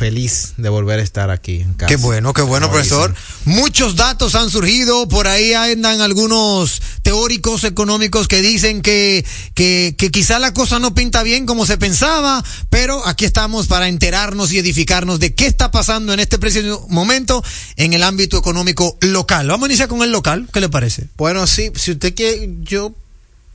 feliz 0.00 0.54
de 0.56 0.70
volver 0.70 0.98
a 0.98 1.02
estar 1.02 1.28
aquí 1.28 1.60
en 1.60 1.74
casa. 1.74 1.88
Qué 1.88 1.96
bueno, 1.96 2.32
qué 2.32 2.40
bueno, 2.40 2.68
Como 2.68 2.78
profesor. 2.78 3.14
Muchos 3.44 3.96
datos 3.96 4.34
han 4.34 4.48
surgido, 4.48 5.06
por 5.08 5.28
ahí 5.28 5.52
andan 5.52 6.00
algunos 6.00 6.80
teóricos 7.02 7.64
económicos 7.64 8.26
que 8.26 8.40
dicen 8.40 8.80
que, 8.80 9.26
que, 9.52 9.94
que 9.98 10.10
quizá 10.10 10.38
la 10.38 10.54
cosa 10.54 10.78
no 10.78 10.94
pinta 10.94 11.22
bien 11.22 11.44
como 11.44 11.66
se 11.66 11.76
pensaba, 11.76 12.42
pero 12.70 13.06
aquí 13.06 13.26
estamos 13.26 13.66
para 13.66 13.88
enterarnos 13.88 14.50
y 14.54 14.58
edificarnos 14.58 15.20
de 15.20 15.34
qué 15.34 15.46
está 15.46 15.70
pasando 15.70 16.14
en 16.14 16.20
este 16.20 16.38
preciso 16.38 16.86
momento 16.88 17.44
en 17.76 17.92
el 17.92 18.02
ámbito 18.02 18.38
económico 18.38 18.96
local. 19.02 19.48
Vamos 19.48 19.66
a 19.66 19.68
iniciar 19.70 19.88
con 19.88 20.02
el 20.02 20.12
local, 20.12 20.48
¿qué 20.50 20.62
le 20.62 20.70
parece? 20.70 21.08
Bueno, 21.18 21.46
sí, 21.46 21.72
si 21.74 21.90
usted 21.90 22.14
quiere, 22.14 22.48
yo 22.62 22.94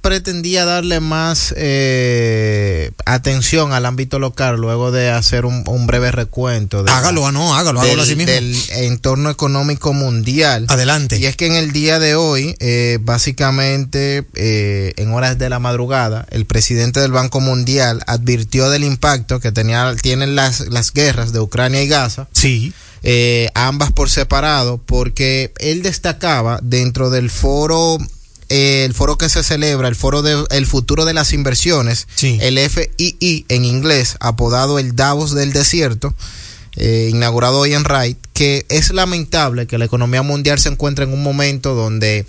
pretendía 0.05 0.65
darle 0.65 0.99
más 0.99 1.51
eh, 1.57 2.91
atención 3.07 3.73
al 3.73 3.87
ámbito 3.87 4.19
local 4.19 4.57
luego 4.57 4.91
de 4.91 5.09
hacer 5.09 5.45
un, 5.45 5.63
un 5.65 5.87
breve 5.87 6.11
recuento. 6.11 6.83
De 6.83 6.91
Hágalo, 6.91 7.25
ah, 7.25 7.31
no, 7.31 7.55
hágalo, 7.55 7.81
hágalo 7.81 8.03
así 8.03 8.15
mismo. 8.15 8.31
Del 8.31 8.55
entorno 8.69 9.31
económico 9.31 9.93
mundial. 9.93 10.67
Adelante. 10.69 11.17
Y 11.17 11.25
es 11.25 11.35
que 11.35 11.47
en 11.47 11.53
el 11.53 11.71
día 11.71 11.97
de 11.97 12.13
hoy, 12.13 12.55
eh, 12.59 12.99
básicamente, 13.01 14.27
eh, 14.35 14.93
en 14.97 15.11
horas 15.11 15.39
de 15.39 15.49
la 15.49 15.57
madrugada, 15.57 16.27
el 16.29 16.45
presidente 16.45 16.99
del 16.99 17.11
Banco 17.11 17.39
Mundial 17.39 18.03
advirtió 18.05 18.69
del 18.69 18.83
impacto 18.83 19.39
que 19.39 19.51
tenía, 19.51 19.91
tienen 19.99 20.35
las, 20.35 20.67
las 20.67 20.93
guerras 20.93 21.33
de 21.33 21.39
Ucrania 21.39 21.81
y 21.81 21.87
Gaza. 21.87 22.27
Sí. 22.31 22.73
Eh, 23.01 23.49
ambas 23.55 23.91
por 23.91 24.11
separado, 24.11 24.79
porque 24.85 25.51
él 25.57 25.81
destacaba 25.81 26.59
dentro 26.61 27.09
del 27.09 27.31
foro 27.31 27.97
el 28.49 28.93
foro 28.93 29.17
que 29.17 29.29
se 29.29 29.43
celebra, 29.43 29.87
el 29.87 29.95
foro 29.95 30.21
del 30.21 30.45
el 30.49 30.65
futuro 30.65 31.05
de 31.05 31.13
las 31.13 31.33
inversiones, 31.33 32.07
el 32.21 32.57
FII 32.57 33.45
en 33.49 33.65
inglés, 33.65 34.17
apodado 34.19 34.79
el 34.79 34.95
Davos 34.95 35.33
del 35.33 35.53
desierto, 35.53 36.13
eh, 36.77 37.09
inaugurado 37.11 37.59
hoy 37.59 37.73
en 37.73 37.83
Wright, 37.83 38.17
que 38.33 38.65
es 38.67 38.91
lamentable 38.91 39.65
que 39.65 39.77
la 39.77 39.85
economía 39.85 40.23
mundial 40.23 40.59
se 40.59 40.67
encuentre 40.67 41.05
en 41.05 41.13
un 41.13 41.23
momento 41.23 41.73
donde 41.73 42.25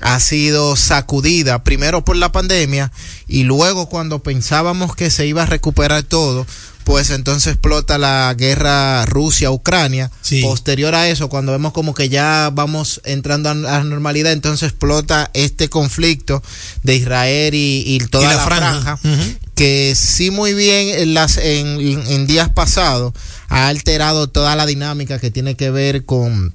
ha 0.00 0.18
sido 0.18 0.74
sacudida 0.74 1.62
primero 1.62 2.04
por 2.04 2.16
la 2.16 2.32
pandemia 2.32 2.90
y 3.28 3.44
luego 3.44 3.88
cuando 3.88 4.22
pensábamos 4.22 4.96
que 4.96 5.10
se 5.10 5.26
iba 5.26 5.44
a 5.44 5.46
recuperar 5.46 6.02
todo, 6.02 6.44
pues 6.84 7.10
entonces 7.10 7.52
explota 7.54 7.98
la 7.98 8.34
guerra 8.36 9.04
Rusia-Ucrania. 9.06 10.10
Posterior 10.42 10.94
a 10.94 11.08
eso, 11.08 11.28
cuando 11.28 11.52
vemos 11.52 11.72
como 11.72 11.94
que 11.94 12.08
ya 12.08 12.50
vamos 12.52 13.00
entrando 13.04 13.48
a 13.50 13.54
la 13.54 13.84
normalidad, 13.84 14.32
entonces 14.32 14.68
explota 14.70 15.30
este 15.34 15.68
conflicto 15.68 16.42
de 16.82 16.96
Israel 16.96 17.54
y, 17.54 17.84
y 17.86 17.98
toda 18.00 18.24
Y 18.24 18.26
la 18.28 18.36
la, 18.36 18.44
franja. 18.44 18.96
franja, 18.96 19.24
que 19.54 19.94
sí 19.96 20.30
muy 20.30 20.52
bien 20.54 20.88
en, 21.00 21.14
las, 21.14 21.36
en, 21.38 21.80
en 21.80 22.26
días 22.26 22.48
pasados 22.50 23.12
ha 23.48 23.68
alterado 23.68 24.28
toda 24.28 24.56
la 24.56 24.66
dinámica 24.66 25.18
que 25.18 25.30
tiene 25.30 25.54
que 25.56 25.70
ver 25.70 26.04
con 26.04 26.54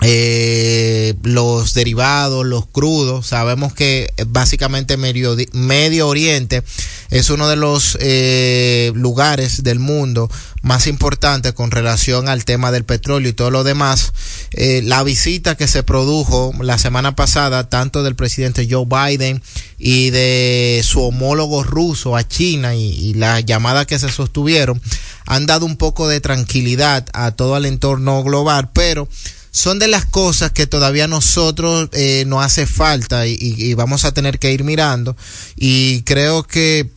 eh, 0.00 1.14
los 1.24 1.74
derivados, 1.74 2.46
los 2.46 2.66
crudos. 2.66 3.26
Sabemos 3.26 3.72
que 3.72 4.12
básicamente 4.28 4.96
Medio, 4.96 5.36
Medio 5.52 6.06
Oriente 6.06 6.62
es 7.10 7.30
uno 7.30 7.48
de 7.48 7.56
los 7.56 7.98
eh, 8.00 8.92
lugares 8.94 9.64
del 9.64 9.80
mundo 9.80 10.30
más 10.62 10.86
importantes 10.86 11.52
con 11.52 11.70
relación 11.70 12.28
al 12.28 12.44
tema 12.44 12.70
del 12.70 12.84
petróleo 12.84 13.30
y 13.30 13.32
todo 13.32 13.50
lo 13.50 13.64
demás. 13.64 14.12
Eh, 14.52 14.82
la 14.84 15.02
visita 15.02 15.56
que 15.56 15.66
se 15.66 15.82
produjo 15.82 16.52
la 16.60 16.78
semana 16.78 17.16
pasada, 17.16 17.68
tanto 17.68 18.02
del 18.02 18.14
presidente 18.14 18.68
Joe 18.70 18.86
Biden 18.86 19.42
y 19.78 20.10
de 20.10 20.80
su 20.84 21.02
homólogo 21.02 21.64
ruso 21.64 22.16
a 22.16 22.26
China 22.26 22.76
y, 22.76 22.84
y 22.84 23.14
las 23.14 23.44
llamadas 23.44 23.86
que 23.86 23.98
se 23.98 24.10
sostuvieron, 24.10 24.80
han 25.26 25.46
dado 25.46 25.66
un 25.66 25.76
poco 25.76 26.08
de 26.08 26.20
tranquilidad 26.20 27.06
a 27.12 27.32
todo 27.32 27.56
el 27.56 27.66
entorno 27.66 28.22
global, 28.22 28.70
pero 28.72 29.08
son 29.58 29.80
de 29.80 29.88
las 29.88 30.04
cosas 30.06 30.52
que 30.52 30.68
todavía 30.68 31.08
nosotros 31.08 31.88
eh, 31.92 32.22
nos 32.28 32.44
hace 32.44 32.64
falta 32.64 33.26
y, 33.26 33.74
vamos 33.74 34.04
a 34.04 34.12
tener 34.12 34.38
que 34.38 34.52
ir 34.52 34.62
mirando. 34.62 35.16
Y 35.56 36.02
creo 36.02 36.44
que 36.44 36.88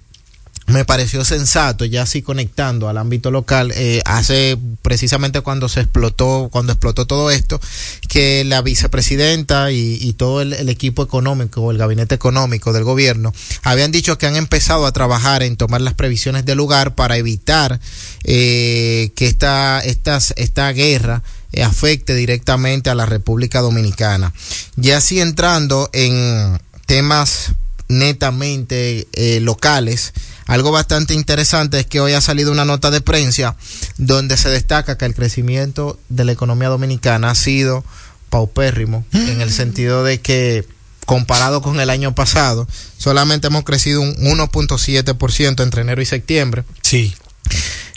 me 0.67 0.85
pareció 0.85 1.25
sensato 1.25 1.85
ya 1.85 2.03
así 2.03 2.21
conectando 2.21 2.87
al 2.87 2.99
ámbito 2.99 3.31
local 3.31 3.73
eh, 3.75 4.01
hace 4.05 4.57
precisamente 4.83 5.41
cuando 5.41 5.67
se 5.67 5.81
explotó 5.81 6.49
cuando 6.49 6.71
explotó 6.71 7.05
todo 7.07 7.29
esto 7.29 7.59
que 8.07 8.45
la 8.45 8.61
vicepresidenta 8.61 9.71
y, 9.71 10.13
todo 10.13 10.41
el, 10.41 10.69
equipo 10.69 11.03
económico 11.03 11.71
el 11.71 11.77
gabinete 11.77 12.15
económico 12.15 12.71
del 12.71 12.85
gobierno 12.85 13.33
habían 13.63 13.91
dicho 13.91 14.17
que 14.17 14.27
han 14.27 14.37
empezado 14.37 14.85
a 14.85 14.93
trabajar 14.93 15.43
en 15.43 15.57
tomar 15.57 15.81
las 15.81 15.95
previsiones 15.95 16.45
del 16.45 16.59
lugar 16.59 16.95
para 16.95 17.17
evitar 17.17 17.79
eh, 18.23 19.11
que 19.15 19.27
esta, 19.27 19.79
estas, 19.79 20.33
esta 20.37 20.71
guerra 20.71 21.21
eh, 21.51 21.63
afecte 21.63 22.15
directamente 22.15 22.89
a 22.89 22.95
la 22.95 23.05
República 23.05 23.61
Dominicana. 23.61 24.33
Ya 24.75 24.97
así 24.97 25.19
entrando 25.19 25.89
en 25.93 26.59
temas 26.85 27.53
netamente 27.87 29.07
eh, 29.13 29.39
locales, 29.41 30.13
algo 30.47 30.71
bastante 30.71 31.13
interesante 31.13 31.79
es 31.79 31.85
que 31.85 31.99
hoy 31.99 32.13
ha 32.13 32.21
salido 32.21 32.51
una 32.51 32.65
nota 32.65 32.91
de 32.91 33.01
prensa 33.01 33.55
donde 33.97 34.37
se 34.37 34.49
destaca 34.49 34.97
que 34.97 35.05
el 35.05 35.13
crecimiento 35.13 35.99
de 36.09 36.25
la 36.25 36.31
economía 36.31 36.69
dominicana 36.69 37.31
ha 37.31 37.35
sido 37.35 37.83
paupérrimo, 38.29 39.05
en 39.11 39.41
el 39.41 39.51
sentido 39.51 40.05
de 40.05 40.21
que 40.21 40.65
comparado 41.05 41.61
con 41.61 41.81
el 41.81 41.89
año 41.89 42.15
pasado, 42.15 42.67
solamente 42.97 43.47
hemos 43.47 43.63
crecido 43.65 44.01
un 44.01 44.15
1.7% 44.15 45.63
entre 45.63 45.81
enero 45.81 46.01
y 46.01 46.05
septiembre. 46.05 46.63
Sí 46.81 47.13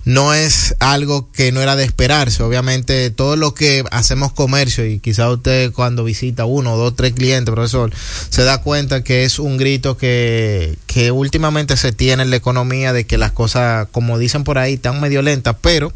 no 0.04 0.34
es 0.34 0.74
algo 0.80 1.30
que 1.32 1.52
no 1.52 1.60
era 1.60 1.76
de 1.76 1.84
esperarse. 1.84 2.42
Obviamente, 2.42 3.10
todo 3.10 3.36
lo 3.36 3.54
que 3.54 3.84
hacemos 3.90 4.32
comercio, 4.32 4.86
y 4.86 4.98
quizá 4.98 5.30
usted 5.30 5.72
cuando 5.72 6.04
visita 6.04 6.44
uno, 6.44 6.76
dos, 6.76 6.94
tres 6.96 7.12
clientes, 7.12 7.52
profesor, 7.52 7.90
se 8.28 8.44
da 8.44 8.58
cuenta 8.58 9.02
que 9.02 9.24
es 9.24 9.38
un 9.38 9.56
grito 9.56 9.96
que, 9.96 10.76
que 10.86 11.10
últimamente 11.10 11.76
se 11.76 11.92
tiene 11.92 12.22
en 12.22 12.30
la 12.30 12.36
economía 12.36 12.92
de 12.92 13.04
que 13.04 13.18
las 13.18 13.32
cosas, 13.32 13.88
como 13.92 14.18
dicen 14.18 14.44
por 14.44 14.58
ahí, 14.58 14.74
están 14.74 15.00
medio 15.00 15.22
lentas, 15.22 15.56
pero 15.60 15.92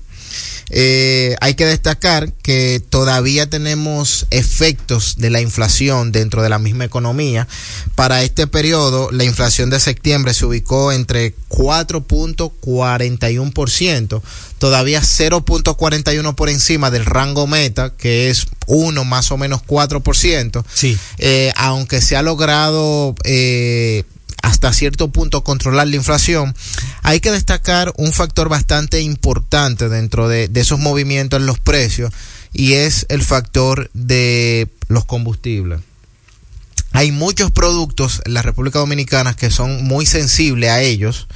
eh, 0.70 1.36
hay 1.40 1.54
que 1.54 1.64
destacar 1.66 2.32
que 2.32 2.82
todavía 2.88 3.48
tenemos 3.48 4.26
efectos 4.30 5.16
de 5.18 5.30
la 5.30 5.40
inflación 5.40 6.10
dentro 6.12 6.42
de 6.42 6.48
la 6.48 6.58
misma 6.58 6.84
economía. 6.84 7.46
Para 7.94 8.22
este 8.22 8.46
periodo, 8.46 9.10
la 9.10 9.24
inflación 9.24 9.70
de 9.70 9.80
septiembre 9.80 10.34
se 10.34 10.44
ubicó 10.46 10.92
entre 10.92 11.34
4.41%, 11.48 14.22
todavía 14.58 15.00
0.41 15.00 16.34
por 16.34 16.50
encima 16.50 16.90
del 16.90 17.06
rango 17.06 17.46
meta, 17.46 17.94
que 17.96 18.28
es 18.30 18.46
1 18.66 19.04
más 19.04 19.30
o 19.32 19.38
menos 19.38 19.62
4%. 19.66 20.64
Sí. 20.72 20.96
Eh, 21.18 21.52
aunque 21.56 22.00
se 22.00 22.16
ha 22.16 22.22
logrado 22.22 23.14
eh, 23.24 24.04
hasta 24.42 24.72
cierto 24.72 25.08
punto 25.08 25.44
controlar 25.44 25.88
la 25.88 25.96
inflación, 25.96 26.54
hay 27.02 27.20
que 27.20 27.30
destacar 27.30 27.92
un 27.96 28.12
factor 28.12 28.48
bastante 28.48 29.00
importante 29.00 29.88
dentro 29.88 30.28
de, 30.28 30.50
esos 30.54 30.78
movimientos 30.78 31.40
en 31.40 31.46
los 31.46 31.58
precios 31.58 32.12
y 32.52 32.74
es 32.74 33.06
el 33.08 33.22
factor 33.22 33.90
de 33.94 34.68
los 34.88 35.04
combustibles. 35.04 35.80
Hay 36.92 37.12
muchos 37.12 37.50
productos 37.50 38.22
en 38.24 38.34
la 38.34 38.42
República 38.42 38.78
Dominicana 38.78 39.36
que 39.36 39.50
son 39.50 39.84
muy 39.84 40.06
sensibles 40.06 40.70
a 40.70 40.80
ellos 40.80 41.28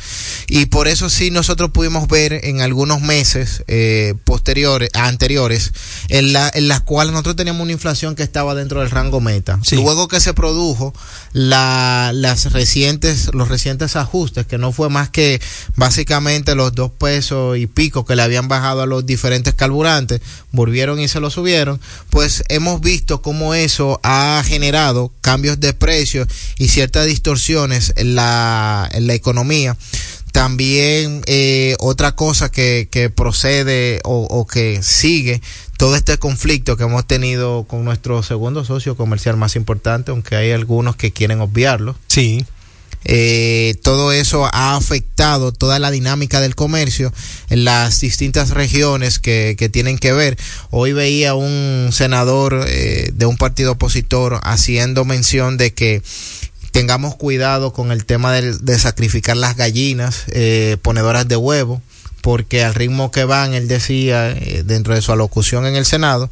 y 0.48 0.66
por 0.66 0.88
eso 0.88 1.10
sí 1.10 1.30
nosotros 1.30 1.70
pudimos 1.70 2.08
ver 2.08 2.32
en 2.44 2.62
algunos 2.62 3.00
meses 3.02 3.62
eh, 3.68 4.14
posteriores, 4.24 4.88
anteriores, 4.94 5.72
en, 6.08 6.32
la, 6.32 6.50
en 6.54 6.68
las 6.68 6.80
cuales 6.80 7.12
nosotros 7.12 7.36
teníamos 7.36 7.62
una 7.62 7.72
inflación 7.72 8.14
que 8.14 8.22
estaba 8.22 8.54
dentro 8.54 8.80
del 8.80 8.90
rango 8.90 9.20
meta. 9.20 9.60
Sí. 9.62 9.76
Luego 9.76 10.08
que 10.08 10.20
se 10.20 10.32
produjo 10.32 10.94
la, 11.32 12.12
las 12.14 12.52
recientes, 12.52 13.30
los 13.34 13.48
recientes 13.48 13.94
ajustes, 13.96 14.46
que 14.46 14.58
no 14.58 14.72
fue 14.72 14.88
más 14.88 15.10
que 15.10 15.40
básicamente 15.76 16.54
los 16.54 16.74
dos 16.74 16.90
pesos 16.90 17.58
y 17.58 17.66
pico 17.66 18.04
que 18.06 18.16
le 18.16 18.22
habían 18.22 18.48
bajado 18.48 18.82
a 18.82 18.86
los 18.86 19.04
diferentes 19.04 19.54
carburantes, 19.54 20.22
volvieron 20.50 20.98
y 20.98 21.08
se 21.08 21.20
lo 21.20 21.30
subieron, 21.30 21.78
pues 22.10 22.42
hemos 22.48 22.80
visto 22.80 23.20
cómo 23.20 23.54
eso 23.54 24.00
ha 24.02 24.42
generado 24.46 25.12
cambios 25.20 25.41
de 25.42 25.72
precios 25.74 26.28
y 26.58 26.68
ciertas 26.68 27.06
distorsiones 27.06 27.92
en 27.96 28.14
la, 28.14 28.88
en 28.92 29.06
la 29.06 29.14
economía. 29.14 29.76
También 30.32 31.22
eh, 31.26 31.76
otra 31.78 32.16
cosa 32.16 32.50
que, 32.50 32.88
que 32.90 33.10
procede 33.10 34.00
o, 34.04 34.22
o, 34.22 34.46
que 34.46 34.82
sigue 34.82 35.42
todo 35.76 35.94
este 35.94 36.16
conflicto 36.16 36.78
que 36.78 36.84
hemos 36.84 37.06
tenido 37.06 37.64
con 37.64 37.84
nuestro 37.84 38.22
segundo 38.22 38.64
socio 38.64 38.96
comercial 38.96 39.36
más 39.36 39.56
importante, 39.56 40.10
aunque 40.10 40.36
hay 40.36 40.52
algunos 40.52 40.96
que 40.96 41.12
quieren 41.12 41.42
obviarlo. 41.42 41.96
Sí. 42.06 42.46
Eh, 43.04 43.74
todo 43.82 44.12
eso 44.12 44.46
ha 44.52 44.76
afectado 44.76 45.52
toda 45.52 45.78
la 45.78 45.90
dinámica 45.90 46.40
del 46.40 46.54
comercio 46.54 47.12
en 47.50 47.64
las 47.64 48.00
distintas 48.00 48.50
regiones 48.50 49.18
que, 49.18 49.56
tienen 49.72 49.98
que 49.98 50.12
ver. 50.12 50.38
Hoy 50.70 50.92
veía 50.92 51.34
un 51.34 51.90
senador 51.92 52.64
eh, 52.68 53.10
de 53.14 53.26
un 53.26 53.36
partido 53.36 53.72
opositor 53.72 54.40
haciendo 54.42 55.04
mención 55.04 55.56
de 55.56 55.72
que 55.72 56.02
tengamos 56.70 57.16
cuidado 57.16 57.72
con 57.72 57.92
el 57.92 58.04
tema 58.04 58.32
de, 58.32 58.56
de 58.58 58.78
sacrificar 58.78 59.36
las 59.36 59.56
gallinas 59.56 60.24
eh, 60.28 60.76
ponedoras 60.82 61.28
de 61.28 61.36
huevo 61.36 61.82
porque 62.22 62.64
al 62.64 62.74
ritmo 62.74 63.10
que 63.10 63.24
van, 63.24 63.52
él 63.52 63.68
decía 63.68 64.30
eh, 64.30 64.62
dentro 64.64 64.94
de 64.94 65.02
su 65.02 65.12
alocución 65.12 65.66
en 65.66 65.74
el 65.74 65.84
Senado, 65.84 66.30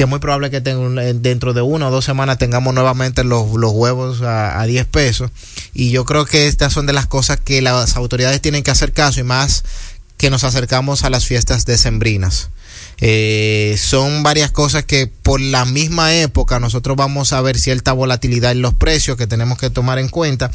que 0.00 0.04
es 0.04 0.08
muy 0.08 0.18
probable 0.18 0.50
que 0.50 0.62
tenga, 0.62 1.02
dentro 1.12 1.52
de 1.52 1.60
una 1.60 1.88
o 1.88 1.90
dos 1.90 2.06
semanas 2.06 2.38
tengamos 2.38 2.72
nuevamente 2.72 3.22
los, 3.22 3.52
los 3.52 3.72
huevos 3.72 4.22
a, 4.22 4.58
a 4.58 4.64
10 4.64 4.86
pesos. 4.86 5.30
Y 5.74 5.90
yo 5.90 6.06
creo 6.06 6.24
que 6.24 6.46
estas 6.46 6.72
son 6.72 6.86
de 6.86 6.94
las 6.94 7.06
cosas 7.06 7.38
que 7.38 7.60
las 7.60 7.96
autoridades 7.96 8.40
tienen 8.40 8.62
que 8.62 8.70
hacer 8.70 8.94
caso 8.94 9.20
y 9.20 9.24
más 9.24 9.62
que 10.16 10.30
nos 10.30 10.42
acercamos 10.42 11.04
a 11.04 11.10
las 11.10 11.26
fiestas 11.26 11.66
decembrinas. 11.66 12.48
Eh, 13.02 13.76
son 13.78 14.22
varias 14.22 14.50
cosas 14.50 14.84
que 14.84 15.06
por 15.06 15.38
la 15.38 15.66
misma 15.66 16.14
época 16.14 16.58
nosotros 16.60 16.96
vamos 16.96 17.34
a 17.34 17.42
ver 17.42 17.58
cierta 17.58 17.92
volatilidad 17.92 18.52
en 18.52 18.62
los 18.62 18.72
precios 18.72 19.18
que 19.18 19.26
tenemos 19.26 19.58
que 19.58 19.68
tomar 19.68 19.98
en 19.98 20.08
cuenta. 20.08 20.50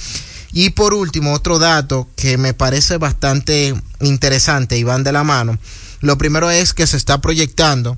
Y 0.54 0.72
por 0.72 0.96
último, 0.96 1.34
otro 1.34 1.60
dato 1.60 2.08
que 2.16 2.40
me 2.40 2.56
parece 2.56 2.98
bastante 2.98 3.76
interesante 4.02 4.76
y 4.76 4.84
van 4.84 5.04
de 5.04 5.12
la 5.12 5.24
mano. 5.24 5.60
Lo 6.02 6.18
primero 6.18 6.50
es 6.50 6.74
que 6.74 6.88
se 6.88 6.98
está 6.98 7.22
proyectando 7.22 7.96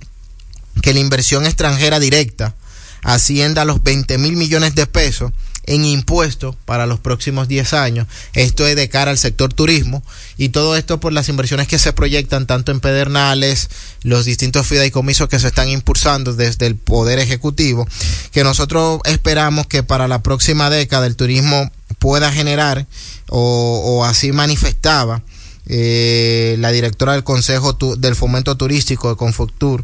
que 0.81 0.93
la 0.93 0.99
inversión 0.99 1.45
extranjera 1.45 1.99
directa 1.99 2.55
ascienda 3.03 3.61
a 3.61 3.65
los 3.65 3.83
20 3.83 4.17
mil 4.17 4.35
millones 4.35 4.75
de 4.75 4.87
pesos 4.87 5.31
en 5.67 5.85
impuestos 5.85 6.55
para 6.65 6.87
los 6.87 6.99
próximos 6.99 7.47
10 7.47 7.73
años. 7.73 8.07
Esto 8.33 8.65
es 8.65 8.75
de 8.75 8.89
cara 8.89 9.11
al 9.11 9.17
sector 9.17 9.53
turismo 9.53 10.01
y 10.37 10.49
todo 10.49 10.77
esto 10.77 10.99
por 10.99 11.11
las 11.11 11.29
inversiones 11.29 11.67
que 11.67 11.77
se 11.77 11.93
proyectan 11.93 12.47
tanto 12.47 12.71
en 12.71 12.79
Pedernales, 12.79 13.69
los 14.01 14.25
distintos 14.25 14.65
fideicomisos 14.65 15.27
que 15.27 15.39
se 15.39 15.47
están 15.47 15.67
impulsando 15.67 16.33
desde 16.33 16.67
el 16.67 16.75
Poder 16.75 17.19
Ejecutivo, 17.19 17.85
que 18.31 18.45
nosotros 18.45 19.01
esperamos 19.03 19.67
que 19.67 19.83
para 19.83 20.07
la 20.07 20.23
próxima 20.23 20.69
década 20.69 21.05
el 21.05 21.17
turismo 21.17 21.69
pueda 21.99 22.31
generar 22.31 22.87
o, 23.29 23.81
o 23.85 24.05
así 24.05 24.31
manifestaba 24.31 25.21
eh, 25.67 26.55
la 26.59 26.71
directora 26.71 27.13
del 27.13 27.23
Consejo 27.23 27.73
del 27.73 28.15
Fomento 28.15 28.55
Turístico 28.57 29.09
de 29.09 29.15
Confoctur, 29.15 29.83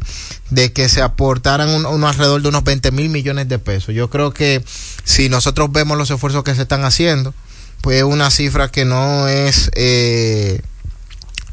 de 0.50 0.72
que 0.72 0.88
se 0.88 1.02
aportaran 1.02 1.68
un, 1.70 1.86
un, 1.86 2.04
alrededor 2.04 2.42
de 2.42 2.48
unos 2.48 2.64
20 2.64 2.90
mil 2.92 3.08
millones 3.08 3.48
de 3.48 3.58
pesos. 3.58 3.94
Yo 3.94 4.10
creo 4.10 4.32
que 4.32 4.64
si 5.04 5.28
nosotros 5.28 5.70
vemos 5.72 5.98
los 5.98 6.10
esfuerzos 6.10 6.44
que 6.44 6.54
se 6.54 6.62
están 6.62 6.84
haciendo, 6.84 7.34
pues 7.84 7.98
es 7.98 8.04
una 8.04 8.30
cifra 8.30 8.70
que 8.70 8.86
no 8.86 9.28
es 9.28 9.70
eh, 9.74 10.62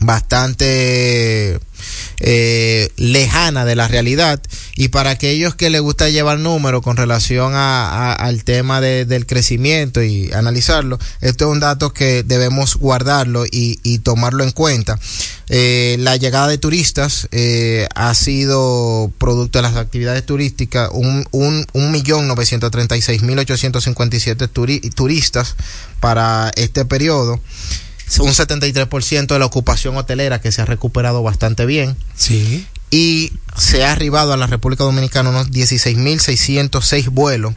bastante 0.01 1.59
eh, 2.19 2.89
lejana 2.97 3.65
de 3.65 3.75
la 3.75 3.87
realidad. 3.87 4.41
Y 4.75 4.87
para 4.89 5.11
aquellos 5.11 5.55
que 5.55 5.69
les 5.69 5.81
gusta 5.81 6.09
llevar 6.09 6.39
números 6.39 6.81
con 6.81 6.97
relación 6.97 7.53
a, 7.55 8.13
al 8.13 8.43
tema 8.43 8.81
de- 8.81 9.05
del 9.05 9.25
crecimiento 9.25 10.01
y 10.03 10.31
analizarlo, 10.33 10.97
esto 11.21 11.45
es 11.45 11.51
un 11.51 11.59
dato 11.59 11.93
que 11.93 12.23
debemos 12.23 12.75
guardarlo 12.75 13.45
y, 13.49 13.79
tomarlo 13.99 14.43
en 14.43 14.51
cuenta. 14.51 14.99
Eh, 15.49 15.97
la 15.99 16.15
llegada 16.15 16.47
de 16.47 16.57
turistas 16.57 17.27
eh, 17.31 17.87
ha 17.95 18.13
sido 18.15 19.11
producto 19.17 19.59
de 19.59 19.63
las 19.63 19.75
actividades 19.75 20.25
turísticas, 20.25 20.89
un, 20.93 21.25
un, 21.31 21.67
un 21.73 21.91
millón 21.91 22.27
novecientos 22.27 22.71
treinta 22.71 22.95
y 22.97 23.01
seis 23.01 23.21
mil 23.21 23.37
ochocientos 23.37 23.83
cincuenta 23.83 24.15
y 24.15 24.19
siete 24.19 24.47
turi- 24.47 24.93
turistas 24.93 25.55
para 25.99 26.51
este 26.55 26.85
periodo. 26.85 27.39
Un 28.19 28.29
73% 28.29 29.27
de 29.27 29.39
la 29.39 29.45
ocupación 29.45 29.95
hotelera 29.95 30.41
que 30.41 30.51
se 30.51 30.61
ha 30.61 30.65
recuperado 30.65 31.23
bastante 31.23 31.65
bien. 31.65 31.95
Sí. 32.15 32.65
Y 32.89 33.31
se 33.57 33.85
ha 33.85 33.93
arribado 33.93 34.33
a 34.33 34.37
la 34.37 34.47
República 34.47 34.83
Dominicana 34.83 35.29
unos 35.29 35.49
16.606 35.49 37.09
vuelos. 37.09 37.53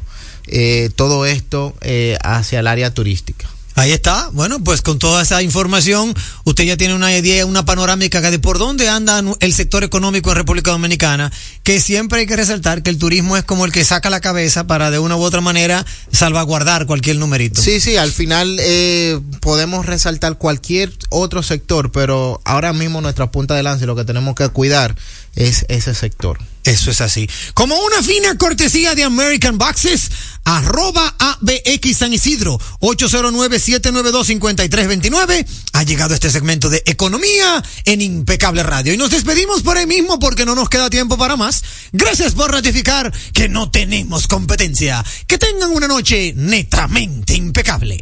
eh, 0.46 0.90
todo 0.94 1.24
esto 1.26 1.74
eh, 1.80 2.18
hacia 2.22 2.60
el 2.60 2.66
área 2.66 2.92
turística. 2.92 3.48
Ahí 3.76 3.90
está. 3.90 4.28
Bueno, 4.32 4.62
pues 4.62 4.82
con 4.82 4.98
toda 4.98 5.22
esa 5.22 5.42
información, 5.42 6.14
usted 6.44 6.64
ya 6.64 6.76
tiene 6.76 6.94
una 6.94 7.16
idea, 7.16 7.44
una 7.44 7.64
panorámica 7.64 8.20
de 8.20 8.38
por 8.38 8.58
dónde 8.58 8.88
anda 8.88 9.22
el 9.40 9.52
sector 9.52 9.82
económico 9.82 10.30
en 10.30 10.36
República 10.36 10.70
Dominicana, 10.70 11.32
que 11.64 11.80
siempre 11.80 12.20
hay 12.20 12.26
que 12.26 12.36
resaltar 12.36 12.82
que 12.82 12.90
el 12.90 12.98
turismo 12.98 13.36
es 13.36 13.42
como 13.42 13.64
el 13.64 13.72
que 13.72 13.84
saca 13.84 14.10
la 14.10 14.20
cabeza 14.20 14.66
para 14.68 14.92
de 14.92 15.00
una 15.00 15.16
u 15.16 15.22
otra 15.22 15.40
manera 15.40 15.84
salvaguardar 16.12 16.86
cualquier 16.86 17.16
numerito. 17.16 17.60
Sí, 17.60 17.80
sí, 17.80 17.96
al 17.96 18.12
final 18.12 18.58
eh, 18.60 19.20
podemos 19.40 19.86
resaltar 19.86 20.38
cualquier 20.38 20.92
otro 21.08 21.42
sector, 21.42 21.90
pero 21.90 22.40
ahora 22.44 22.72
mismo 22.72 23.00
nuestra 23.00 23.32
punta 23.32 23.54
de 23.54 23.64
lanza 23.64 23.84
y 23.84 23.86
lo 23.88 23.96
que 23.96 24.04
tenemos 24.04 24.36
que 24.36 24.48
cuidar 24.50 24.94
es 25.34 25.64
ese 25.68 25.94
sector. 25.94 26.38
Eso 26.64 26.90
es 26.90 27.02
así. 27.02 27.28
Como 27.52 27.76
una 27.76 28.02
fina 28.02 28.38
cortesía 28.38 28.94
de 28.94 29.04
American 29.04 29.58
Boxes, 29.58 30.10
arroba 30.44 31.14
ABX 31.18 31.96
San 31.96 32.12
Isidro, 32.12 32.60
809-792-5329. 32.80 35.46
Ha 35.72 35.82
llegado 35.82 36.14
este 36.14 36.30
segmento 36.30 36.70
de 36.70 36.82
economía 36.86 37.62
en 37.84 38.00
Impecable 38.00 38.62
Radio. 38.62 38.92
Y 38.92 38.96
nos 38.96 39.10
despedimos 39.10 39.62
por 39.62 39.76
ahí 39.76 39.86
mismo 39.86 40.18
porque 40.18 40.44
no 40.44 40.54
nos 40.54 40.68
queda 40.68 40.90
tiempo 40.90 41.16
para 41.16 41.36
más. 41.36 41.62
Gracias 41.92 42.34
por 42.34 42.52
ratificar 42.52 43.12
que 43.32 43.48
no 43.48 43.70
tenemos 43.70 44.28
competencia. 44.28 45.04
Que 45.26 45.38
tengan 45.38 45.70
una 45.70 45.88
noche 45.88 46.34
netamente 46.36 47.34
impecable. 47.34 48.00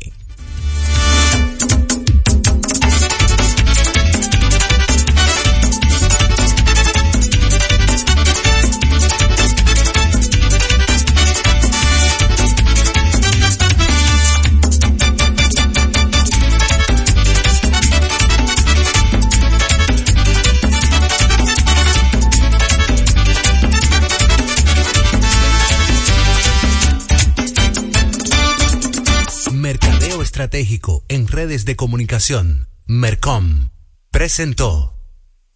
Estratégico 30.43 31.05
en 31.07 31.29
redes 31.29 31.65
de 31.65 31.77
comunicación. 31.77 32.69
Mercom. 32.87 33.69
Presentó. 34.11 34.97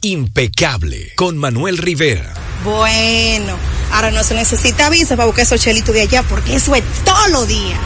Impecable 0.01 1.13
con 1.17 1.37
Manuel 1.39 1.77
Rivera. 1.79 2.33
Bueno, 2.63 3.59
ahora 3.91 4.13
no 4.13 4.23
se 4.23 4.35
necesita 4.35 4.89
visa 4.89 5.17
para 5.17 5.27
buscar 5.27 5.43
esos 5.43 5.61
chelitos 5.61 5.93
de 5.93 6.03
allá 6.03 6.23
porque 6.23 6.55
eso 6.55 6.73
es 6.77 6.85
todos 7.05 7.31
los 7.31 7.49
días. 7.49 7.81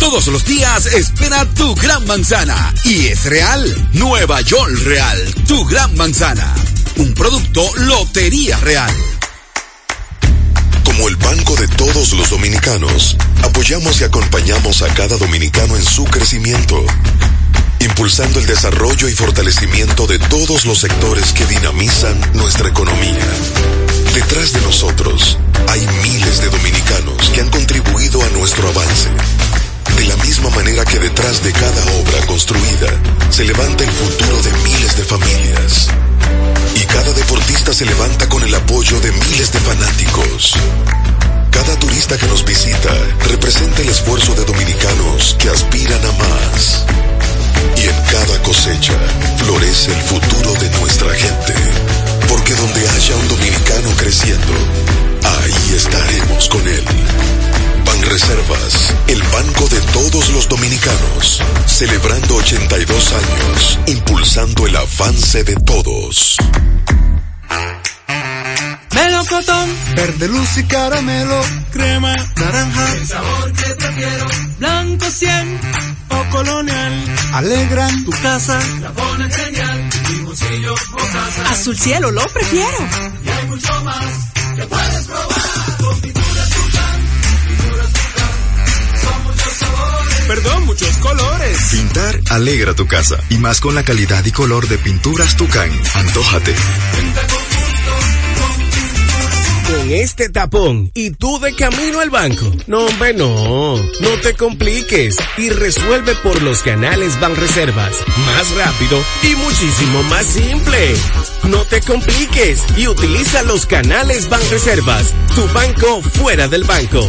Todos 0.00 0.26
los 0.26 0.44
días 0.44 0.86
espera 0.86 1.44
tu 1.54 1.72
gran 1.76 2.04
manzana. 2.04 2.74
Y 2.84 3.06
es 3.06 3.24
real. 3.26 3.88
Nueva 3.92 4.40
York 4.40 4.74
Real. 4.82 5.34
Tu 5.46 5.64
gran 5.66 5.96
manzana. 5.96 6.52
Un 6.96 7.14
producto 7.14 7.64
Lotería 7.76 8.58
Real. 8.58 8.92
Como 10.92 11.08
el 11.08 11.16
banco 11.16 11.56
de 11.56 11.68
todos 11.68 12.12
los 12.12 12.28
dominicanos, 12.28 13.16
apoyamos 13.42 13.98
y 14.02 14.04
acompañamos 14.04 14.82
a 14.82 14.92
cada 14.92 15.16
dominicano 15.16 15.74
en 15.74 15.82
su 15.82 16.04
crecimiento, 16.04 16.84
impulsando 17.80 18.38
el 18.38 18.46
desarrollo 18.46 19.08
y 19.08 19.12
fortalecimiento 19.12 20.06
de 20.06 20.18
todos 20.18 20.66
los 20.66 20.80
sectores 20.80 21.32
que 21.32 21.46
dinamizan 21.46 22.20
nuestra 22.34 22.68
economía. 22.68 23.26
Detrás 24.12 24.52
de 24.52 24.60
nosotros 24.60 25.38
hay 25.68 25.80
miles 26.02 26.42
de 26.42 26.50
dominicanos 26.50 27.30
que 27.30 27.40
han 27.40 27.48
contribuido 27.48 28.22
a 28.22 28.28
nuestro 28.28 28.68
avance. 28.68 29.08
La 30.12 30.24
misma 30.24 30.50
manera 30.50 30.84
que 30.84 30.98
detrás 30.98 31.42
de 31.42 31.50
cada 31.52 31.84
obra 32.00 32.26
construida 32.26 32.88
se 33.30 33.44
levanta 33.44 33.82
el 33.82 33.90
futuro 33.90 34.42
de 34.42 34.52
miles 34.62 34.94
de 34.98 35.04
familias. 35.04 35.88
Y 36.76 36.84
cada 36.84 37.12
deportista 37.14 37.72
se 37.72 37.86
levanta 37.86 38.28
con 38.28 38.42
el 38.42 38.54
apoyo 38.54 39.00
de 39.00 39.10
miles 39.10 39.50
de 39.52 39.58
fanáticos. 39.60 40.52
Cada 41.50 41.78
turista 41.78 42.18
que 42.18 42.26
nos 42.26 42.44
visita 42.44 42.90
representa 43.26 43.80
el 43.80 43.88
esfuerzo 43.88 44.34
de 44.34 44.44
dominicanos 44.44 45.34
que 45.38 45.48
aspiran 45.48 46.04
a 46.04 46.12
más. 46.12 46.84
Y 47.78 47.88
en 47.88 48.02
cada 48.12 48.42
cosecha 48.42 48.98
florece 49.38 49.94
el 49.94 50.02
futuro 50.02 50.52
de 50.60 50.68
nuestra 50.78 51.14
gente. 51.14 51.54
Porque 52.28 52.54
donde 52.54 52.86
haya 52.86 53.16
un 53.16 53.28
dominicano 53.28 53.88
creciendo, 53.96 54.52
ahí 55.24 55.74
estaremos 55.74 56.48
con 56.50 56.68
él. 56.68 56.84
Banreservas, 57.92 58.94
el 59.06 59.22
banco 59.24 59.68
de 59.68 59.78
todos 59.92 60.30
los 60.30 60.48
dominicanos, 60.48 61.42
celebrando 61.66 62.36
82 62.36 63.12
años, 63.12 63.78
impulsando 63.86 64.66
el 64.66 64.76
avance 64.76 65.44
de 65.44 65.54
todos. 65.56 66.36
Melocotón, 68.94 69.76
verde 69.94 70.28
luz 70.28 70.56
y 70.56 70.64
caramelo, 70.64 71.42
crema, 71.70 72.14
naranja, 72.36 72.92
el 72.94 73.06
sabor 73.06 73.52
que 73.52 73.74
prefiero, 73.74 74.26
blanco 74.58 75.10
100 75.10 75.60
o 76.08 76.30
colonial, 76.30 77.04
alegran 77.34 78.04
tu 78.04 78.10
casa, 78.22 78.58
la 78.80 78.90
ponen 78.92 79.30
genial, 79.30 79.90
limoncillo 80.08 80.74
o 80.74 80.96
casa. 80.96 81.50
Azul 81.50 81.78
cielo, 81.78 82.10
lo 82.10 82.26
prefiero. 82.28 82.88
Y 83.22 83.28
hay 83.28 83.46
mucho 83.48 83.84
más 83.84 84.04
que 84.56 84.66
puedes 84.66 85.06
probar 85.06 85.31
Perdón, 90.34 90.64
muchos 90.64 90.96
colores. 90.96 91.58
Pintar 91.70 92.18
alegra 92.30 92.72
tu 92.72 92.86
casa 92.86 93.18
y 93.28 93.36
más 93.36 93.60
con 93.60 93.74
la 93.74 93.84
calidad 93.84 94.24
y 94.24 94.32
color 94.32 94.66
de 94.66 94.78
pinturas 94.78 95.36
Tucán. 95.36 95.70
Antójate. 95.94 96.54
Con 99.66 99.81
este 99.90 100.28
tapón 100.28 100.90
y 100.94 101.10
tú 101.10 101.38
de 101.40 101.54
camino 101.54 102.00
al 102.00 102.10
banco. 102.10 102.50
No, 102.66 102.86
hombre, 102.86 103.14
no. 103.14 103.76
No 103.76 104.08
te 104.22 104.34
compliques 104.34 105.16
y 105.36 105.50
resuelve 105.50 106.14
por 106.16 106.40
los 106.42 106.62
canales 106.62 107.18
Banreservas. 107.20 107.92
Más 108.26 108.50
rápido 108.54 109.02
y 109.22 109.34
muchísimo 109.36 110.02
más 110.04 110.26
simple. 110.26 110.94
No 111.44 111.64
te 111.64 111.80
compliques 111.80 112.64
y 112.76 112.86
utiliza 112.86 113.42
los 113.42 113.66
canales 113.66 114.28
Banreservas. 114.28 115.12
Tu 115.34 115.46
banco 115.48 116.02
fuera 116.02 116.48
del 116.48 116.64
banco. 116.64 117.08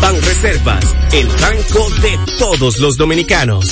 Banreservas, 0.00 0.84
el 1.12 1.28
banco 1.28 1.88
de 2.00 2.18
todos 2.38 2.78
los 2.78 2.96
dominicanos. 2.96 3.66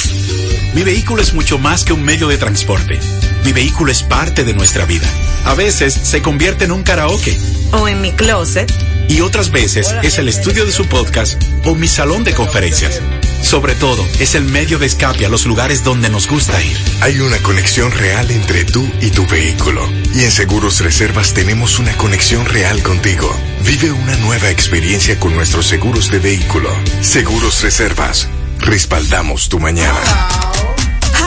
Mi 0.75 0.83
vehículo 0.83 1.23
es 1.23 1.35
mucho 1.35 1.59
más 1.59 1.85
que 1.85 1.93
un 1.93 2.03
medio 2.03 2.29
de 2.29 2.37
transporte. 2.39 3.01
Mi 3.45 3.53
vehículo 3.53 3.91
es 3.91 4.03
parte 4.03 4.45
de 4.45 4.53
nuestra 4.53 4.85
vida. 4.85 5.09
A 5.47 5.55
veces 5.55 5.95
se 5.95 6.21
convierte 6.23 6.65
en 6.65 6.73
un 6.73 6.83
karaoke 6.83 7.39
O 7.71 7.87
en 7.87 8.01
mi 8.01 8.11
closet. 8.37 8.71
y 9.09 9.21
otras 9.23 9.51
veces 9.51 9.95
es 10.03 10.19
el 10.19 10.29
estudio 10.29 10.67
de 10.67 10.73
su 10.73 10.87
podcast 10.87 11.43
o 11.65 11.75
mi 11.75 11.89
salón 11.89 12.23
de 12.23 12.35
conferencias. 12.35 13.01
Sobre 13.41 13.75
todo, 13.75 14.05
es 14.19 14.35
el 14.35 14.45
medio 14.45 14.79
de 14.79 14.87
escape 14.87 15.25
a 15.25 15.29
los 15.29 15.47
lugares 15.47 15.85
donde 15.85 16.11
nos 16.11 16.29
gusta 16.29 16.63
ir. 16.63 16.77
Hay 17.01 17.19
una 17.21 17.39
conexión 17.39 17.91
real 17.93 18.31
entre 18.31 18.65
tú 18.65 18.87
y 19.01 19.11
tu 19.11 19.27
vehículo. 19.27 19.89
Y 20.15 20.25
en 20.25 20.31
Seguros 20.31 20.81
Reservas 20.81 21.33
tenemos 21.33 21.79
una 21.79 21.97
conexión 21.97 22.45
real 22.45 22.83
contigo. 22.83 23.35
Vive 23.65 23.91
una 23.93 24.17
nueva 24.17 24.51
experiencia 24.51 25.19
con 25.19 25.35
nuestros 25.35 25.67
seguros 25.67 26.11
de 26.11 26.19
vehículo. 26.19 26.71
Seguros 27.01 27.63
Reservas. 27.63 28.29
Respaldamos 28.59 29.49
tu 29.49 29.61
mañana. 29.61 30.76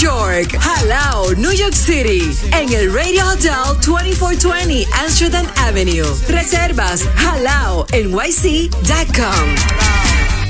York. 0.00 0.58
Jalao, 0.60 1.32
New 1.36 1.52
York 1.52 1.74
City. 1.74 2.30
En 2.52 2.72
el 2.72 2.92
Radio 2.92 3.26
Hotel 3.28 3.52
2420 3.80 4.86
Amsterdam 5.02 5.46
Avenue. 5.56 6.06
Reservas 6.28 7.02
jalao 7.16 7.86
nyc.com. 7.92 9.48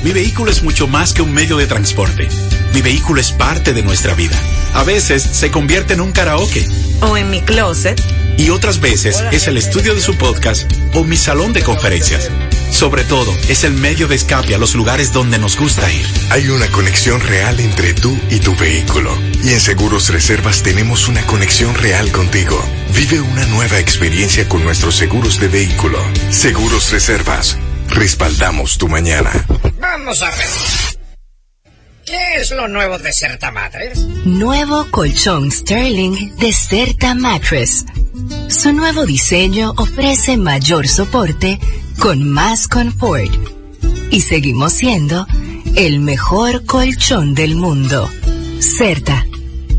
Mi 0.03 0.13
vehículo 0.13 0.51
es 0.51 0.63
mucho 0.63 0.87
más 0.87 1.13
que 1.13 1.23
un 1.23 1.33
medio 1.33 1.57
de 1.57 1.67
transporte. 1.67 2.29
Mi 2.75 2.83
vehículo 2.83 3.21
es 3.21 3.33
parte 3.33 3.73
de 3.73 3.83
nuestra 3.83 4.15
vida. 4.15 4.37
A 4.75 4.85
veces 4.85 5.23
se 5.23 5.51
convierte 5.51 5.95
en 5.95 6.01
un 6.01 6.13
karaoke. 6.13 6.67
O 7.01 7.17
en 7.17 7.31
mi 7.31 7.41
closet. 7.41 8.01
Y 8.37 8.51
otras 8.51 8.81
veces 8.81 9.23
es 9.33 9.47
el 9.47 9.57
estudio 9.57 9.95
de 9.95 10.01
su 10.01 10.15
podcast 10.17 10.71
o 10.95 11.05
mi 11.05 11.17
salón 11.17 11.53
de 11.53 11.63
conferencias. 11.63 12.31
Sobre 12.71 13.05
todo, 13.05 13.33
es 13.49 13.65
el 13.65 13.73
medio 13.73 14.09
de 14.09 14.17
escape 14.17 14.55
a 14.55 14.59
los 14.59 14.75
lugares 14.75 15.13
donde 15.13 15.39
nos 15.39 15.57
gusta 15.57 15.91
ir. 15.91 16.07
Hay 16.31 16.49
una 16.49 16.69
conexión 16.69 17.21
real 17.21 17.59
entre 17.61 17.95
tú 17.95 18.19
y 18.31 18.41
tu 18.41 18.55
vehículo. 18.57 19.17
Y 19.43 19.51
en 19.51 19.61
Seguros 19.61 20.09
Reservas 20.09 20.63
tenemos 20.63 21.09
una 21.09 21.25
conexión 21.27 21.75
real 21.75 22.13
contigo. 22.13 22.63
Vive 22.95 23.21
una 23.21 23.47
nueva 23.47 23.79
experiencia 23.79 24.49
con 24.49 24.65
nuestros 24.65 24.97
seguros 24.97 25.41
de 25.41 25.49
vehículo. 25.49 25.99
Seguros 26.31 26.93
Reservas. 26.93 27.57
Respaldamos 27.89 28.79
tu 28.79 28.89
mañana. 28.89 29.31
Vamos 29.81 30.23
a 30.23 30.31
ver. 30.31 30.97
¿Qué 32.05 32.35
es 32.37 32.53
lo 32.53 32.69
nuevo 32.69 32.99
de 32.99 33.13
Certa 33.13 33.51
Matres? 33.51 33.99
Nuevo 34.25 34.87
colchón 34.93 35.51
Sterling 35.51 36.37
de 36.37 36.53
Certa 36.53 37.17
Mattress. 37.17 37.85
Su 38.49 38.73
nuevo 38.73 39.05
diseño 39.05 39.73
ofrece 39.77 40.37
mayor 40.37 40.87
soporte 40.87 41.59
con 41.99 42.29
más 42.31 42.69
confort. 42.69 43.33
Y 44.11 44.21
seguimos 44.21 44.73
siendo 44.73 45.27
el 45.75 46.01
mejor 46.01 46.65
colchón 46.65 47.35
del 47.35 47.57
mundo. 47.57 48.09
Certa. 48.61 49.27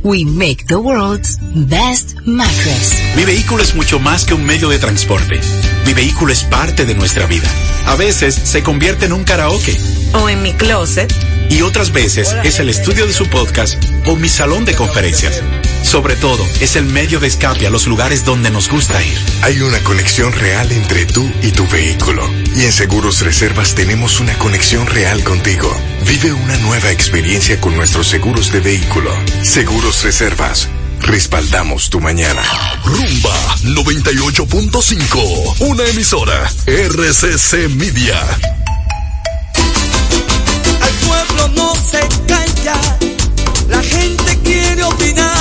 We 0.03 0.23
make 0.25 0.65
the 0.67 0.75
world's 0.75 1.37
best 1.53 2.15
mattress. 2.25 2.93
Mi 3.15 3.25
vehículo 3.25 3.63
es 3.63 3.75
mucho 3.75 3.99
más 3.99 4.25
que 4.25 4.33
un 4.33 4.45
medio 4.45 4.69
de 4.69 4.79
transporte. 4.79 5.41
Mi 5.85 5.93
vehículo 5.93 6.31
es 6.31 6.43
parte 6.43 6.85
de 6.85 6.95
nuestra 6.95 7.25
vida. 7.25 7.49
A 7.85 7.95
veces 7.95 8.35
se 8.35 8.63
convierte 8.63 9.07
en 9.07 9.13
un 9.13 9.23
karaoke. 9.23 9.75
O 10.13 10.29
en 10.29 10.43
mi 10.43 10.53
closet. 10.53 11.13
Y 11.49 11.61
otras 11.61 11.91
veces 11.91 12.35
es 12.43 12.59
el 12.59 12.69
estudio 12.69 13.07
de 13.07 13.13
su 13.13 13.27
podcast 13.27 13.81
o 14.05 14.15
mi 14.15 14.29
salón 14.29 14.65
de 14.65 14.75
conferencias. 14.75 15.41
Sobre 15.87 16.17
todo, 16.17 16.45
es 16.59 16.75
el 16.75 16.83
medio 16.83 17.21
de 17.21 17.27
escape 17.27 17.65
a 17.65 17.69
los 17.69 17.87
lugares 17.87 18.25
donde 18.25 18.51
nos 18.51 18.69
gusta 18.69 19.01
ir. 19.01 19.17
Hay 19.41 19.61
una 19.61 19.81
conexión 19.85 20.33
real 20.33 20.69
entre 20.73 21.05
tú 21.05 21.31
y 21.41 21.51
tu 21.51 21.65
vehículo. 21.69 22.29
Y 22.57 22.65
en 22.65 22.73
Seguros 22.73 23.21
Reservas 23.21 23.73
tenemos 23.73 24.19
una 24.19 24.37
conexión 24.37 24.85
real 24.85 25.23
contigo. 25.23 25.73
Vive 26.05 26.33
una 26.33 26.57
nueva 26.57 26.91
experiencia 26.91 27.61
con 27.61 27.77
nuestros 27.77 28.09
seguros 28.09 28.51
de 28.51 28.59
vehículo. 28.59 29.09
Seguros 29.43 30.03
Reservas. 30.03 30.67
Respaldamos 30.99 31.89
tu 31.89 32.01
mañana. 32.01 32.43
Rumba 32.83 33.55
98.5. 33.63 35.61
Una 35.69 35.85
emisora. 35.85 36.51
RCC 36.65 37.69
Media. 37.69 38.19
Al 40.81 40.93
pueblo 41.07 41.47
no 41.55 41.73
se 41.75 41.99
calla, 42.27 42.75
la 43.69 43.81
gente 43.81 44.37
quiere 44.43 44.83
opinar. 44.83 45.36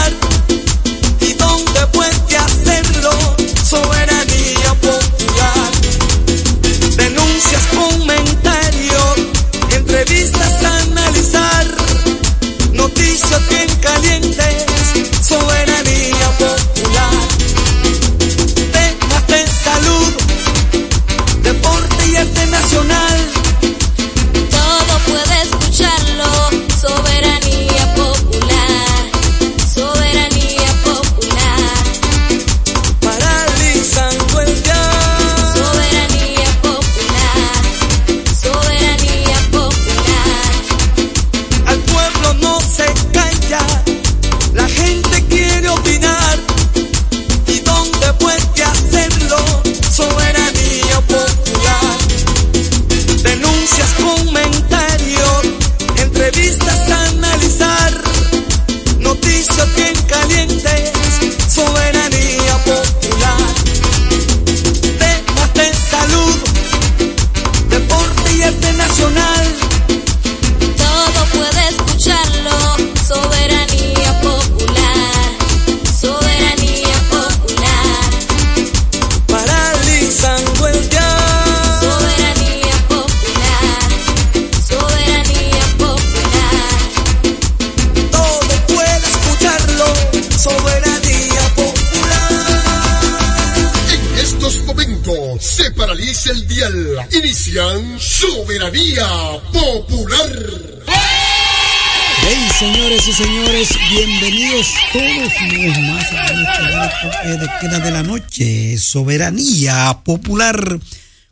Soberanía 108.97 110.01
popular. 110.05 110.81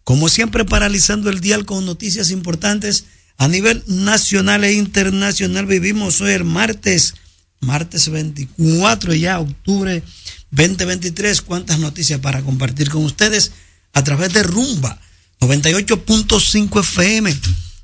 Como 0.05 0.29
siempre, 0.29 0.67
paralizando 0.67 1.31
el 1.31 1.41
dial 1.41 1.65
con 1.65 1.87
noticias 1.87 2.31
importantes 2.31 3.07
a 3.39 3.49
nivel 3.49 3.83
nacional 3.87 4.65
e 4.65 4.75
internacional. 4.75 5.65
Vivimos 5.65 6.21
hoy 6.21 6.33
el 6.33 6.45
martes, 6.45 7.15
martes 7.61 8.11
24 8.11 9.15
ya, 9.15 9.41
octubre 9.41 10.03
2023. 10.51 11.41
¿Cuántas 11.41 11.79
noticias 11.79 12.21
para 12.21 12.43
compartir 12.43 12.91
con 12.91 13.03
ustedes 13.03 13.53
a 13.95 14.05
través 14.05 14.35
de 14.35 14.43
Rumba 14.43 15.01
98.5 15.41 16.81
FM? 16.81 17.35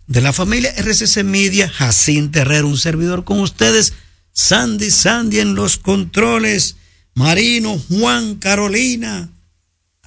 de 0.08 0.20
la 0.20 0.32
familia 0.32 0.74
RCC 0.76 1.22
Media, 1.22 1.70
Jacinto 1.70 2.40
Herrera, 2.40 2.66
un 2.66 2.76
servidor 2.76 3.24
con 3.24 3.38
ustedes, 3.38 3.92
Sandy 4.32 4.90
Sandy 4.90 5.38
en 5.38 5.54
los 5.54 5.78
controles, 5.78 6.74
Marino, 7.14 7.80
Juan, 7.88 8.34
Carolina, 8.34 9.30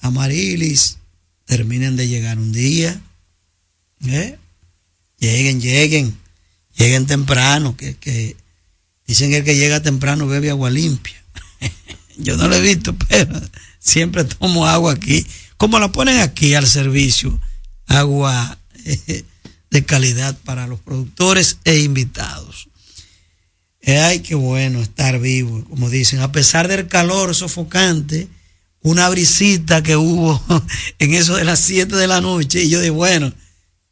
Amarilis, 0.04 0.97
terminen 1.45 1.95
de 1.95 2.10
llegar 2.10 2.38
un 2.38 2.51
día, 2.51 3.01
¿eh? 4.06 4.38
lleguen, 5.18 5.62
lleguen, 5.62 6.18
lleguen 6.76 7.06
temprano, 7.06 7.78
que, 7.78 7.95
que 7.95 8.36
dicen 9.08 9.32
que 9.32 9.38
el 9.38 9.43
que 9.45 9.56
llega 9.56 9.82
temprano 9.82 10.28
bebe 10.28 10.49
agua 10.49 10.70
limpia. 10.70 11.24
Yo 12.18 12.36
no 12.36 12.49
lo 12.49 12.56
he 12.56 12.62
visto, 12.62 12.93
pero 13.08 13.41
siempre 13.80 14.26
tomo 14.26 14.68
agua 14.68 14.91
aquí, 14.91 15.26
como 15.56 15.80
la 15.80 15.91
ponen 15.93 16.20
aquí 16.20 16.54
al 16.54 16.68
servicio, 16.68 17.39
agua 17.88 18.60
de 19.72 19.86
calidad 19.86 20.38
para 20.43 20.68
los 20.68 20.82
productores 20.82 21.60
e 21.64 21.80
invitados. 21.80 22.68
Eh, 23.80 23.99
ay, 23.99 24.20
qué 24.20 24.36
bueno 24.36 24.82
estar 24.82 25.18
vivo, 25.20 25.64
como 25.70 25.89
dicen, 25.89 26.20
a 26.20 26.34
pesar 26.34 26.68
del 26.68 26.89
calor 26.89 27.34
sofocante, 27.34 28.28
una 28.84 29.10
brisita 29.10 29.82
que 29.82 29.96
hubo 29.96 30.42
en 31.00 31.14
eso 31.14 31.36
de 31.36 31.46
las 31.46 31.60
7 31.62 31.96
de 31.96 32.08
la 32.08 32.22
noche, 32.22 32.64
y 32.64 32.70
yo 32.70 32.82
digo, 32.82 32.96
bueno, 32.96 33.34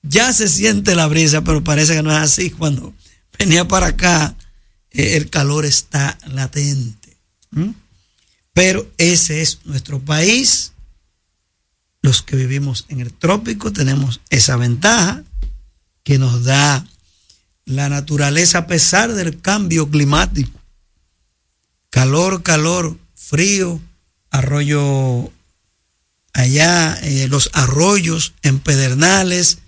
ya 0.03 0.33
se 0.33 0.47
siente 0.47 0.95
la 0.95 1.07
brisa, 1.07 1.43
pero 1.43 1.63
parece 1.63 1.95
que 1.95 2.03
no 2.03 2.11
es 2.11 2.17
así. 2.17 2.49
Cuando 2.49 2.93
venía 3.37 3.67
para 3.67 3.87
acá, 3.87 4.35
eh, 4.91 5.15
el 5.15 5.29
calor 5.29 5.65
está 5.65 6.17
latente. 6.27 7.17
¿m? 7.55 7.73
Pero 8.53 8.89
ese 8.97 9.41
es 9.41 9.59
nuestro 9.65 9.99
país. 9.99 10.73
Los 12.01 12.21
que 12.21 12.35
vivimos 12.35 12.85
en 12.89 12.99
el 12.99 13.13
trópico 13.13 13.71
tenemos 13.71 14.21
esa 14.29 14.57
ventaja 14.57 15.23
que 16.03 16.17
nos 16.17 16.43
da 16.43 16.85
la 17.65 17.89
naturaleza 17.89 18.59
a 18.59 18.67
pesar 18.67 19.13
del 19.13 19.39
cambio 19.39 19.89
climático. 19.89 20.59
Calor, 21.91 22.41
calor, 22.41 22.97
frío, 23.15 23.79
arroyo 24.31 25.31
allá, 26.33 26.97
eh, 27.03 27.27
los 27.27 27.49
arroyos 27.53 28.33
en 28.41 28.59
Pedernales, 28.59 29.59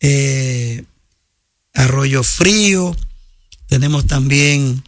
eh, 0.00 0.84
arroyo 1.72 2.22
frío, 2.22 2.94
tenemos 3.66 4.06
también 4.06 4.84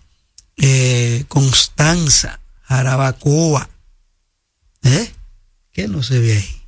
eh, 0.59 1.25
Constanza, 1.29 2.41
Jarabacoa. 2.63 3.69
¿Eh? 4.83 5.13
¿Qué 5.73 5.89
no 5.89 6.03
se 6.03 6.19
ve 6.21 6.37
ahí? 6.37 6.63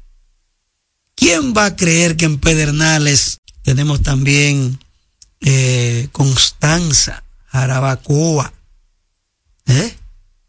¿Quién 1.14 1.54
va 1.54 1.66
a 1.66 1.76
creer 1.76 2.16
que 2.16 2.24
en 2.24 2.38
Pedernales 2.38 3.38
tenemos 3.62 4.02
también 4.02 4.80
Constanza, 6.12 7.22
Jarabacoa? 7.46 8.52
¿Eh? 9.66 9.96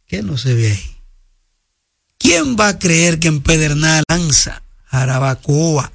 ¿Qué 0.08 0.24
no 0.24 0.38
se 0.38 0.54
ve 0.54 0.72
ahí? 0.72 0.99
¿Quién 2.20 2.58
va 2.58 2.68
a 2.68 2.80
creer 2.80 3.18
que 3.18 3.30
en 3.30 3.42
Pedernales, 3.42 4.04
Constanza, 4.08 4.62
Jarabacoa? 4.86 5.92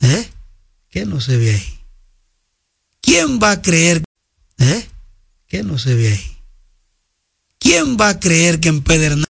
¿Eh? 0.00 0.28
¿Qué 0.90 1.06
no 1.06 1.20
se 1.20 1.36
ve 1.36 1.54
ahí? 1.54 1.78
¿Quién 3.00 3.38
va 3.38 3.52
a 3.52 3.62
creer? 3.62 4.02
¿Eh? 4.58 4.86
¿Qué 5.46 5.62
no 5.62 5.78
se 5.78 5.94
ve 5.94 6.08
ahí? 6.08 6.36
¿Quién 7.58 7.96
va 7.96 8.10
a 8.10 8.20
creer 8.20 8.60
que 8.60 8.68
en 8.68 8.82
Pedernales? 8.82 9.28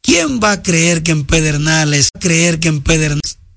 ¿Quién 0.00 0.40
va 0.40 0.52
a 0.52 0.62
creer 0.62 1.02
que 1.02 1.12
en 1.12 1.24
Pedernales? 1.26 2.08
¿Creer 2.18 2.58
que 2.58 2.68
en 2.68 2.82
Pedernales? 2.82 3.38